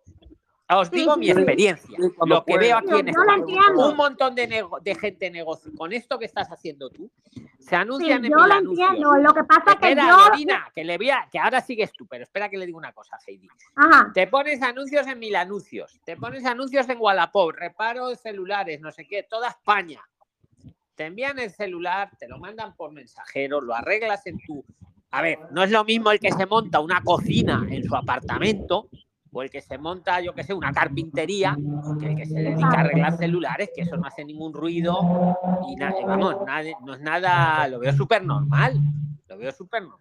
[0.69, 3.45] os digo mi experiencia, lo que veo aquí en España.
[3.77, 5.71] Un montón de, de gente negocio.
[5.77, 7.11] Con esto que estás haciendo tú,
[7.59, 9.15] se anuncian en yo lo entiendo.
[9.17, 10.57] Lo que pasa es que yo...
[10.75, 10.99] que, le
[11.31, 13.49] que ahora sigues tú, pero espera que le diga una cosa, Heidi.
[14.15, 18.91] Te pones anuncios en mil anuncios, te pones anuncios en Wallapop, reparo de celulares, no
[18.91, 20.01] sé qué, toda España.
[20.95, 24.65] Te envían el celular, te lo mandan por mensajero, lo arreglas en tu...
[25.11, 28.89] A ver, no es lo mismo el que se monta una cocina en su apartamento
[29.35, 31.57] o el que se monta, yo que sé, una carpintería,
[32.01, 35.37] que el que se dedica a arreglar celulares, que eso no hace ningún ruido
[35.69, 36.37] y nada, vamos,
[36.85, 38.79] no es nada, lo veo súper normal,
[39.29, 40.01] lo veo súper normal.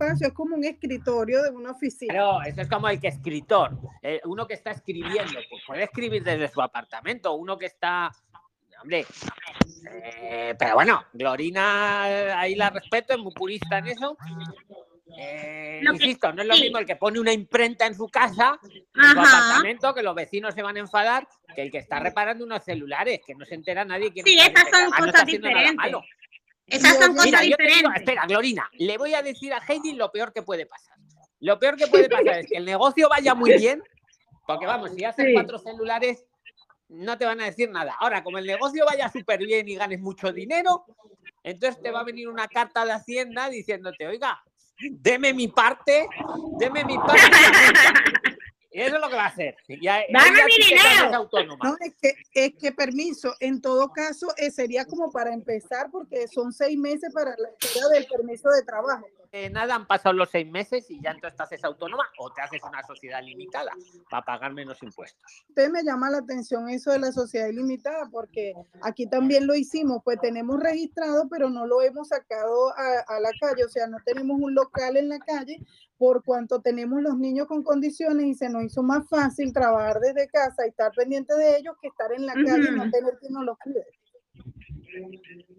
[0.00, 2.12] Es como un escritorio de una oficina.
[2.12, 6.22] Pero eso es como el que escritor, eh, uno que está escribiendo, pues puede escribir
[6.22, 8.12] desde su apartamento, uno que está
[8.82, 9.06] hombre.
[9.90, 14.16] Eh, pero bueno, Glorina, ahí la respeto, es muy purista en eso.
[15.16, 19.12] Eh, insisto, no es lo mismo el que pone una imprenta en su casa, en
[19.12, 22.62] su apartamento, que los vecinos se van a enfadar, que el que está reparando unos
[22.64, 24.12] celulares, que no se entera nadie.
[24.12, 25.92] Que sí, esas son cosas diferentes.
[26.66, 27.90] Esas son cosas diferentes.
[27.96, 30.96] espera, Glorina, le voy a decir a Heidi lo peor que puede pasar.
[31.40, 33.82] Lo peor que puede pasar es que el negocio vaya muy bien,
[34.46, 36.26] porque vamos, si haces cuatro celulares,
[36.88, 37.96] no te van a decir nada.
[38.00, 40.84] Ahora, como el negocio vaya súper bien y ganes mucho dinero,
[41.42, 44.42] entonces te va a venir una carta de Hacienda diciéndote, oiga,
[44.90, 46.08] deme mi parte,
[46.58, 47.20] deme mi parte.
[48.70, 49.56] Eso es lo que va a hacer.
[49.80, 51.28] Ya, Dame mi dinero.
[51.64, 56.28] No, es que, es que permiso, en todo caso, eh, sería como para empezar, porque
[56.28, 59.06] son seis meses para la espera del permiso de trabajo.
[59.50, 62.62] Nada, han pasado los seis meses y ya entonces te haces autónoma o te haces
[62.62, 63.72] una sociedad limitada
[64.10, 65.44] para pagar menos impuestos.
[65.48, 70.02] Usted me llama la atención eso de la sociedad ilimitada porque aquí también lo hicimos,
[70.02, 73.98] pues tenemos registrado, pero no lo hemos sacado a, a la calle, o sea, no
[74.04, 75.58] tenemos un local en la calle
[75.98, 80.28] por cuanto tenemos los niños con condiciones y se nos hizo más fácil trabajar desde
[80.28, 83.28] casa y estar pendiente de ellos que estar en la calle y no tener que
[83.30, 83.84] nos los cuide.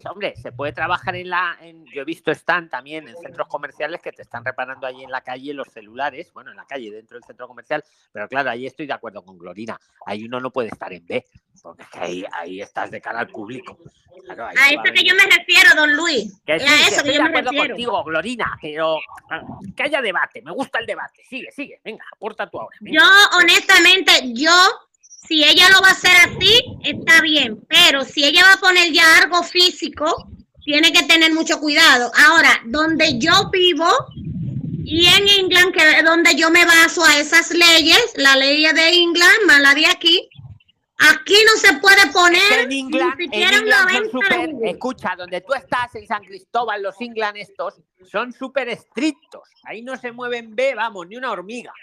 [0.10, 1.58] Hombre, se puede trabajar en la.
[1.62, 5.12] En, yo he visto están también en centros comerciales que te están reparando allí en
[5.12, 8.66] la calle los celulares, bueno, en la calle, dentro del centro comercial, pero claro, ahí
[8.66, 9.80] estoy de acuerdo con Glorina.
[10.06, 11.26] Ahí uno no puede estar en B,
[11.62, 13.78] porque es que ahí, ahí estás de cara al público.
[14.30, 16.42] a eso que yo me refiero, don Luis.
[16.46, 17.68] Que sí, a eso que, yo me refiero.
[17.68, 19.00] contigo, Glorina, pero
[19.30, 19.42] ah,
[19.76, 21.24] que haya debate, me gusta el debate.
[21.26, 22.78] Sigue, sigue, venga, aporta tú ahora.
[22.82, 23.04] Yo,
[23.38, 24.52] honestamente, yo
[25.28, 28.92] si ella lo va a hacer así, está bien, pero si ella va a poner
[28.92, 30.28] ya algo físico,
[30.64, 32.12] tiene que tener mucho cuidado.
[32.28, 33.88] Ahora, donde yo vivo
[34.84, 38.90] y en England, que es donde yo me baso a esas leyes, la ley de
[38.90, 40.30] England más la de aquí,
[40.98, 44.12] aquí no se puede poner en ni England, en siquiera un England son 90 de
[44.12, 44.72] súper, Google.
[44.72, 47.76] escucha, donde tú estás en San Cristóbal, los England estos
[48.10, 49.48] son súper estrictos.
[49.64, 51.74] Ahí no se mueven B, vamos, ni una hormiga.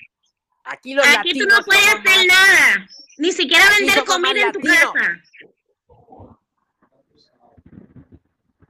[0.67, 2.89] Aquí los Aquí tú no puedes hacer más- nada,
[3.19, 4.93] ni siquiera Aquí vender comida en tu casa.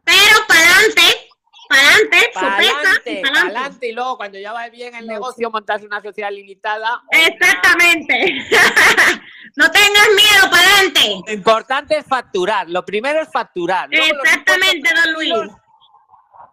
[0.05, 1.29] Pero para adelante,
[1.69, 3.89] para adelante, sopesa para adelante.
[3.89, 7.03] y luego cuando ya va bien el negocio montas una sociedad limitada.
[7.11, 8.47] Exactamente.
[9.57, 11.21] no tengas miedo, para adelante.
[11.27, 12.69] Lo importante es facturar.
[12.69, 13.89] Lo primero es facturar.
[13.91, 15.33] Luego Exactamente, don Luis.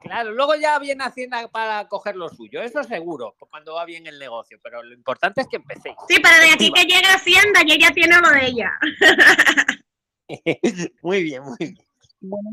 [0.04, 2.62] Claro, luego ya viene Hacienda para coger lo suyo.
[2.62, 4.60] Eso seguro, pues cuando va bien el negocio.
[4.62, 5.96] Pero lo importante es que empecéis.
[6.08, 8.72] Sí, pero de aquí que llegue Hacienda y ella tiene lo de ella.
[11.02, 11.78] muy bien, muy bien.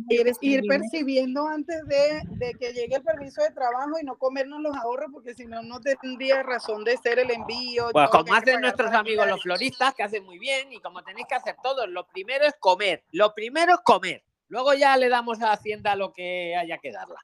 [0.09, 4.61] Ir, ir percibiendo antes de, de que llegue el permiso de trabajo y no comernos
[4.61, 7.89] los ahorros, porque si no, no tendría razón de ser el envío.
[7.93, 11.37] Pues de pagar nuestros amigos los floristas que hacen muy bien y como tenéis que
[11.37, 15.53] hacer todos, lo primero es comer, lo primero es comer, luego ya le damos a
[15.53, 17.21] Hacienda lo que haya que darla.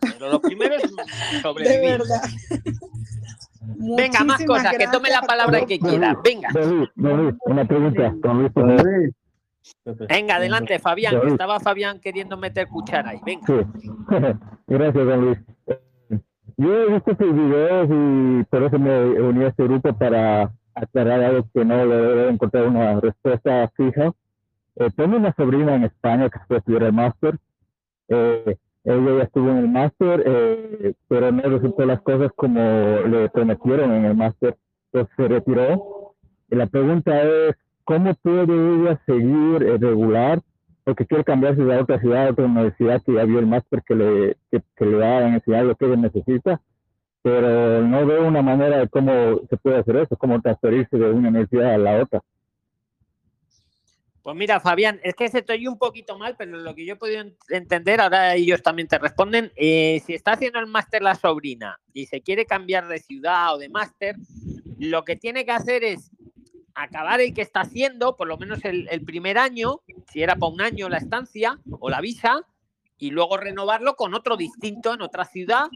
[0.00, 1.98] Pero lo primero es De sobrevivir.
[1.98, 2.22] verdad.
[3.60, 6.16] Venga, más cosas, que tome la palabra que quiera.
[6.24, 6.48] Venga,
[7.44, 8.14] una pregunta.
[10.08, 13.20] Venga, adelante, Fabián, que estaba Fabián queriendo meter cuchara ahí.
[13.24, 13.46] Venga.
[13.46, 13.54] Sí.
[14.66, 15.38] Gracias, don Luis.
[16.56, 21.22] Yo he visto sus videos y por eso me uní a este grupo para aclarar
[21.22, 24.12] algo que no le he encontrado una respuesta fija.
[24.76, 27.38] Eh, tengo una sobrina en España que fue estudiar el máster.
[28.08, 32.60] Eh, ella ya estuvo en el máster, eh, pero no resultó las cosas como
[33.06, 34.56] le prometieron en el máster,
[34.92, 36.14] entonces se retiró.
[36.50, 40.40] Y la pregunta es, ¿cómo puede ella seguir eh, regular
[40.88, 43.94] porque quiere cambiarse de otra ciudad a otra universidad que ya vio el máster que
[43.94, 46.62] le, que, que le va a enseñar lo que ella necesita,
[47.20, 51.28] pero no veo una manera de cómo se puede hacer eso, cómo transferirse de una
[51.28, 52.22] universidad a la otra.
[54.28, 56.96] Pues mira, Fabián, es que se oye un poquito mal, pero lo que yo he
[56.96, 61.14] podido ent- entender, ahora ellos también te responden, eh, si está haciendo el máster la
[61.14, 64.16] sobrina y se quiere cambiar de ciudad o de máster,
[64.78, 66.10] lo que tiene que hacer es
[66.74, 69.80] acabar el que está haciendo, por lo menos el, primer año,
[70.12, 72.42] si era para un año la estancia o la visa,
[72.98, 75.68] y luego renovarlo con otro distinto en otra ciudad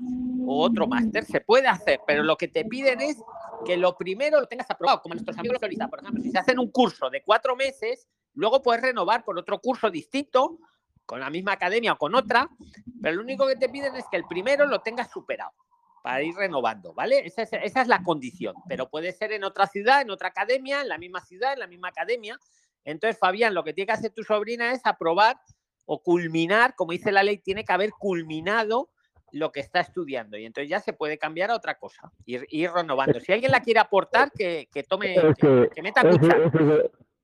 [0.47, 1.25] o otro máster.
[1.25, 3.17] Se puede hacer, pero lo que te piden es
[3.65, 6.59] que lo primero lo tengas aprobado, como nuestros amigos floristas, por ejemplo, si se hacen
[6.59, 10.59] un curso de cuatro meses, luego puedes renovar por otro curso distinto,
[11.07, 12.49] con la misma academia o con otra,
[13.03, 15.53] pero lo único que te piden es que el primero lo tengas superado
[16.03, 17.27] para ir renovando, ¿vale?
[17.27, 20.81] Esa es, esa es la condición, pero puede ser en otra ciudad, en otra academia,
[20.81, 22.39] en la misma ciudad, en la misma academia.
[22.85, 25.41] Entonces, Fabián, lo que tiene que hacer tu sobrina es aprobar
[25.85, 28.91] o culminar, como dice la ley, tiene que haber culminado
[29.33, 32.71] lo que está estudiando y entonces ya se puede cambiar a otra cosa, ir, ir
[32.71, 33.19] renovando.
[33.19, 36.51] Si alguien la quiere aportar, que, que tome, que, meta cuchara.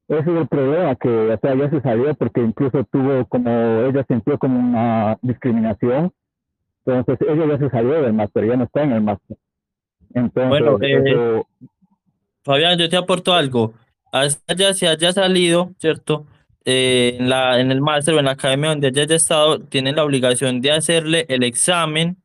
[0.09, 3.51] Ese es el- problema, que o sea, ya se salió porque incluso tuvo como,
[3.86, 6.12] ella sintió como una discriminación,
[6.86, 9.36] entonces ella ya se salió del máster, ya no está en el máster.
[10.14, 11.47] Entonces, Bueno, eh, eso-
[12.43, 13.74] Fabián, yo te aporto algo.
[14.10, 16.24] Hasta ya se haya salido, ¿cierto?
[16.64, 19.97] Eh, en la, en el máster o en la academia donde ella haya estado, tienen
[19.97, 22.16] la obligación de hacerle el examen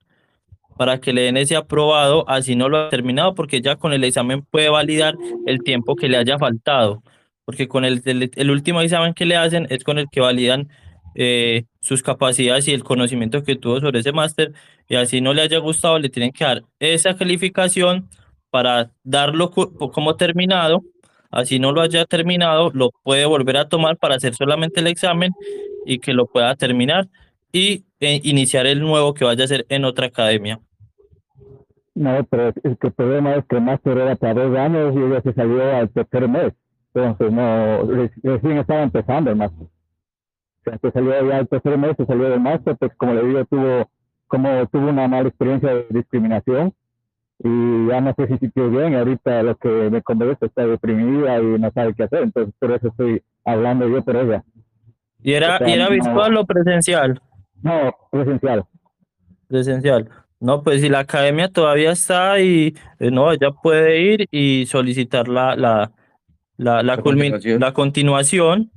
[0.77, 4.03] para que le den ese aprobado, así no lo ha terminado, porque ya con el
[4.05, 5.15] examen puede validar
[5.45, 7.03] el tiempo que le haya faltado,
[7.45, 10.69] porque con el, el, el último examen que le hacen es con el que validan
[11.15, 14.53] eh, sus capacidades y el conocimiento que tuvo sobre ese máster,
[14.87, 18.09] y así no le haya gustado, le tienen que dar esa calificación
[18.49, 20.83] para darlo como terminado,
[21.29, 25.31] así no lo haya terminado, lo puede volver a tomar para hacer solamente el examen
[25.85, 27.07] y que lo pueda terminar
[27.51, 30.59] y eh, iniciar el nuevo que vaya a hacer en otra academia.
[31.95, 35.21] No, pero que el problema es que el máster era para dos años y ella
[35.21, 36.53] se salió al tercer mes.
[36.93, 39.67] Entonces, no, re- recién estaba empezando el máster.
[40.81, 43.89] Se salió ya al tercer mes, se salió del máster, pues como le digo, tuvo,
[44.27, 46.73] como tuvo una mala experiencia de discriminación
[47.43, 48.93] y ya no se sintió bien.
[48.93, 52.23] y Ahorita lo que me convence está deprimida y no sabe qué hacer.
[52.23, 54.43] Entonces, por eso estoy hablando yo por ella.
[55.21, 57.21] ¿Y era, O sea, y era no- virtual o presencial?
[57.61, 58.63] No, presencial.
[59.47, 60.09] Presencial.
[60.39, 65.27] No, pues si la academia todavía está y eh, no, ella puede ir y solicitar
[65.29, 65.91] la, la,
[66.57, 67.59] la, la, continuación.
[67.61, 68.71] la continuación,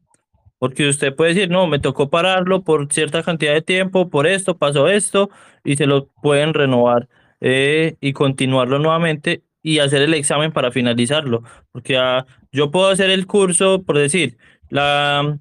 [0.58, 4.56] porque usted puede decir, no, me tocó pararlo por cierta cantidad de tiempo, por esto,
[4.58, 5.30] pasó esto,
[5.64, 7.08] y se lo pueden renovar
[7.40, 11.42] eh, y continuarlo nuevamente y hacer el examen para finalizarlo,
[11.72, 14.38] porque ah, yo puedo hacer el curso, por decir,
[14.70, 15.38] la,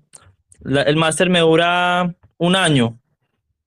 [0.61, 2.99] la- el máster me dura un año,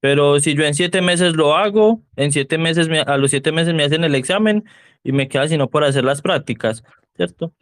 [0.01, 3.53] pero si yo en siete meses lo hago, en siete meses, me- a los siete
[3.53, 4.65] meses me hacen el examen
[5.05, 6.85] y me queda sino por hacer las prácticas,
[7.17, 7.53] ¿cierto?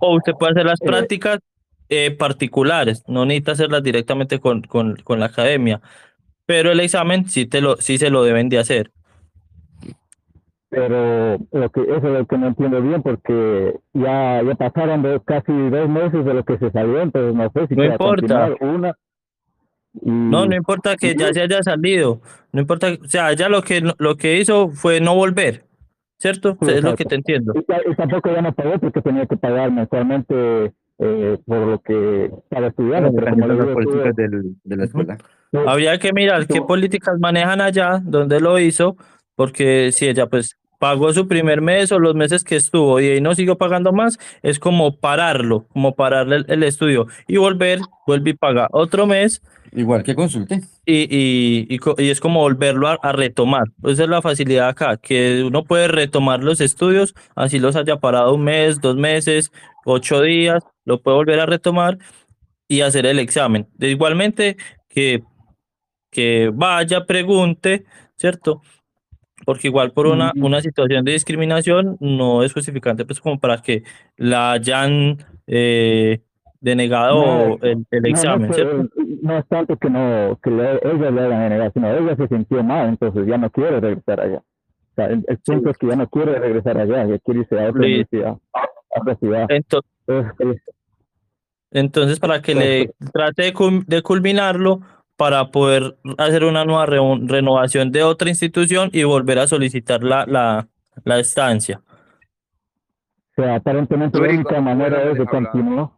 [0.00, 1.38] O usted puede hacer las Eh, prácticas
[1.88, 5.80] eh, particulares, no necesitas hacerlas directamente con, con, con la academia,
[6.46, 8.92] pero el examen sí, te lo, sí se lo deben de hacer.
[10.70, 15.22] pero lo que, eso es lo que no entiendo bien porque ya, ya pasaron dos-
[15.24, 18.54] casi dos meses de lo que se salió, entonces no sé si No importa.
[18.60, 18.94] una.
[20.02, 22.20] Y, No, no importa que ya se haya salido,
[22.52, 25.64] no importa, o sea, ella lo que, lo que hizo fue no volver,
[26.18, 26.56] ¿cierto?
[26.62, 27.52] Sí, es lo que te entiendo.
[27.54, 32.30] y, y tampoco ya no pagó porque tenía que pagar mensualmente eh, por lo que
[32.50, 35.18] pero como Dependiendo de le las digo, políticas estuve- del- de la escuela.
[35.66, 38.96] Habría que mirar qué políticas manejan allá, dónde lo hizo,
[39.36, 43.20] porque si ella pues pagó su primer mes o los meses que estuvo y ahí
[43.20, 48.30] no siguió pagando más, es como pararlo, como pararle el, el estudio y volver, vuelve
[48.30, 49.40] y paga otro mes
[49.72, 50.62] Igual que consulte.
[50.86, 53.64] y, y, y, y es como volverlo a, a retomar.
[53.84, 58.34] Esa es la facilidad acá, que uno puede retomar los estudios, así los haya parado
[58.34, 59.52] un mes, dos meses,
[59.84, 61.98] ocho días, lo puede volver a retomar
[62.68, 63.68] y hacer el examen.
[63.80, 64.56] Igualmente
[64.88, 65.22] que,
[66.10, 67.84] que vaya, pregunte,
[68.16, 68.62] ¿cierto?
[69.46, 73.82] Porque igual por una, una situación de discriminación no es justificante, pues como para que
[74.16, 76.20] la hayan eh,
[76.60, 78.88] denegado No, el, examen, no, es, ¿cierto?
[79.22, 82.62] no es tanto que no que le, ella le hagan denegar, sino ella se sintió
[82.64, 84.38] mal, entonces ya no quiere regresar allá.
[84.38, 87.54] O sea, el, el punto es que ya no quiere regresar allá, ya quiere irse
[87.60, 88.16] a otra Listo.
[88.16, 89.46] universidad, a otra ciudad.
[89.48, 90.62] Ento- Entonces,
[91.70, 94.80] Entonces, para que le trate de, cul- de culminarlo,
[95.16, 100.24] para poder hacer una nueva reo- renovación de otra institución y volver a solicitar la,
[100.26, 100.68] la,
[101.04, 101.80] la estancia.
[103.36, 105.90] o sea, aparentemente la única manera es de continuar.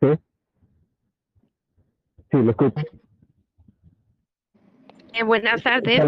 [0.00, 0.08] ¿Sí?
[2.30, 2.82] Sí, lo escucho.
[5.12, 6.02] Eh, buenas tardes.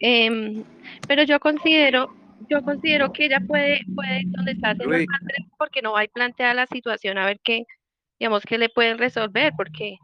[0.00, 0.64] Em,
[1.06, 2.14] pero yo considero,
[2.48, 4.96] yo considero que ella puede, puede donde está haciendo
[5.56, 7.64] porque no hay planteada la situación a ver qué,
[8.18, 9.96] digamos, qué le pueden resolver, porque,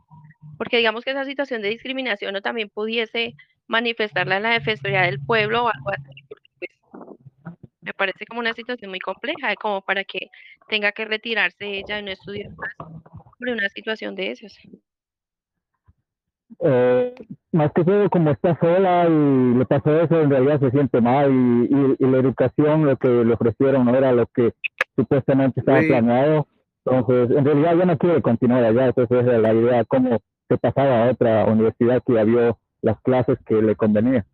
[0.59, 3.35] porque digamos que esa situación de discriminación no también pudiese
[3.67, 6.71] manifestarla en la Defensoría del Pueblo o algo así, porque pues
[7.83, 10.29] me parece como una situación muy compleja, como para que
[10.69, 12.75] tenga que retirarse ella y no estudiar más
[13.39, 14.59] sobre una situación de esas.
[16.61, 17.15] Eh,
[17.53, 21.31] más que todo como está sola y le pasó eso, en realidad se siente mal
[21.33, 24.53] y, y, y la educación, lo que le ofrecieron no era lo que
[24.97, 25.89] supuestamente estaba Sí.
[25.89, 26.47] planeado.
[26.87, 30.19] Entonces, en realidad ya no quiere continuar allá, entonces esa es la idea, cómo
[30.49, 34.27] se pasaba a otra universidad que ya vio las clases que le convenía.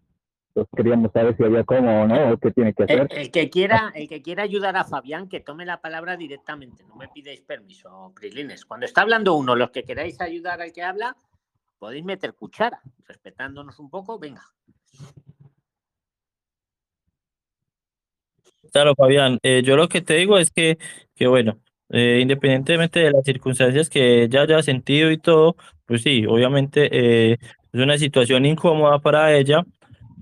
[0.48, 3.18] Entonces queríamos saber si había cómo o no, o qué tiene que El, hacer.
[3.18, 6.82] el que quiera, el que quiera ayudar a Fabián, que tome la palabra directamente.
[6.88, 8.64] No me pidáis permiso, Prislines.
[8.66, 11.14] Cuando está hablando uno, los que queráis ayudar al que habla,
[11.80, 14.18] podéis meter cuchara, respetándonos un poco.
[14.20, 14.42] Venga.
[18.72, 20.78] Claro, Fabián, eh, yo lo que te digo es que,
[21.16, 21.58] que bueno,
[21.88, 27.38] eh, independientemente de las circunstancias que ella haya sentido y todo, pues sí, obviamente eh,
[27.72, 29.64] es una situación incómoda para ella,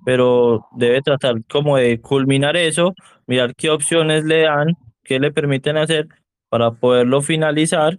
[0.06, 2.94] pero debe tratar como de culminar eso,
[3.26, 6.08] mirar qué opciones le dan, qué le permiten hacer
[6.48, 7.98] para poderlo finalizar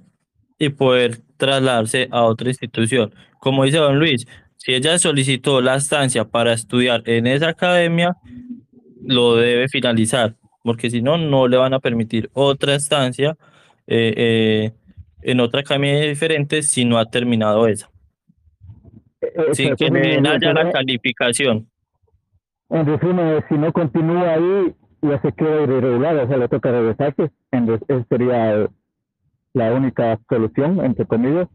[0.58, 3.12] y poder trasladarse a otra institución.
[3.40, 8.16] Como dice don Luis, si ella solicitó la estancia para estudiar en esa academia,
[9.04, 13.38] lo debe finalizar, porque si no, no le van a permitir otra estancia
[13.88, 14.72] eh, eh,
[15.22, 17.90] en otra academia diferente si no ha terminado esa,
[19.22, 21.68] Eh, sin que entonces, le den en allá la calificación.
[22.70, 27.32] En resumen, si no continúa ahí, ya se queda irregular, o sea, le toca regresarse.
[27.52, 28.70] Entonces, sería
[29.54, 31.48] la única solución, entre comillas.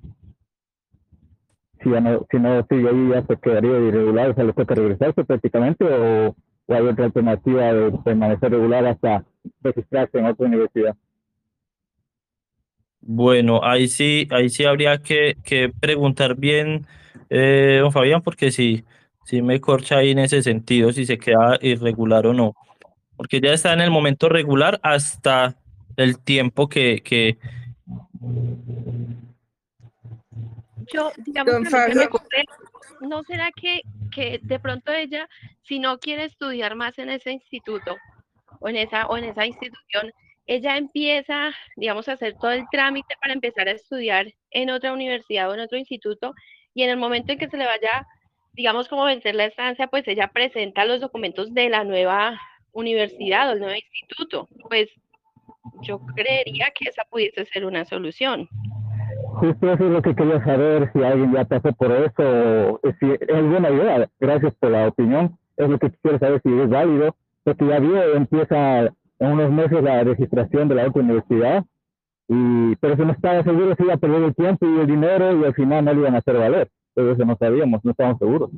[1.82, 4.74] Si, ya no, si no sigue ahí, ya se quedaría irregular, o sea, le toca
[4.74, 6.28] regresarse prácticamente, o,
[6.66, 9.24] o hay otra alternativa de permanecer regular hasta
[9.62, 10.96] registrarse en otra universidad.
[13.06, 16.86] Bueno, ahí sí, ahí sí habría que, que preguntar bien,
[17.28, 18.84] eh, don Fabián, porque sí,
[19.24, 22.54] sí me corcha ahí en ese sentido, si se queda irregular o no.
[23.16, 25.54] Porque ya está en el momento regular hasta
[25.96, 27.36] el tiempo que, que,
[30.92, 31.62] Yo, digamos, Don
[31.94, 32.44] me ocurre,
[33.00, 33.82] ¿no será que,
[34.14, 35.28] que de pronto ella,
[35.62, 37.96] si no quiere estudiar más en ese instituto
[38.60, 40.12] o en esa, o en esa institución,
[40.46, 45.50] ella empieza, digamos, a hacer todo el trámite para empezar a estudiar en otra universidad
[45.50, 46.34] o en otro instituto
[46.74, 48.06] y en el momento en que se le vaya,
[48.52, 52.38] digamos, como vencer la estancia, pues ella presenta los documentos de la nueva
[52.72, 54.48] universidad o el nuevo instituto.
[54.68, 54.90] Pues
[55.82, 58.48] yo creería que esa pudiese ser una solución.
[59.34, 63.48] Justo eso es lo que quería saber, si alguien ya pasó por eso, si es
[63.48, 64.08] buena idea.
[64.20, 65.36] Gracias por la opinión.
[65.56, 68.86] Es lo que quiero saber si es válido, porque ya vio, empieza
[69.18, 71.64] en unos meses la registración de la otra universidad
[72.28, 75.38] y, pero se no estaba seguro si iba a perder el tiempo y el dinero
[75.38, 76.70] y al final no le iban a hacer valer.
[76.94, 78.50] Pero eso no sabíamos, no estábamos seguros.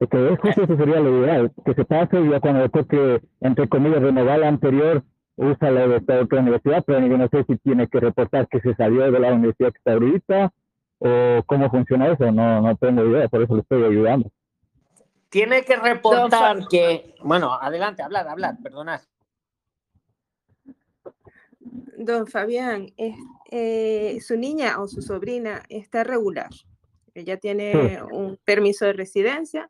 [0.00, 3.20] Porque es justo eso sería lo ideal, que se pase y ya cuando le toque,
[3.42, 5.04] entre comillas, renovar la anterior,
[5.36, 8.62] usa la de esta otra universidad, pero yo no sé si tiene que reportar que
[8.62, 10.52] se salió de la universidad que está ahorita
[11.00, 14.30] o cómo funciona eso, no, no tengo idea, por eso le estoy ayudando.
[15.28, 17.14] Tiene que reportar que.
[17.22, 19.02] Bueno, adelante, hablar, hablar, perdonad.
[21.98, 23.16] Don Fabián, es,
[23.50, 26.48] eh, su niña o su sobrina está regular.
[27.14, 29.68] Ella tiene un permiso de residencia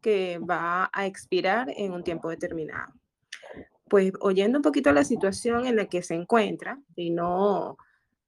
[0.00, 2.92] que va a expirar en un tiempo determinado.
[3.88, 7.76] Pues oyendo un poquito la situación en la que se encuentra y no,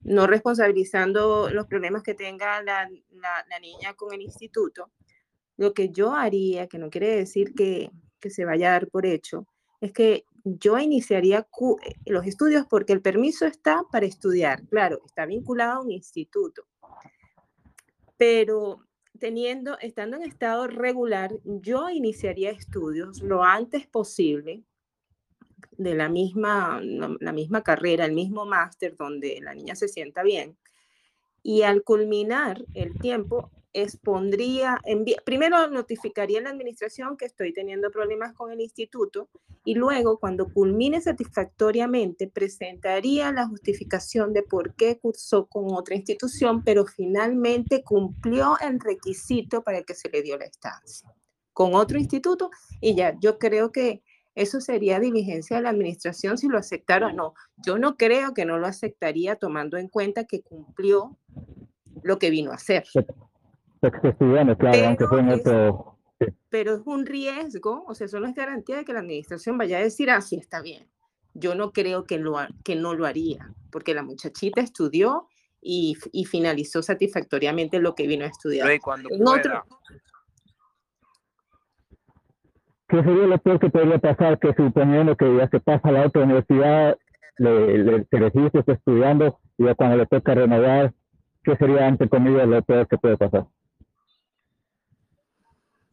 [0.01, 4.91] no responsabilizando los problemas que tenga la, la, la niña con el instituto,
[5.57, 7.91] lo que yo haría, que no quiere decir que,
[8.21, 9.47] que se vaya a dar por hecho,
[9.81, 15.27] es que yo iniciaría eh, los estudios porque el permiso está para estudiar, claro, está
[15.27, 16.65] vinculado a un instituto,
[18.17, 18.81] pero
[19.23, 24.65] teniendo, estando en estado regular, yo iniciaría estudios lo antes posible
[25.79, 30.59] de la misma, la misma carrera, el mismo máster donde la niña se sienta bien.
[31.41, 34.81] Y al culminar el tiempo, expondría,
[35.25, 39.29] primero notificaría a la administración que estoy teniendo problemas con el instituto
[39.65, 46.63] y luego, cuando culmine satisfactoriamente, presentaría la justificación de por qué cursó con otra institución,
[46.65, 51.13] pero finalmente cumplió el requisito para el que se le dio la estancia
[51.53, 52.51] con otro instituto
[52.81, 54.03] y ya, yo creo que
[54.35, 57.35] eso sería diligencia de la administración si lo aceptara o no.
[57.59, 61.19] Yo no creo que no lo aceptaría tomando en cuenta que cumplió
[62.03, 62.85] lo que vino a hacer.
[63.91, 65.99] Claro, pero aunque fue en es, otro...
[66.49, 69.79] pero es un riesgo, o sea, eso no es garantía de que la administración vaya
[69.79, 70.89] a decir, ah, sí, está bien.
[71.35, 75.29] Yo no creo que, lo, que no lo haría, porque la muchachita estudió
[75.61, 78.71] y, y finalizó satisfactoriamente lo que vino a estudiar.
[78.71, 79.65] En otro,
[82.93, 84.39] ¿Qué sería lo peor que podría pasar?
[84.39, 86.99] Que suponiendo que ya se pasa a la otra universidad,
[87.39, 90.93] le, le, se registra, está estudiando, y ya cuando le toca renovar,
[91.43, 93.47] ¿qué sería, entre comillas, lo peor que puede pasar?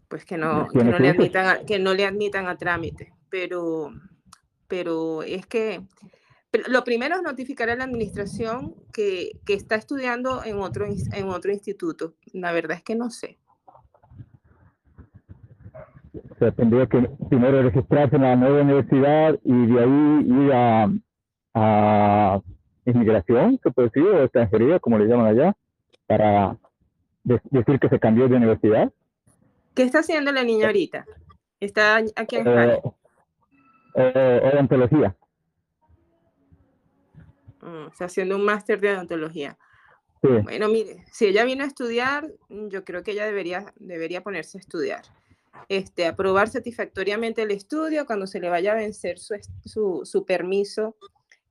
[0.10, 3.92] Pues que no, que no, le, admitan a, que no le admitan a trámite, pero,
[4.68, 5.82] pero es que
[6.68, 11.52] lo primero es notificar a la administración que, que está estudiando en otro, en otro
[11.52, 12.16] instituto.
[12.34, 13.38] La verdad es que no sé.
[16.32, 20.92] O sea, tendría que primero registrarse en la nueva universidad y de ahí ir a,
[21.54, 22.42] a
[22.86, 25.56] inmigración, se puede decir, o extranjería, como le llaman allá,
[26.08, 26.58] para
[27.24, 28.92] de- decir que se cambió de universidad.
[29.76, 31.06] ¿Qué está haciendo la niña ahorita?
[31.60, 32.80] Está aquí en España.
[33.96, 35.16] Eh, eh, odontología.
[37.62, 39.58] Mm, está haciendo un máster de odontología.
[40.22, 40.30] Sí.
[40.44, 44.58] Bueno, mire, si ella vino a estudiar, mm, yo creo que ella debería, debería ponerse
[44.58, 45.04] a estudiar.
[45.68, 49.36] Este, aprobar satisfactoriamente el estudio, cuando se le vaya a vencer su,
[49.66, 50.96] su, su permiso,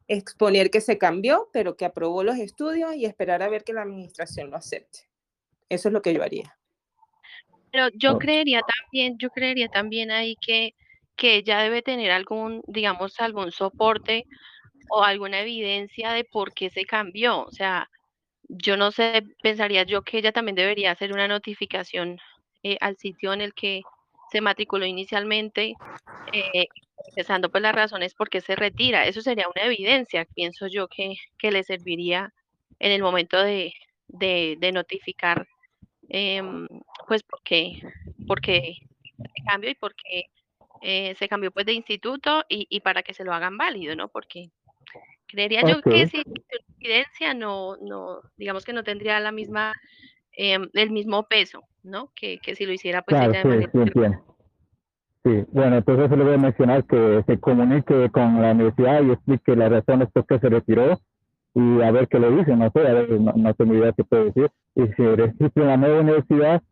[0.06, 3.82] exponer que se cambió, pero que aprobó los estudios y esperar a ver que la
[3.82, 5.00] administración lo acepte.
[5.68, 6.57] Eso es lo que yo haría.
[7.78, 10.74] Pero yo creería también, yo creería también ahí que,
[11.14, 14.24] que ella debe tener algún, digamos, algún soporte
[14.90, 17.44] o alguna evidencia de por qué se cambió.
[17.44, 17.88] O sea,
[18.48, 22.18] yo no sé, pensaría yo que ella también debería hacer una notificación
[22.64, 23.82] eh, al sitio en el que
[24.32, 25.74] se matriculó inicialmente,
[26.32, 26.66] eh,
[27.10, 29.06] empezando por las razones por qué se retira.
[29.06, 32.34] Eso sería una evidencia, pienso yo, que, que le serviría
[32.80, 33.72] en el momento de,
[34.08, 35.46] de, de notificar,
[36.08, 36.66] em,
[37.08, 37.80] pues, por qué,
[38.26, 38.76] por qué
[39.16, 40.26] se cambió y por qué
[40.82, 44.08] eh, se cambió pues de instituto y, y para que se lo hagan válido, ¿no?
[44.08, 44.50] Porque
[45.26, 46.22] creería yo que si
[46.78, 49.74] evidencia no, no, digamos que no tendría la misma,
[50.32, 52.12] em, el mismo peso, ¿no?
[52.14, 54.28] Que, que si lo hiciera pues Claro, ella de sí, manera sí.
[55.24, 59.56] Sí, bueno, entonces le voy a mencionar que se comunique con la universidad y explique
[59.56, 60.98] las razones por qué se retiró
[61.54, 64.04] y a ver qué le dicen, no sé, a ver, no, no tengo idea qué
[64.04, 64.50] puede decir.
[64.76, 66.62] Y registra en la nueva universidad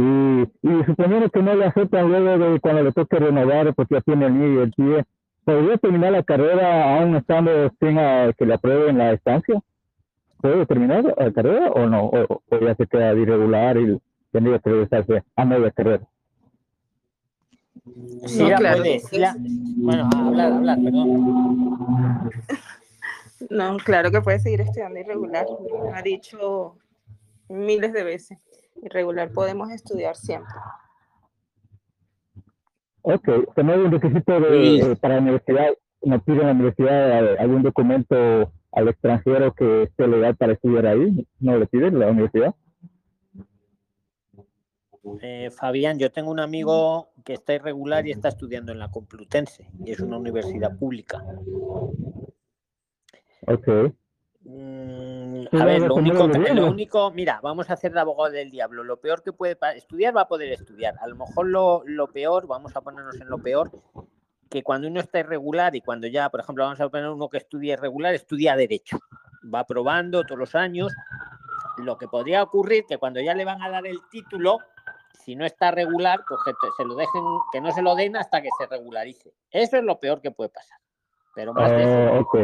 [0.00, 4.00] y, y suponiendo que no le aceptan luego de cuando le toque renovar porque ya
[4.00, 5.04] tiene el NIE y el TIE,
[5.44, 7.50] ¿podría terminar la carrera aún estando
[7.80, 9.60] sin ah, que le aprueben la estancia?
[10.38, 12.04] ¿Puede terminar la carrera o no?
[12.06, 14.00] ¿O, o ya se queda irregular y
[14.32, 16.04] tendría que regresarse a media carrera?
[18.26, 18.78] Sí, No, la claro.
[18.82, 19.00] puede.
[19.00, 19.36] sí la-
[19.76, 22.30] Bueno, hablar, hablar, perdón.
[23.50, 25.46] No, claro que puede seguir estudiando irregular.
[25.84, 26.76] Me ha dicho
[27.48, 28.38] miles de veces.
[28.82, 30.54] Irregular podemos estudiar siempre.
[33.02, 34.84] Ok, ¿no hay un requisito de, Luis.
[34.84, 35.68] eh, para la universidad?
[36.02, 41.26] ¿No pide la universidad eh, algún documento al extranjero que esté legal para estudiar ahí?
[41.38, 42.54] ¿No le pide la universidad?
[45.22, 49.70] Eh, Fabián, yo tengo un amigo que está irregular y está estudiando en la Complutense
[49.84, 51.24] y es una universidad pública.
[53.46, 53.92] Ok.
[54.42, 58.82] Mm, a ver, lo único, lo único, mira, vamos a hacer de abogado del diablo.
[58.84, 60.94] Lo peor que puede estudiar va a poder estudiar.
[61.00, 63.70] A lo mejor lo, lo peor, vamos a ponernos en lo peor,
[64.48, 67.38] que cuando uno está irregular y cuando ya, por ejemplo, vamos a poner uno que
[67.38, 68.98] estudia irregular, estudia derecho.
[69.52, 70.92] Va probando todos los años.
[71.78, 74.58] Lo que podría ocurrir que cuando ya le van a dar el título,
[75.24, 77.22] si no está regular, pues que se lo dejen,
[77.52, 79.32] que no se lo den hasta que se regularice.
[79.50, 80.79] Eso es lo peor que puede pasar.
[81.40, 82.20] Pero más de eso no.
[82.20, 82.36] Ok,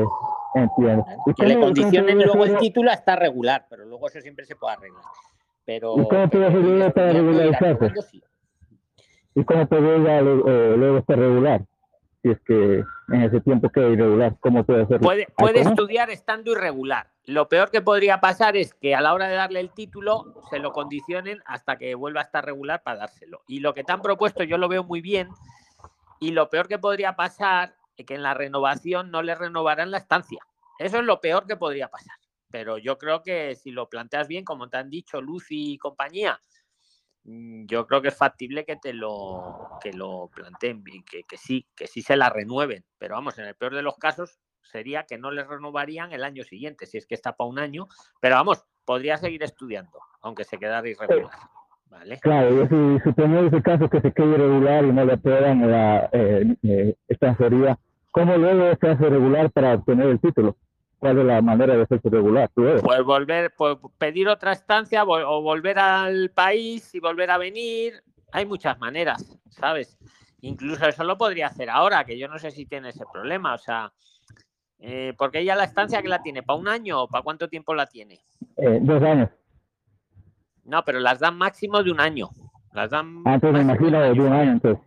[0.55, 1.05] entiendo.
[1.27, 4.56] ¿Y Que le condicionen luego el título a estar regular, pero luego eso siempre se
[4.56, 5.02] puede arreglar.
[5.66, 7.93] Pero, ¿Y cómo puede uno para regularizarse?
[9.35, 11.60] ¿Y cómo puede eh, luego estar regular?
[12.23, 15.06] Si es que en ese tiempo queda irregular, ¿cómo puede hacerlo?
[15.36, 17.09] Puede, estudiar estando irregular.
[17.27, 20.59] Lo peor que podría pasar es que a la hora de darle el título se
[20.59, 23.43] lo condicionen hasta que vuelva a estar regular para dárselo.
[23.47, 25.28] Y lo que te han propuesto yo lo veo muy bien.
[26.18, 27.74] Y lo peor que podría pasar
[28.05, 30.40] que en la renovación no le renovarán la estancia.
[30.78, 32.16] Eso es lo peor que podría pasar.
[32.51, 36.40] Pero yo creo que si lo planteas bien, como te han dicho Lucy y compañía,
[37.24, 41.36] mm, yo creo que es factible que te lo, que lo planteen bien, que, que
[41.36, 42.85] sí, que sí se la renueven.
[42.98, 46.44] Pero vamos, en el peor de los casos sería que no le renovarían el año
[46.44, 47.89] siguiente, si es que está para un año.
[48.20, 51.31] Pero vamos, podría seguir estudiando, aunque se quedara irregular.
[51.90, 52.18] ¿Vale?
[52.20, 56.08] Claro, y si suponiendo ese caso que se quede irregular y no le aprueban la
[56.12, 57.78] eh, eh, extranjería,
[58.10, 60.56] ¿cómo luego se hace regular para obtener el título?
[60.98, 62.50] ¿Cuál es la manera de hacerse regular?
[62.54, 68.02] Pues volver, pues pedir otra estancia o volver al país y volver a venir.
[68.32, 69.98] Hay muchas maneras, ¿sabes?
[70.40, 73.54] Incluso eso lo podría hacer ahora, que yo no sé si tiene ese problema.
[73.54, 73.92] O sea,
[74.78, 77.74] eh, porque ella la estancia que la tiene, ¿para un año o para cuánto tiempo
[77.74, 78.20] la tiene?
[78.56, 79.28] Eh, dos años.
[80.66, 82.28] No, pero las dan máximo de un año.
[82.72, 84.84] Las dan Ah, entonces me imagino de un año, entonces.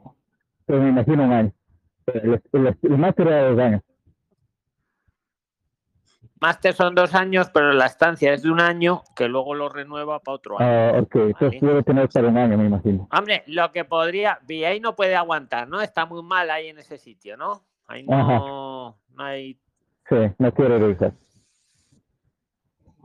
[0.67, 1.53] Entonces me imagino un año.
[2.13, 3.81] El, el, el máster era dos años.
[6.41, 10.19] Máster son dos años, pero la estancia es de un año, que luego lo renueva
[10.19, 10.69] para otro año.
[10.69, 13.09] Ah, ok, entonces debe tener para un año, me imagino.
[13.11, 15.81] Hombre, lo que podría, y ahí no puede aguantar, ¿no?
[15.81, 17.63] Está muy mal ahí en ese sitio, ¿no?
[17.87, 19.59] Ahí no, no hay.
[20.07, 21.11] Sí, no quiero revisar.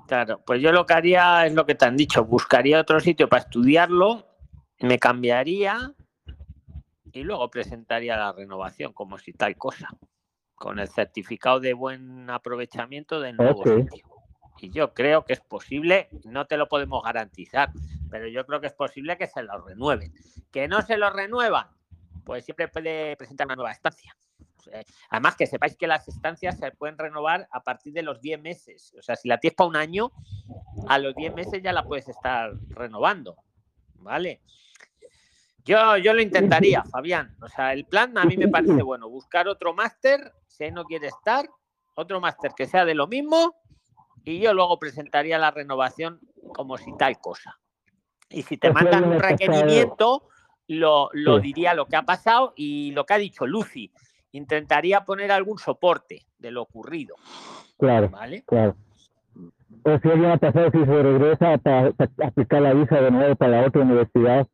[0.07, 3.29] Claro, pues yo lo que haría es lo que te han dicho, buscaría otro sitio
[3.29, 4.27] para estudiarlo,
[4.81, 5.95] me cambiaría
[7.13, 9.89] y luego presentaría la renovación, como si tal cosa,
[10.55, 14.05] con el certificado de buen aprovechamiento del nuevo sitio.
[14.61, 17.71] Y yo creo que es posible, no te lo podemos garantizar,
[18.11, 20.13] pero yo creo que es posible que se lo renueven.
[20.51, 21.69] Que no se lo renuevan,
[22.25, 24.17] pues siempre puede presentar una nueva estancia.
[24.73, 28.41] Eh, Además, que sepáis que las estancias se pueden renovar a partir de los 10
[28.41, 28.95] meses.
[28.99, 30.13] O sea, si la tienes para un año,
[30.89, 33.37] a los 10 meses ya la puedes estar renovando.
[33.97, 34.41] ¿Vale?
[35.65, 37.37] Yo, yo lo intentaría, Fabián.
[37.41, 39.09] O sea, el plan a mí me parece bueno.
[39.09, 41.49] Buscar otro máster, si no quiere estar,
[41.95, 43.55] otro máster que sea de lo mismo,
[44.25, 46.21] y yo luego presentaría la renovación
[46.55, 47.59] como si tal cosa.
[48.31, 50.29] Y si te Pues mandan un requerimiento,
[50.67, 53.93] lo, lo diría lo que ha pasado y lo que ha dicho Lucy.
[54.35, 57.15] Intentaría poner algún soporte de lo ocurrido.
[57.79, 58.43] Claro, ¿Vale?
[58.47, 58.75] claro.
[59.85, 61.93] O si alguien ha pasado, si se regresa para,
[62.27, 64.47] aplicar la visa de nuevo para la otra universidad,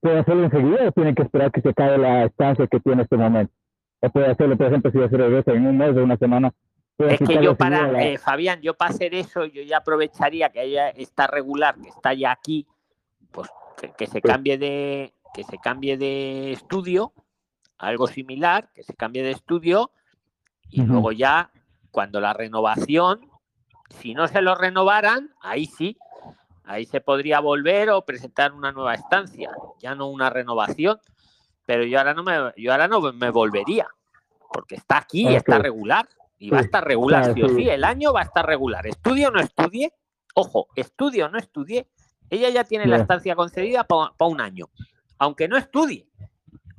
[0.00, 3.04] ¿puede hacerlo enseguida o tiene que esperar que se acabe la estancia que tiene en
[3.04, 3.52] este momento?
[4.00, 6.52] O puede hacerlo, por ejemplo, si se regresa en un mes o una semana.
[6.98, 10.62] Es que yo para, la- eh, Fabián, yo para hacer eso, yo ya aprovecharía que
[10.64, 12.66] ella está regular, que está ya aquí,
[13.30, 13.48] pues
[13.80, 17.12] que, que se cambie de, que se cambie de estudio,
[17.80, 19.90] algo similar, que se cambie de estudio,
[20.68, 21.50] y luego ya,
[21.90, 23.28] cuando la renovación,
[24.00, 25.98] si no se lo renovaran, ahí sí,
[26.64, 29.50] ahí se podría volver o presentar una nueva estancia,
[29.80, 31.00] ya no una renovación,
[31.66, 33.88] pero yo ahora no me, yo ahora no me volvería,
[34.52, 35.34] porque está aquí, Ok.
[35.36, 36.08] está regular,
[36.38, 37.68] y va a estar regular, sí o sí.
[37.68, 38.86] el año va a estar regular.
[38.86, 39.92] Estudie o no estudie,
[40.34, 41.86] ojo, estudie o no estudie,
[42.30, 44.70] ella ya tiene la estancia concedida para un año,
[45.18, 46.06] aunque no estudie.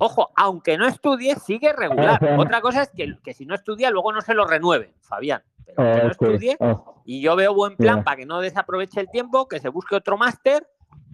[0.04, 2.18] Ojo, aunque no estudie, sigue regular.
[2.40, 5.42] Otra cosa es que, que si no estudia, luego no se lo renueven, Fabián.
[5.64, 6.56] Pero que no estudie,
[7.04, 10.18] y yo veo buen plan para que no desaproveche el tiempo, que se busque otro
[10.18, 10.66] máster,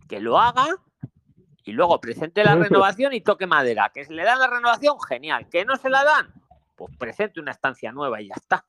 [0.09, 0.67] que lo haga
[1.65, 3.91] y luego presente la renovación y toque madera.
[3.93, 5.49] Que se le dan la renovación, genial.
[5.51, 6.33] Que no se la dan,
[6.75, 8.65] pues presente una estancia nueva y ya está.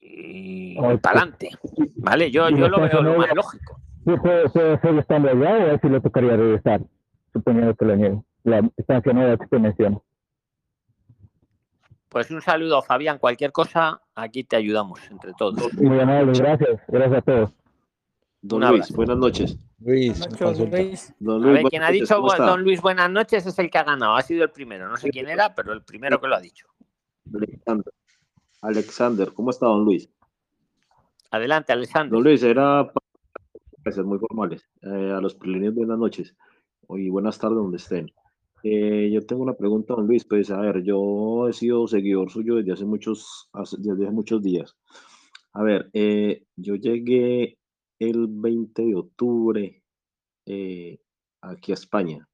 [0.00, 1.50] Y para adelante.
[1.96, 2.30] ¿Vale?
[2.30, 3.80] Yo, ¿Y yo lo veo lo más lógico.
[4.04, 6.80] ¿Sí estando allá o a él sí le tocaría regresar,
[7.32, 9.98] suponiendo que le, niegue- la estancia nueva que usted menciona.
[12.08, 13.18] Pues un saludo, Fabián.
[13.18, 15.72] Cualquier cosa, aquí te ayudamos entre todos.
[15.74, 16.80] Muy amable, gracias.
[16.88, 17.54] Gracias a todos.
[18.40, 18.94] Don Luis, abrazo.
[18.94, 19.58] buenas noches.
[19.80, 20.78] Luis, Noches, consulta.
[21.18, 23.78] Don A ver, quien ha buenas noches, dicho don Luis buenas noches es el que
[23.78, 24.16] ha ganado.
[24.16, 24.88] Ha sido el primero.
[24.88, 26.66] No sé quién era, pero el primero que lo ha dicho.
[27.34, 27.92] Alexander.
[28.62, 30.08] Alexander, ¿cómo está don Luis?
[31.30, 32.10] Adelante, Alexander.
[32.10, 32.90] Don Luis, era
[33.82, 34.68] para ser muy formales.
[34.82, 36.34] Eh, a los prilines, buenas noches.
[36.90, 38.10] Y buenas tardes donde estén.
[38.62, 40.24] Eh, yo tengo una pregunta, don Luis.
[40.24, 43.48] Pues, a ver, yo he sido seguidor suyo desde hace muchos,
[43.78, 44.76] desde hace muchos días.
[45.52, 47.58] A ver, eh, yo llegué
[47.98, 49.82] el 20 de octubre
[50.46, 50.98] eh,
[51.40, 52.28] aquí a España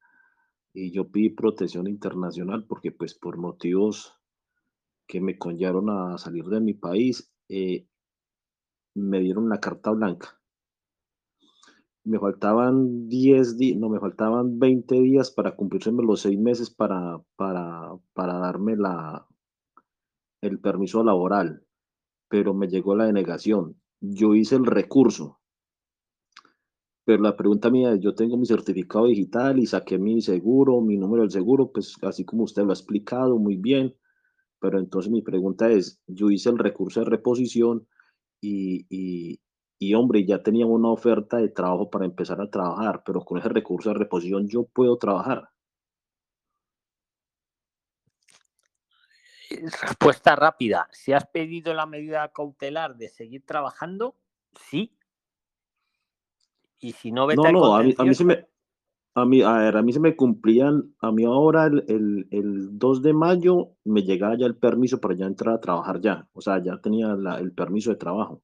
[0.73, 4.13] y yo pedí protección internacional porque, pues, por motivos
[5.07, 7.31] que me conllevaron a salir de mi país,
[8.95, 10.39] me dieron una carta blanca.
[12.05, 17.19] Me faltaban 10 días, no, me faltaban 20 días para cumplírseme los seis meses para,
[17.35, 19.27] para, para darme la,
[20.41, 21.65] el permiso laboral,
[22.29, 23.81] pero me llegó la denegación.
[23.99, 25.39] Yo hice el recurso,
[27.05, 30.97] pero la pregunta mía es, yo tengo mi certificado digital y saqué mi seguro, mi
[30.97, 33.95] número del seguro, pues así como usted lo ha explicado muy bien,
[34.59, 37.87] pero entonces mi pregunta es, yo hice el recurso de reposición
[38.41, 39.39] y, y,
[39.77, 43.49] y, hombre, ya tenía una oferta de trabajo para empezar a trabajar, pero con ese
[43.49, 45.49] recurso de reposición yo puedo trabajar.
[49.49, 50.87] Respuesta rápida.
[50.91, 54.15] Si has pedido la medida cautelar de seguir trabajando,
[54.69, 54.97] sí.
[56.79, 58.47] Y si no, vete No, no, a mí, a mí se me,
[59.13, 62.79] a mí, a ver, a mí se me cumplían, a mí ahora el, el, el
[62.79, 66.41] 2 de mayo me llegaba ya el permiso para ya entrar a trabajar ya, o
[66.41, 68.41] sea, ya tenía la- el permiso de trabajo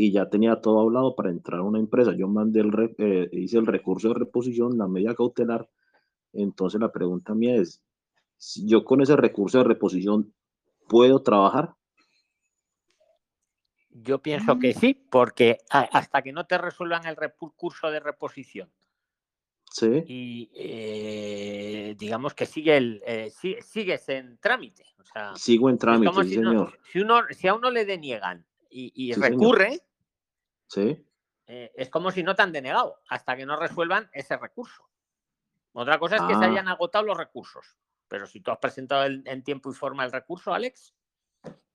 [0.00, 2.14] y ya tenía todo hablado para entrar a una empresa.
[2.16, 5.68] Yo mandé el, re- eh, hice el recurso de reposición, la medida cautelar,
[6.32, 7.82] entonces la pregunta mía es,
[8.36, 10.32] si yo con ese recurso de reposición
[10.88, 11.74] puedo trabajar.
[13.90, 18.70] Yo pienso que sí, porque hasta que no te resuelvan el recurso de reposición
[19.72, 24.84] Sí, y eh, digamos que sigue el, eh, si- sigues en trámite.
[25.00, 26.78] O sea, sigo en trámite, sí, si, no- señor.
[26.92, 29.58] si uno, si a uno le deniegan y, y Sí, señor.
[30.68, 31.04] Sí,
[31.46, 34.84] eh, es como si no te han denegado hasta que no resuelvan ese recurso.
[35.72, 36.48] Otra cosa es que se Ah.
[36.48, 37.76] hayan agotado los recursos.
[38.08, 40.94] Pero si tú has presentado el- en tiempo y forma el recurso, Alex,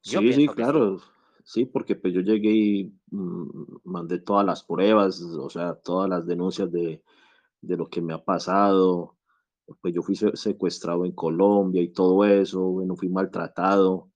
[0.04, 1.00] yo sí, sí, claro.
[1.46, 6.26] Sí, porque pues yo llegué y mm, mandé todas las pruebas, o sea, todas las
[6.26, 7.04] denuncias de,
[7.62, 9.18] de lo que me ha pasado.
[9.82, 14.10] Pues yo fui se- secuestrado en Colombia y todo eso, bueno, fui maltratado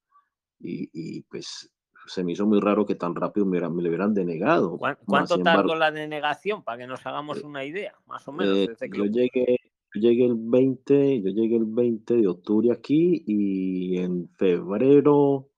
[0.59, 1.69] y, y, pues
[2.07, 4.77] se me hizo muy raro que tan rápido me, me lo hubieran denegado.
[4.77, 7.93] ¿Cuán- Más ¿Cuánto tardó la denegación para que nos hagamos una idea?
[8.05, 8.55] Más o menos.
[8.57, 9.57] eh, desde que yo llegué,
[9.93, 15.49] yo llegué el 20, yo llegué el 20 de octubre aquí y en febrero,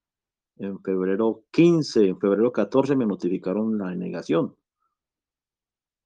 [0.57, 4.55] en febrero 15, en febrero 14 me notificaron la denegación.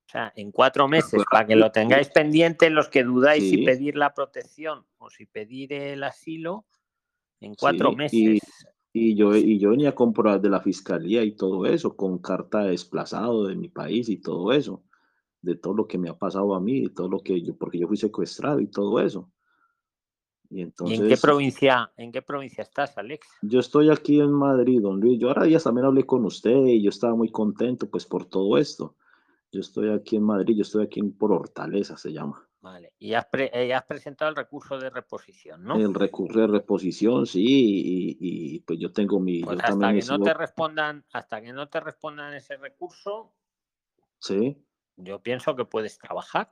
[0.05, 3.57] O sea, en cuatro meses, fue para que lo tengáis pendiente los que dudáis si
[3.57, 3.63] Sí.
[3.65, 6.65] pedir la protección o si pedir el asilo,
[7.39, 8.39] en cuatro Sí, meses.
[8.93, 12.19] Y, y yo, y yo venía con pruebas de la fiscalía y todo eso, con
[12.19, 14.83] carta de desplazado de mi país y todo eso,
[15.41, 17.79] de todo lo que me ha pasado a mí, de todo lo que yo, porque
[17.79, 19.31] yo fui secuestrado y todo eso.
[20.49, 23.27] Y ¿Y entonces, en qué provincia, en qué provincia estás, Alex?
[23.41, 25.19] yo estoy aquí en Madrid, don Luis.
[25.19, 28.57] Yo ahora días también hablé con usted y yo estaba muy contento pues por todo
[28.57, 28.95] esto.
[29.53, 32.49] Yo estoy aquí en Madrid, yo estoy aquí en- por Hortaleza, se llama.
[32.61, 32.93] Vale.
[32.97, 35.77] Y has, pre- eh, has presentado el recurso de reposición, ¿no?
[35.77, 40.01] El recurso de reposición, sí, y, y, pues yo tengo mi, Pues yo hasta que
[40.01, 43.33] no te respondan, hasta que no te respondan ese recurso,
[44.19, 44.57] sí,
[44.97, 46.51] yo pienso que puedes trabajar.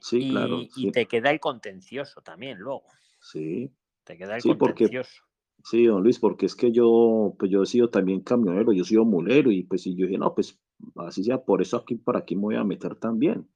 [0.00, 2.84] sí, y, claro, y sí, te queda el contencioso también luego.
[3.20, 3.70] sí.
[4.04, 5.22] Te queda el Sí, porque, contencioso.
[5.64, 8.86] sí, don Luis, porque es que yo, pues yo he sido también camionero, yo he
[8.86, 10.58] sido mulero y pues y yo dije, no, pues
[10.96, 13.48] así sea, por eso aquí, por aquí me voy a meter también.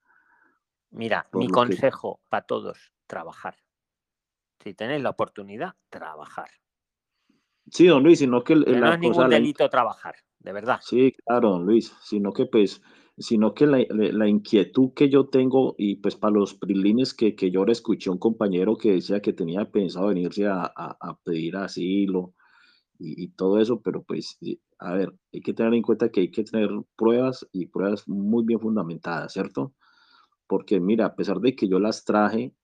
[0.91, 3.57] Mira, Por mi lo que- consejo para todos, trabajar.
[4.63, 6.49] Si tenéis la oportunidad, trabajar.
[7.71, 10.53] Sí, don Luis, sino que el- Que no la es ningún la delito trabajar, de
[10.53, 10.79] verdad.
[10.83, 12.81] sí, claro, don Luis, sino que pues,
[13.19, 17.51] sino que la, la- inquietud que yo tengo y pues para los prilines que, que
[17.51, 21.19] yo ahora escuché a un compañero que decía que tenía pensado venirse a, a- a
[21.25, 22.35] pedir asilo
[22.99, 26.31] y, todo eso, pero pues, y- a ver, hay que tener en cuenta que hay
[26.31, 29.75] que tener pruebas y pruebas muy bien fundamentadas, ¿cierto?
[30.47, 32.55] Porque mira, a pesar de que yo las traje,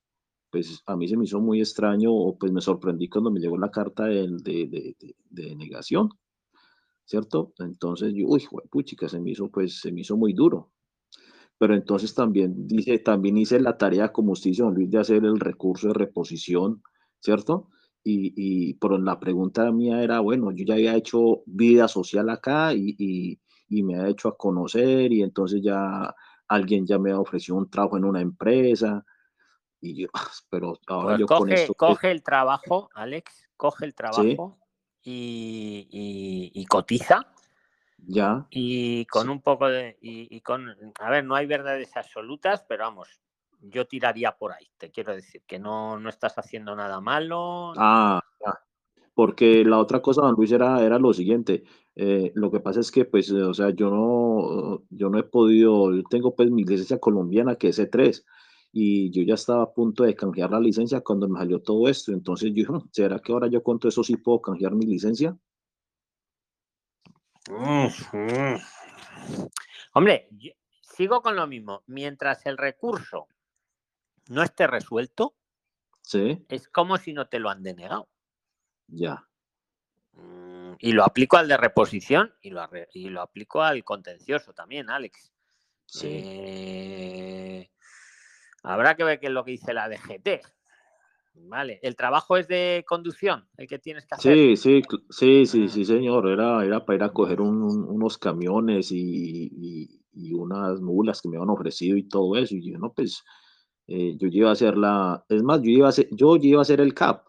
[0.51, 3.59] pues a mí se me hizo muy extraño o pues me sorprendí cuando me llegó
[3.59, 4.29] la carta de,
[5.31, 6.11] de, negación,
[7.05, 7.53] ¿cierto?
[7.59, 10.71] Entonces yo, uy, puchica, se me hizo, pues se me hizo muy duro.
[11.59, 15.25] pero entonces también dice, también hice la tarea como usted hizo, don Luis, de hacer
[15.25, 16.83] el recurso de reposición,
[17.21, 17.69] ¿cierto?
[18.05, 22.75] Y, y pero la pregunta mía era, bueno, yo ya había hecho vida social acá
[22.75, 26.15] y, y, y me ha hecho a conocer y entonces ya
[26.49, 29.05] alguien ya me ofreció un trabajo en una empresa
[29.81, 30.09] y yo,
[30.51, 34.59] pero ahora Pues yo con coge, esto, que- coge el trabajo, Alex, coge el trabajo
[35.03, 37.27] y, y- y cotiza
[38.09, 39.97] ya, y con un poco de...
[40.01, 43.09] Y, y con, a ver, no hay verdades absolutas, pero vamos,
[43.63, 44.69] yo tiraría por ahí.
[44.77, 47.73] Te quiero decir que no, no estás haciendo nada malo.
[47.77, 48.21] ah,
[49.15, 51.65] porque la otra cosa, don Luis, era, era lo siguiente,
[51.95, 55.23] eh, lo que pasa es que, pues, eh, o sea, yo no, yo no he
[55.23, 58.25] podido, yo tengo pues mi licencia colombiana que es C3
[58.73, 62.13] y yo ya estaba a punto de canjear la licencia cuando me salió todo esto,
[62.13, 64.87] entonces yo, dije, "Mm, ¿será que ahora yo con todo eso sí puedo canjear mi
[64.87, 65.37] licencia?
[67.51, 68.61] Mm, mm.
[69.95, 70.29] Hombre,
[70.81, 71.83] sigo con lo mismo.
[71.87, 73.27] Mientras el recurso
[74.29, 75.35] no esté resuelto,
[76.03, 78.09] Sí, es como si no te lo han denegado.
[78.89, 79.27] ya,
[80.15, 84.91] Mm, Y lo aplico al de reposición y lo, y lo aplico al contencioso también,
[84.91, 85.33] Alex.
[85.87, 86.09] sí.
[86.09, 87.71] Eh,
[88.63, 90.43] habrá que ver qué es lo que dice la DGT.
[91.35, 94.35] Vale, el trabajo es de conducción, el que tienes que hacer.
[94.35, 96.29] Sí, sí, sí, sí, sí, señor.
[96.29, 98.99] Era, era para ir a coger un- un- unos camiones y,
[99.51, 102.55] y- y unas mulas que me habían ofrecido y todo eso.
[102.55, 103.25] Y yo, no, pues,
[103.87, 106.63] eh, yo iba a hacer la, es más, yo iba a hacer, yo iba a
[106.63, 107.25] hacer el CAP.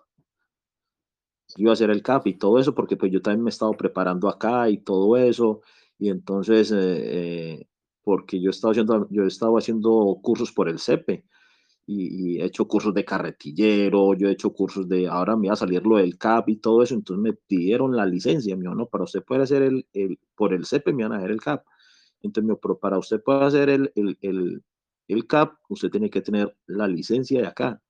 [1.55, 3.51] Yo iba a hacer el CAP y todo eso, porque pues yo también me he
[3.51, 5.61] estado preparando acá y todo eso.
[5.99, 7.67] Y entonces, eh, eh,
[8.03, 11.25] porque yo estaba haciendo, yo estaba haciendo cursos por el CEPE
[11.85, 15.53] y, y he hecho cursos de carretillero, yo he hecho cursos de, ahora me va
[15.53, 18.75] a salir lo del CAP y todo eso, entonces me pidieron la licencia, me dijo,
[18.75, 21.41] no, para usted poder hacer el, el por el CEPE me van a hacer el
[21.41, 21.65] CAP.
[22.21, 24.63] Entonces pero para usted poder hacer el, el, el,
[25.07, 27.81] el CAP, usted tiene que tener la licencia de acá.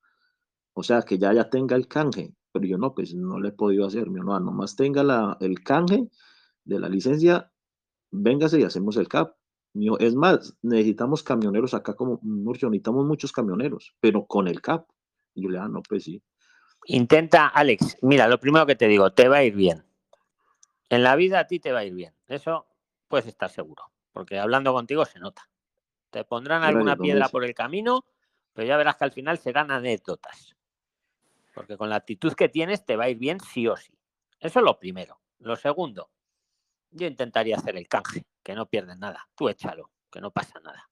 [0.72, 2.34] O sea, que ya ya tenga el canje.
[2.52, 5.62] Pero yo no, pues no le he podido hacer, mi no, nomás tenga la, el
[5.62, 6.08] canje
[6.64, 7.50] de la licencia,
[8.12, 9.34] véngase y hacemos el CAP.
[9.72, 14.88] Dijo, es más, necesitamos camioneros acá como Murcio, necesitamos muchos camioneros, pero con el CAP.
[15.34, 16.22] Y yo le digo, ah, no, pues sí.
[16.86, 19.84] Intenta, Alex, mira, lo primero que te digo, te va a ir bien.
[20.90, 22.14] En la vida a ti te va a ir bien.
[22.28, 22.66] Eso
[23.08, 23.82] puedes estar seguro,
[24.12, 25.42] porque hablando contigo se nota.
[26.14, 28.04] Te pondrán alguna piedra por el camino,
[28.52, 30.54] pero ya verás que al final serán anécdotas.
[31.52, 33.92] Porque con la actitud que tienes te va a ir bien sí o sí.
[34.38, 35.18] Eso es lo primero.
[35.40, 36.10] Lo segundo,
[36.92, 39.28] yo intentaría hacer el canje, que no pierdes nada.
[39.34, 40.88] Tú échalo, que no pasa nada.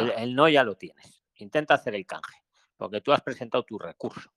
[0.00, 1.22] el, el no ya lo tienes.
[1.34, 2.42] Intenta hacer el canje,
[2.78, 4.32] porque tú has presentado tu recurso.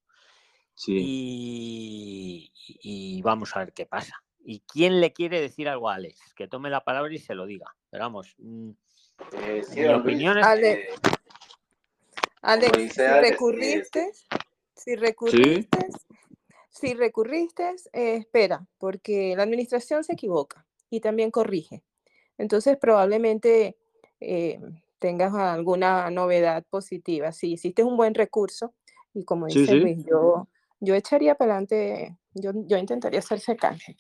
[0.74, 0.98] Sí.
[1.00, 4.22] Y, y- y vamos a ver qué pasa.
[4.44, 6.34] ¿Y quién le quiere decir algo a Alex?
[6.34, 7.74] Que tome la palabra y se lo diga.
[7.90, 8.36] Pero vamos,
[9.46, 9.78] es
[10.44, 10.88] Ale-
[12.42, 14.12] Alex, dice si recurriste,
[14.76, 15.78] si recurriste,
[16.70, 21.84] si recurriste, eh, espera, porque la administración se equivoca y también corrige.
[22.38, 23.78] Entonces, probablemente
[24.20, 24.60] eh,
[24.98, 27.32] tengas alguna novedad positiva.
[27.32, 28.74] Si hiciste un buen recurso,
[29.14, 29.80] y como Sí, dice sí.
[29.80, 30.48] Luis, yo,
[30.80, 33.98] yo echaría para adelante, yo, yo intentaría hacerse canje.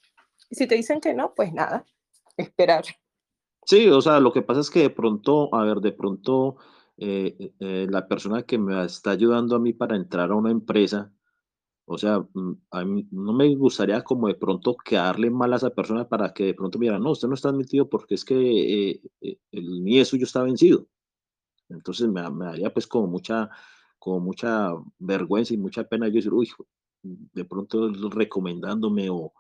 [0.50, 1.86] Y si te dicen que no, pues nada,
[2.38, 2.86] esperar.
[3.72, 6.58] Sí, o sea, lo que pasa es que de pronto, a ver, de pronto
[6.98, 10.52] eh, eh, eh, la persona que me está ayudando a mí para entrar a una
[10.52, 11.10] empresa,
[11.86, 15.72] o sea, mm, a mí no me gustaría como de pronto quedarle mal a esa
[15.72, 18.92] persona para que de pronto me digan, no, usted no está admitido porque es que
[18.92, 20.88] eh, el suyo está vencido.
[21.70, 23.50] Entonces me, me daría pues como mucha,
[24.00, 26.50] como mucha vergüenza y mucha pena yo decir, uy,
[27.04, 29.34] de pronto recomendándome o,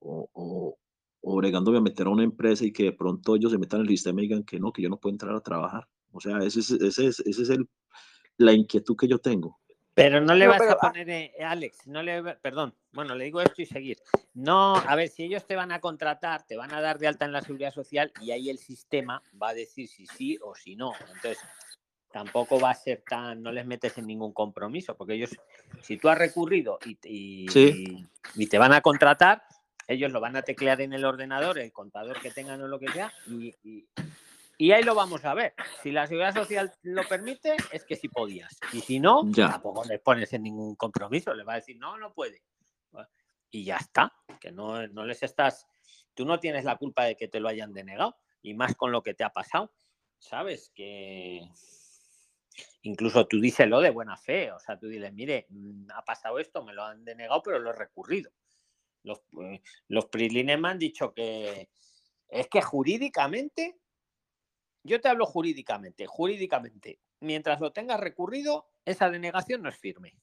[0.00, 0.78] o, o,
[1.26, 3.86] o bregándome a meter a una empresa y que de pronto ellos se metan en
[3.86, 5.88] el sistema y digan que no, que yo no puedo entrar a trabajar.
[6.12, 7.68] O sea, ese es, ese es, ese es el,
[8.36, 9.58] la inquietud que yo tengo.
[9.94, 13.14] Pero no le No, vas pero, a ah, poner, eh, Alex, no le, perdón, bueno,
[13.14, 13.96] le digo esto y seguir.
[14.34, 17.24] No, a ver, si ellos te van a contratar, te van a dar de alta
[17.24, 20.76] en la seguridad social y ahí el sistema va a decir si sí o si
[20.76, 20.92] no.
[21.14, 21.38] Entonces,
[22.12, 25.30] tampoco va a ser tan, no les metes en ningún compromiso, porque ellos,
[25.82, 28.06] si tú has recurrido y, y- Sí.
[28.34, 29.44] y te van a contratar,
[29.88, 32.88] ellos lo van a teclear en el ordenador, el contador que tengan o lo que
[32.88, 33.86] sea, y, y-
[34.56, 35.52] y ahí lo vamos a ver.
[35.82, 38.56] Si la seguridad social lo permite, es que sí podías.
[38.72, 39.50] Y si no, Ya.
[39.50, 41.34] tampoco les pones en ningún compromiso.
[41.34, 42.40] Le va a decir, no, no puede.
[43.50, 44.12] Y ya está.
[44.40, 45.66] Que no, no les estás.
[46.14, 48.16] Tú no tienes la culpa de que te lo hayan denegado.
[48.42, 49.72] Y más con lo que te ha pasado.
[50.20, 50.70] ¿Sabes?
[50.72, 51.42] Que.
[52.82, 54.52] Incluso tú díselo de buena fe.
[54.52, 57.70] O sea, tú diles, mire, mm, ha pasado esto, me lo han denegado, pero lo
[57.70, 58.30] he recurrido.
[59.04, 61.70] Los, eh, los PRIXLINES me han dicho que
[62.28, 63.78] es que jurídicamente
[64.82, 70.18] yo te hablo jurídicamente, jurídicamente, mientras lo tengas recurrido, esa denegación no es firme.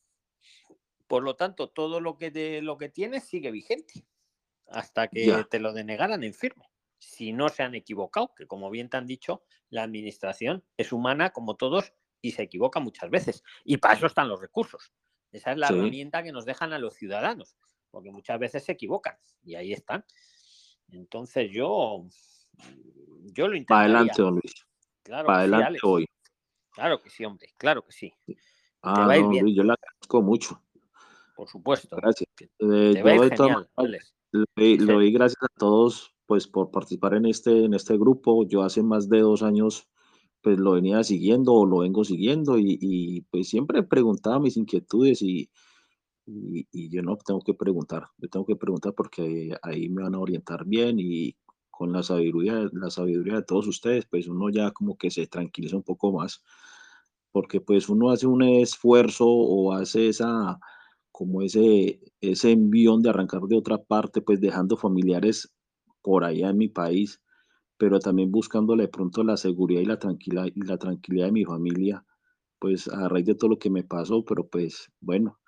[1.08, 4.06] Por lo tanto, todo lo que, de, lo que tienes sigue vigente
[4.68, 5.48] hasta que Ya.
[5.50, 6.66] te lo denegaran en firme.
[7.00, 11.32] Si no se han equivocado, que como bien te han dicho, la administración es humana
[11.32, 13.44] como todos y se equivoca muchas veces.
[13.66, 14.94] Y para eso están los recursos.
[15.32, 15.74] Esa es la Sí.
[15.74, 17.58] herramienta que nos dejan a los ciudadanos,
[17.92, 20.04] porque muchas veces se equivocan y ahí están.
[20.90, 22.06] Entonces yo,
[23.34, 23.84] yo lo intentaría.
[23.98, 24.66] adelante, don Luis.
[25.04, 25.84] Claro Para sí, adelante Alex.
[25.84, 26.06] hoy.
[26.72, 28.14] Claro que sí, hombre, claro que sí.
[28.82, 29.44] Ah, va a ir don bien.
[29.44, 30.64] Luis, yo le agradezco mucho.
[31.36, 31.96] Por supuesto.
[31.98, 32.30] Gracias.
[32.40, 34.00] Eh, yo todas genial,
[34.56, 34.86] Sí, sí.
[34.86, 38.48] doy gracias a todos pues por participar en este, en este grupo.
[38.48, 39.90] Yo hace más de dos años
[40.42, 45.22] pues lo venía siguiendo o lo vengo siguiendo y, y, pues siempre preguntaba mis inquietudes
[45.22, 45.52] y,
[46.32, 50.16] y, y yo no tengo que preguntar, yo tengo que preguntar porque ahí me van
[50.16, 51.36] a orientar bien y
[51.70, 55.76] con la sabiduría, la sabiduría de todos ustedes, pues uno ya como que se tranquiliza
[55.76, 56.44] un poco más,
[57.32, 60.60] porque pues uno hace un esfuerzo o hace esa,
[61.12, 65.52] como ese, ese envión de arrancar de otra parte, pues dejando familiares
[66.04, 67.20] por allá en mi país,
[67.78, 71.46] pero también buscándole de pronto la seguridad y la tranquilidad, y la tranquilidad de mi
[71.46, 72.06] familia,
[72.60, 75.40] pues a raíz de todo lo que me pasó, pero pues bueno,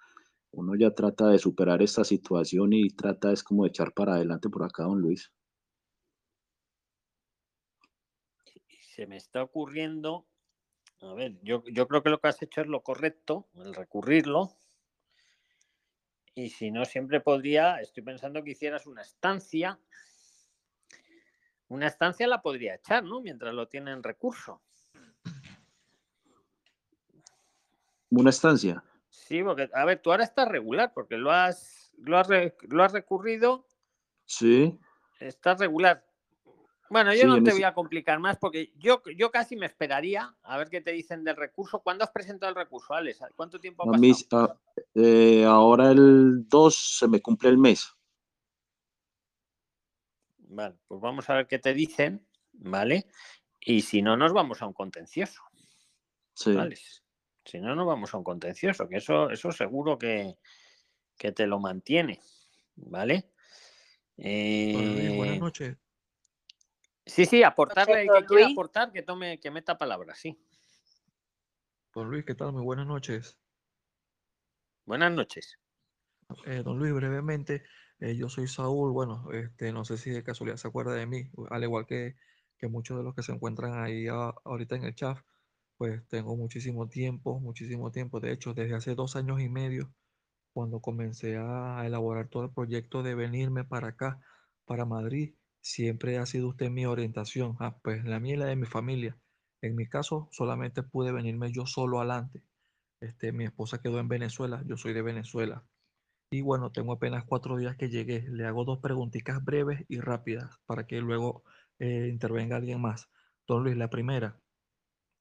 [0.54, 4.50] uno ya trata de superar esta situación y trata es como de echar para adelante
[4.50, 5.32] por acá, don Luis.
[8.94, 10.28] se me está ocurriendo,
[11.02, 14.56] a ver, yo, yo creo que lo que has hecho es lo correcto, el recurrirlo.
[16.36, 19.80] Y si no, siempre podría, estoy pensando que hicieras una estancia.
[21.70, 23.20] Una estancia la podría echar, ¿no?
[23.22, 24.62] Mientras lo tiene en recurso.
[28.12, 28.84] Una estancia.
[29.28, 32.28] Sí, porque, a ver, tú ahora estás regular, porque lo has, lo has,
[32.62, 33.66] lo has recurrido,
[34.26, 34.80] Sí,
[35.20, 36.06] estás regular.
[36.90, 40.36] Bueno, yo Sí, no te voy a complicar más porque yo, yo casi me esperaría
[40.44, 41.80] a ver qué te dicen del recurso.
[41.80, 43.20] ¿Cuándo has presentado el recurso, Alex?
[43.36, 44.02] ¿Cuánto tiempo ha pasado?
[44.02, 44.58] mí, a-
[44.96, 47.94] eh, ahora el 2 se me cumple el mes.
[50.38, 53.08] Vale, pues vamos a ver qué te dicen, ¿vale?
[53.60, 55.42] Y si no, nos vamos a un contencioso,
[56.36, 56.52] Sí.
[57.46, 60.38] Si no, nos vamos a un contencioso, que eso, eso seguro que,
[61.18, 62.22] que te lo mantiene,
[62.76, 63.32] ¿vale?
[64.74, 65.78] Luis, buenas Eh, noches.
[67.06, 70.38] sí, sí, aportarle que quiera aportar, que tome, que meta palabras, sí.
[71.96, 72.52] Don Luis, ¿qué tal?
[72.54, 73.40] Muy buenas noches.
[74.86, 75.58] Buenas noches.
[76.46, 77.64] Eh, don Luis, brevemente,
[78.00, 78.92] eh, yo soy Saúl.
[78.92, 82.16] Bueno, este, no sé si de casualidad se acuerda de mí, al igual que,
[82.58, 85.18] que muchos de los que se encuentran ahí a- ahorita en el chat,
[85.78, 88.20] pues tengo muchísimo tiempo, muchísimo tiempo.
[88.20, 89.94] De hecho, desde hace dos años y medio,
[90.54, 94.20] cuando comencé a elaborar todo el proyecto de venirme para acá,
[94.66, 97.56] para Madrid, siempre ha sido usted mi orientación.
[97.60, 99.18] Ah, pues la mía y la de mi familia.
[99.62, 102.44] En mi caso, solamente pude venirme yo solo adelante.
[103.02, 105.66] Este, mi esposa quedó en Venezuela, yo soy de Venezuela.
[106.32, 108.26] Y bueno, tengo apenas cuatro días que llegué.
[108.30, 111.44] Le hago dos preguntitas breves y rápidas para que luego
[111.80, 113.10] eh, intervenga alguien más.
[113.48, 114.43] Don Luis, la primera.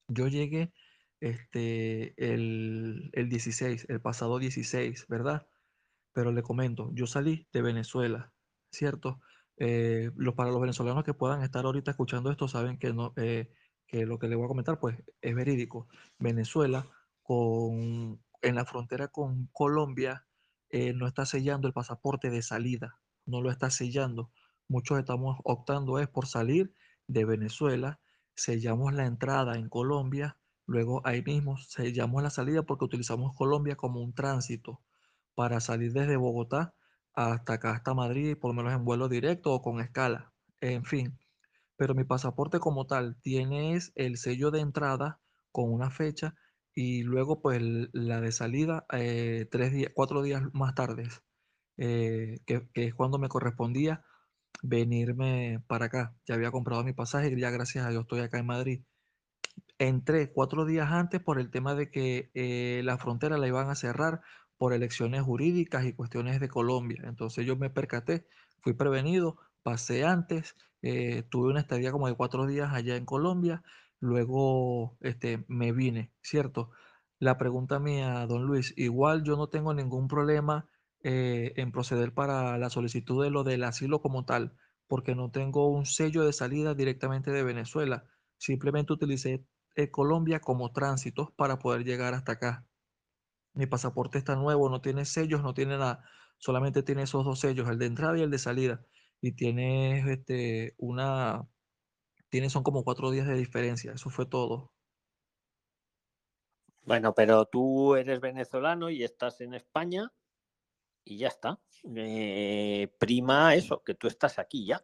[0.08, 0.72] Yo llegué
[1.20, 5.46] este, el, el 16, el pasado 16, ¿verdad?
[6.14, 8.34] Pero le comento, yo salí de Venezuela,
[8.72, 9.20] ¿cierto?
[9.58, 13.52] Eh, lo- para los venezolanos que puedan estar ahorita escuchando esto, saben que, no, eh,
[13.88, 15.88] que lo que les voy a comentar, pues, es verídico.
[16.18, 16.88] Venezuela,
[17.22, 20.28] con, en la frontera con Colombia,
[20.70, 24.32] eh, no está sellando el pasaporte de salida, no lo está sellando.
[24.68, 26.74] Muchos estamos optando es por salir
[27.08, 28.01] de Venezuela,
[28.34, 34.00] sellamos la entrada en Colombia, luego ahí mismo sellamos la salida porque utilizamos Colombia como
[34.00, 34.80] un tránsito
[35.34, 36.74] para salir desde Bogotá
[37.14, 40.32] hasta acá, hasta Madrid, por lo menos en vuelo directo o con escala.
[40.60, 41.18] En fin,
[41.76, 46.34] pero mi pasaporte como tal tiene el sello de entrada con una fecha
[46.74, 51.08] y luego pues la de salida eh, tres días, cuatro días más tarde,
[51.76, 54.04] eh, que, que es cuando me correspondía
[54.62, 56.14] venirme para acá.
[56.26, 58.82] Ya había comprado mi pasaje y ya gracias a Dios estoy acá en Madrid.
[59.78, 63.74] Entré cuatro días antes por el tema de que eh, la frontera la iban a
[63.74, 64.22] cerrar
[64.56, 67.02] por elecciones jurídicas y cuestiones de Colombia.
[67.04, 68.26] Entonces yo me percaté,
[68.60, 73.62] fui prevenido, pasé antes, eh, tuve una estadía como de cuatro días allá en Colombia,
[74.00, 76.70] luego este, me vine, ¿cierto?
[77.18, 80.68] La pregunta mía, don Luis, igual yo no tengo ningún problema
[81.04, 84.56] eh, en proceder para la solicitud de lo del asilo como tal,
[84.86, 88.04] porque no tengo un sello de salida directamente de Venezuela.
[88.38, 92.66] Simplemente utilicé eh, Colombia como tránsito para poder llegar hasta acá.
[93.54, 96.04] Mi pasaporte está nuevo, no tiene sellos, no tiene nada.
[96.38, 98.86] Solamente tiene esos dos sellos, el de entrada y el de salida.
[99.20, 101.48] Y tiene este, una,
[102.28, 104.72] tiene son como cuatro días de diferencia, eso fue todo.
[106.84, 110.12] Bueno, pero tú eres venezolano y estás en España
[111.04, 111.58] y ya está.
[111.96, 114.82] Eh, prima eso, que tú estás aquí ya.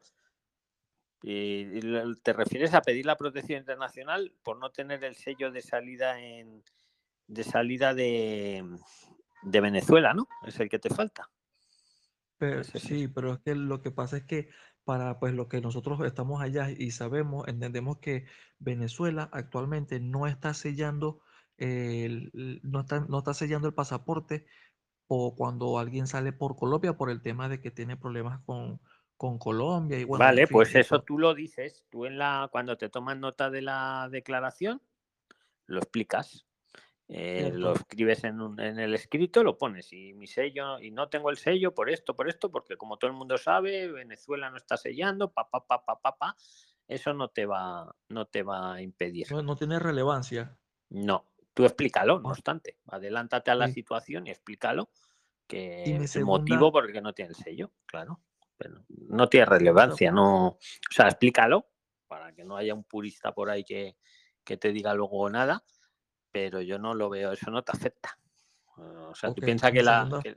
[1.23, 1.81] Eh,
[2.23, 6.63] ¿Te refieres a pedir la protección internacional por no tener el sello de salida en
[7.27, 8.65] de salida de,
[9.43, 10.27] de Venezuela, ¿no?
[10.47, 11.29] Es el que te falta.
[12.39, 13.09] Pero, sí.
[13.09, 14.49] pero es que lo que pasa es que
[14.85, 18.25] para pues lo que nosotros estamos allá y sabemos, entendemos que
[18.59, 21.21] Venezuela actualmente no está sellando
[21.59, 24.47] el, el- no está, no está sellando el pasaporte
[25.09, 28.81] o cuando alguien sale por Colombia por el tema de que tiene problemas con,
[29.17, 31.85] con Colombia y bueno, en Vale, fin, pues eso tú lo dices.
[31.91, 34.81] Tú en la cuando te tomas nota de la declaración
[35.67, 36.47] lo explicas.
[37.11, 41.09] Eh, lo escribes en, un- en el escrito, lo pones y mi sello, y no
[41.09, 44.59] tengo el sello por esto, por esto, porque como todo el mundo sabe, Venezuela no
[44.59, 46.37] está sellando, pa, pa, pa, pa, pa, pa,
[46.87, 49.27] eso no te va, no te va a impedir.
[49.31, 50.59] no, no tiene relevancia.
[50.91, 51.25] No,
[51.59, 53.75] tú explícalo, no obstante, adelántate a la sí.
[53.75, 57.73] situación y explícalo, Y que mi el motivo por el que no tiene el sello,
[57.85, 58.21] claro,
[58.57, 60.59] pero no tiene relevancia, no, o
[60.89, 61.67] sea, explícalo
[62.07, 63.97] para que no haya un purista por ahí que,
[64.45, 65.65] que te diga luego nada,
[66.31, 68.17] pero yo no lo veo, eso no te afecta.
[68.77, 70.09] O sea, tú piensas que la...
[70.23, 70.37] que-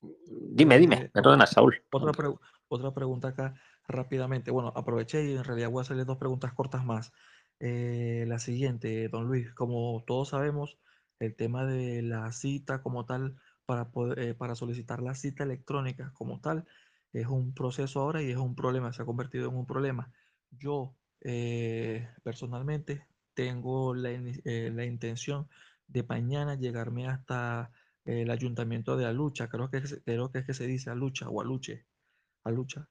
[0.00, 1.84] Dime, dime, eh, perdona, Saúl.
[1.92, 3.52] otra, pregu- otra pregunta acá
[3.86, 4.50] rápidamente.
[4.50, 7.12] Bueno, aproveché y en realidad voy a hacerle dos preguntas cortas más.
[7.60, 10.78] Eh, la siguiente, don Luis, como todos sabemos,
[11.18, 16.12] el tema de la cita como tal, para poder, eh, para solicitar la cita electrónica
[16.14, 16.66] como tal,
[17.12, 20.12] es un proceso ahora y es un problema, se ha convertido en un problema.
[20.50, 25.48] Yo eh, personalmente tengo la, eh, la intención
[25.86, 27.70] de mañana llegarme hasta
[28.04, 31.86] el ayuntamiento de Alucha, creo que, creo que es que se dice Alucha o Aluche
[32.44, 32.88] a lucha,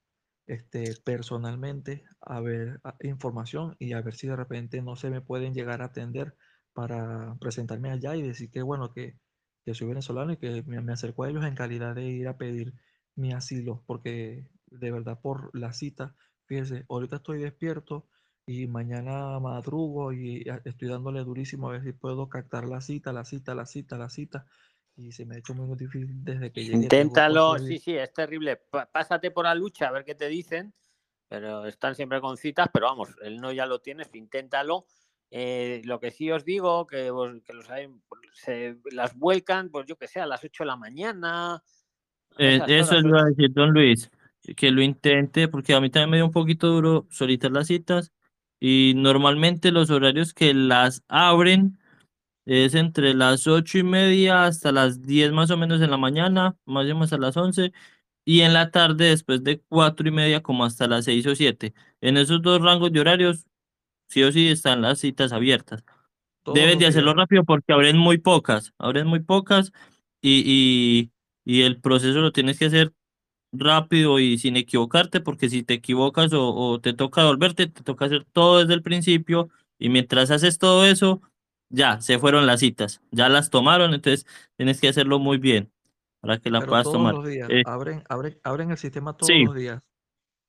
[0.47, 5.53] este, personalmente, a ver información y a ver si de repente no se me pueden
[5.53, 6.35] llegar a atender
[6.73, 9.19] para presentarme allá y decir que, bueno, que,
[9.65, 12.37] que soy venezolano y que me, me acerco a ellos en calidad de ir a
[12.37, 12.73] pedir
[13.15, 16.15] mi asilo, porque de verdad por la cita,
[16.45, 18.07] fíjese, ahorita estoy despierto
[18.45, 23.13] y mañana madrugo y a- estoy dándole durísimo a ver si puedo captar la cita,
[23.13, 24.45] la cita, la cita, la cita.
[24.97, 26.77] Y se me ha hecho muy difícil desde que llegué.
[26.77, 28.61] Inténtalo, sí, sí, es terrible.
[28.91, 30.73] Pásate por la lucha a ver qué te dicen,
[31.27, 34.85] pero están siempre con citas, pero vamos, el no ya lo tienes, inténtalo.
[35.31, 37.89] Eh, lo que sí os digo, que, vos- que los hay-
[38.33, 41.61] se las vuelcan, pues yo que sé, a las 8 de la mañana,
[42.37, 44.11] Eh, eso le iba a decir, don Luis,
[44.57, 48.11] que lo intente, porque a mí también me dio un poquito duro solicitar las citas
[48.59, 51.79] y normalmente los horarios que las abren
[52.45, 56.57] es entre las ocho y media hasta las 10 más o menos en la mañana,
[56.65, 57.71] más o menos a las 11
[58.25, 61.73] y en la tarde después de cuatro y media como hasta las 6 o 7.
[62.01, 63.45] En esos dos rangos de horarios,
[64.09, 65.83] sí o sí están las citas abiertas.
[66.43, 69.71] Todos Debes de hacerlo rápido porque abren muy pocas, abren muy pocas
[70.21, 71.11] y, y,
[71.45, 72.93] y el proceso lo tienes que hacer
[73.51, 78.05] rápido y sin equivocarte, porque si te equivocas o, o te toca volverte, te toca
[78.05, 79.49] hacer todo desde el principio
[79.79, 81.21] y mientras haces todo eso,
[81.69, 84.25] ya se fueron las citas, ya las tomaron, entonces
[84.57, 85.71] tienes que hacerlo muy bien
[86.21, 87.13] para que la Pero puedas todos tomar.
[87.13, 89.83] los días, Eh, abren, abren, abren el sistema todos sí, los días.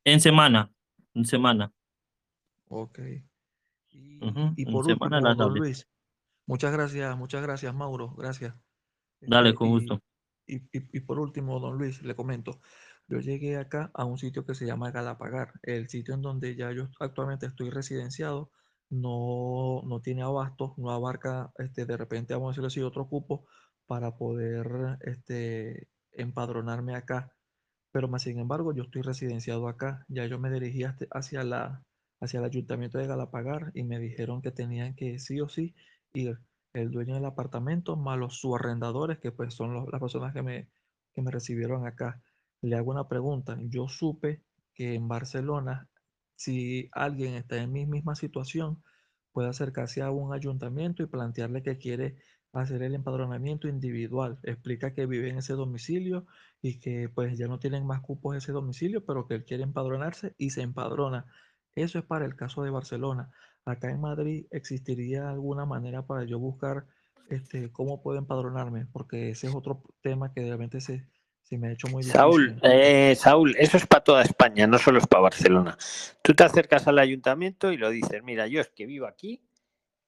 [0.05, 0.71] en semana,
[1.15, 1.73] en semana,
[2.69, 2.99] Ok.
[4.57, 5.61] Y, por semana último, don abres.
[5.61, 5.89] Luis,
[6.47, 8.55] muchas gracias, muchas gracias, Mauro, gracias.
[9.27, 10.01] Dale, Este, con gusto.
[10.47, 12.61] y, y, y por último, don Luis, le comento,
[13.09, 16.73] yo llegué acá a un sitio que se llama Galapagar, el sitio en donde ya
[16.73, 18.51] yo actualmente estoy residenciado,
[18.91, 23.47] no, no tiene abasto, no abarca, este, de repente, vamos a decirlo así, otro cupo
[23.87, 27.33] para poder este, empadronarme acá.
[27.93, 30.05] Pero más sin embargo, yo estoy residenciado acá.
[30.09, 31.83] Ya yo me dirigí hacia la,
[32.21, 35.75] hacia el ayuntamiento de Galapagar y me dijeron que tenían que sí o sí
[36.13, 36.39] ir
[36.75, 40.69] el dueño del apartamento más los subarrendadores, que pues son las personas que me,
[41.15, 42.21] que me recibieron acá.
[42.61, 43.57] Le hago una pregunta.
[43.63, 44.43] Yo supe
[44.75, 45.89] que en Barcelona,
[46.37, 48.83] si alguien está en mi misma situación,
[49.33, 52.17] puede acercarse a un ayuntamiento y plantearle que quiere
[52.53, 54.39] hacer el empadronamiento individual.
[54.43, 56.27] Explica que vive en ese domicilio
[56.63, 60.35] y que pues ya no tienen más cupos ese domicilio, pero que él quiere empadronarse
[60.39, 61.27] y se empadrona.
[61.75, 63.31] Eso es para el caso de Barcelona.
[63.65, 66.87] Acá en Madrid existiría alguna manera para yo buscar
[67.29, 71.07] este, cómo puedo empadronarme, porque ese es otro tema que realmente se,
[71.49, 74.99] se me ha hecho muy Saúl, eh, Saúl, eso es para toda España, no solo
[74.99, 75.79] es para Barcelona.
[76.21, 79.41] Tú te acercas al ayuntamiento y lo dices, mira, yo es que vivo aquí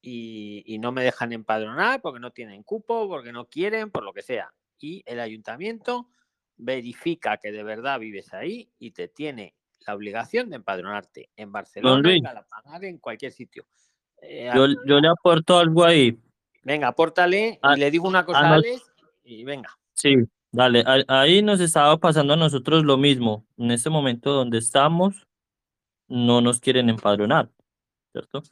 [0.03, 4.13] y, y no me dejan empadronar porque no tienen cupo, porque no quieren, por lo
[4.13, 4.53] que sea.
[4.81, 6.09] Y el ayuntamiento
[6.57, 9.55] verifica que de verdad vives ahí y te tiene
[9.87, 12.23] la obligación de empadronarte en Barcelona, en Luis.
[12.23, 13.65] Galapagar, en cualquier sitio.
[14.21, 16.19] Eh, Yo, yo le aporto algo ahí.
[16.65, 18.55] venga, apórtale Ah, y le digo una cosa ah, a no.
[18.55, 18.93] Alex
[19.23, 19.71] y venga.
[19.95, 20.17] Sí,
[20.53, 20.85] dale.
[21.09, 23.47] Ahí nos estaba pasando a nosotros lo mismo.
[23.57, 25.27] En este momento donde estamos,
[26.09, 27.51] no nos quieren empadronar,
[28.13, 28.43] ¿cierto?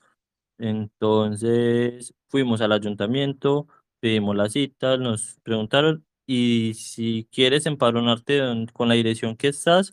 [0.59, 3.69] Entonces fuimos al ayuntamiento,
[4.01, 8.41] pedimos la cita, nos preguntaron y si quieres empadronarte
[8.73, 9.93] con la dirección que estás,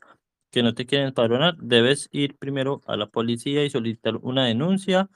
[0.52, 5.10] que no te quieren empadronar, debes ir primero a la policía y solicitar una denuncia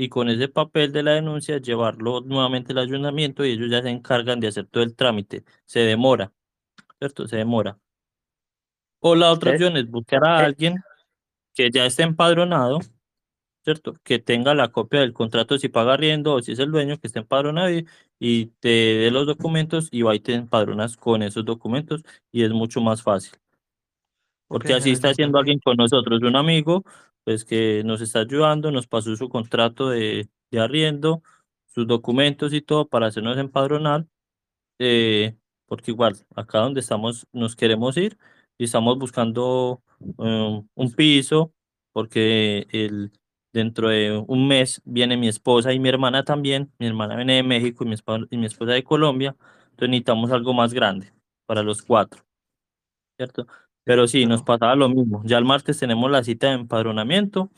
[0.00, 3.90] y con ese papel de la denuncia llevarlo nuevamente al ayuntamiento y ellos ya se
[3.90, 5.44] encargan de hacer todo el trámite.
[5.66, 6.32] Se demora,
[6.98, 7.28] ¿cierto?
[7.28, 7.78] Se demora.
[9.00, 10.76] O la otra opción es buscar a alguien
[11.52, 12.80] que ya esté empadronado,
[13.62, 13.94] ¿cierto?
[14.02, 17.06] Que tenga la copia del contrato si paga arriendo o si es el dueño que
[17.06, 17.86] esté empadronado y,
[18.18, 22.52] y te dé los documentos y va y te empadronas con esos documentos y es
[22.52, 23.32] mucho más fácil.
[24.48, 26.84] Porque en así está haciendo alguien con nosotros, un amigo,
[27.24, 31.22] pues que nos está ayudando, nos pasó su contrato de, de arriendo,
[31.66, 34.06] sus documentos y todo para hacernos empadronar,
[34.78, 35.36] eh,
[35.66, 38.18] porque igual, acá donde estamos, nos queremos ir
[38.58, 39.82] y estamos buscando
[40.16, 41.52] um, un piso,
[41.92, 43.12] porque el,
[43.52, 47.42] dentro de un mes viene mi esposa y mi hermana también, mi hermana viene de
[47.42, 49.36] México y mi esposa, y mi esposa de Colombia,
[49.70, 51.12] entonces necesitamos algo más grande
[51.46, 52.22] para los cuatro,
[53.16, 53.46] ¿cierto?
[53.84, 55.22] Pero sí, nos pasaba lo mismo.
[55.24, 57.50] Ya el martes tenemos la cita de empadronamiento,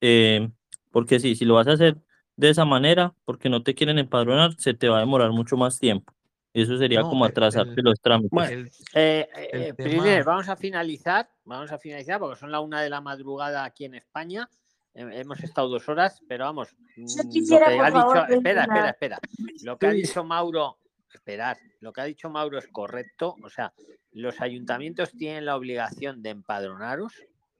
[0.00, 0.50] eh,
[0.90, 1.96] porque sí, si lo vas a hacer
[2.36, 5.78] de esa manera, porque no te quieren empadronar, se te va a demorar mucho más
[5.78, 6.12] tiempo.
[6.54, 8.30] Eso sería No, como atrasarte el, los trámites.
[8.30, 12.82] Bueno, el, eh, el eh, vamos a finalizar, vamos a finalizar porque son la una
[12.82, 14.48] de la madrugada aquí en España.
[14.94, 18.32] Hemos estado dos horas, pero vamos, Yo mm, lo quisiera, que por ha dicho, favor,
[18.32, 19.18] espera, espera, espera.
[19.62, 20.78] Lo que ha dicho Mauro,
[21.10, 23.36] esperar, lo que ha dicho Mauro es correcto.
[23.42, 23.72] O sea,
[24.12, 27.12] los ayuntamientos tienen la obligación de empadronaros,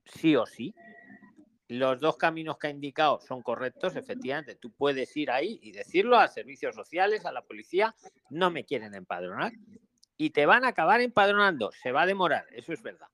[0.05, 0.75] sí o sí.
[1.69, 4.57] Los dos caminos que ha indicado son correctos, efectivamente.
[4.57, 7.95] Tú puedes ir ahí y decirlo a servicios sociales, a la policía,
[8.29, 9.53] no me quieren empadronar.
[10.19, 11.73] Y te van a acabar empadronando.
[11.73, 13.09] Se va a demorar, eso es verdad.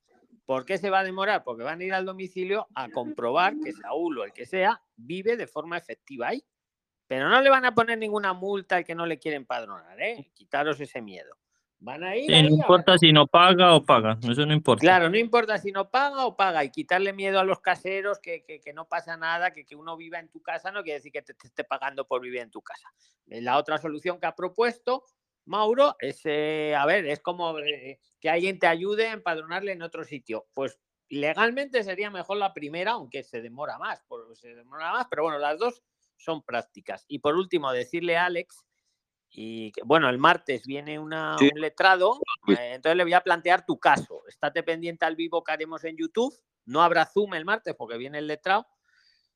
[0.44, 1.44] ¿Por qué se va a demorar?
[1.44, 5.36] Porque van a ir al domicilio a comprobar que Saúl o el que sea vive
[5.36, 6.42] de forma efectiva ahí.
[7.06, 10.30] Pero no le van a poner ninguna multa al que no le quiere empadronar, ¿eh?
[10.34, 11.36] Quitaros ese miedo.
[11.80, 14.80] Van a ir Sí, no a importa si no paga o paga, eso no importa.
[14.80, 18.42] Claro, no importa si no paga o paga y quitarle miedo a los caseros, que,
[18.42, 21.12] que- que no pasa nada, que, que uno viva en tu casa no quiere decir
[21.12, 22.88] que te, te esté pagando por vivir en tu casa.
[23.28, 25.04] Eh, La otra solución que ha propuesto
[25.44, 29.82] Mauro es, eh, a ver, es como eh, que alguien te ayude a empadronarle en
[29.82, 30.46] otro sitio.
[30.52, 30.78] Pues
[31.08, 35.38] legalmente sería mejor la primera, aunque se demora más, por- se demora más, pero bueno,
[35.38, 35.82] las dos
[36.16, 37.04] son prácticas.
[37.08, 38.64] Y por último, decirle a Alex
[39.30, 41.50] y bueno, el martes viene una, Sí.
[41.52, 42.18] un letrado,
[42.48, 44.22] eh, entonces le voy a plantear tu caso.
[44.26, 46.34] Estate pendiente al vivo que haremos en YouTube.
[46.64, 48.66] No habrá Zoom el martes porque viene el letrado.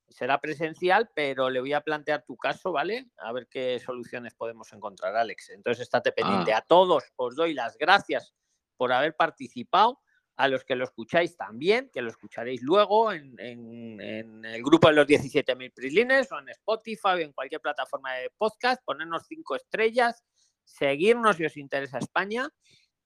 [0.09, 3.07] Será presencial, pero le voy a plantear tu caso, ¿vale?
[3.19, 5.51] A ver qué soluciones podemos encontrar, Alex.
[5.51, 6.53] Entonces, estate pendiente.
[6.53, 6.59] Ah.
[6.59, 8.35] A todos os doy las gracias
[8.77, 10.01] por haber participado.
[10.37, 15.07] A los que lo escucháis también, que lo escucharéis luego en, el grupo de los
[15.07, 20.25] 17.000 Prislines o en Spotify o en cualquier plataforma de podcast, ponernos cinco estrellas,
[20.65, 22.49] seguirnos si os interesa España.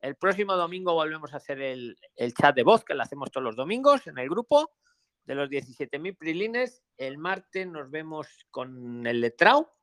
[0.01, 3.45] El próximo domingo volvemos a hacer el, el chat de voz, que lo hacemos todos
[3.45, 4.71] los domingos en el grupo
[5.25, 6.83] de los 17.000 Prilines.
[6.97, 9.76] El martes nos vemos con el letrao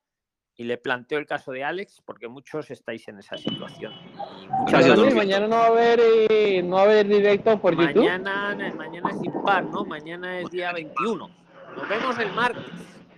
[0.56, 3.92] y le planteo el caso de Alex, porque muchos estáis en esa situación.
[3.94, 6.00] Y muchas Gracias, mañana no va a haber,
[6.30, 8.04] eh, no va a haber directo por YouTube.
[8.04, 9.84] Mañana, mañana es impar, ¿no?
[9.86, 11.30] Mañana es día 21.
[11.76, 12.66] Nos vemos el martes,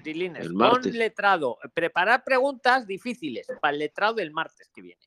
[0.01, 0.95] Prilines, El con martes.
[0.95, 1.57] letrado.
[1.73, 5.01] Preparar preguntas difíciles para el letrado del martes que viene.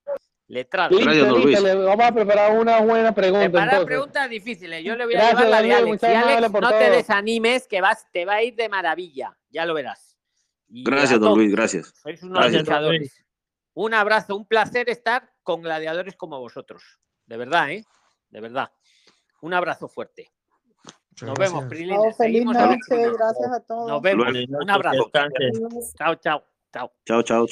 [0.49, 0.99] Letrado.
[0.99, 1.63] Luis.
[1.63, 3.87] le vamos a preparar una buena pregunta Preparar entonces.
[3.87, 4.83] preguntas difíciles.
[4.85, 6.53] Yo le voy a Gracias, llevar la de Daniel, Alex.
[6.61, 9.37] no te desanimes, que vas, te va a ir de maravilla.
[9.51, 10.08] Ya lo verás.
[10.69, 11.37] Y Gracias, don.
[11.37, 11.93] Luis, gracias.
[12.03, 12.83] Sois unos Gracias.
[12.83, 13.25] Luis.
[13.75, 16.83] Un abrazo, un placer estar con gladiadores como vosotros.
[17.27, 17.85] De verdad, ¿eh?
[18.31, 18.71] De verdad.
[19.41, 20.33] Un abrazo fuerte.
[21.11, 21.65] Muchas Nos vemos.
[21.67, 22.01] Prilines.
[22.01, 23.89] Chao, feliz noche, gracias a todos.
[23.89, 24.27] Nos vemos.
[24.49, 25.11] Un abrazo.
[25.97, 26.93] Chao, chao, chao.
[27.05, 27.47] Chao, chao.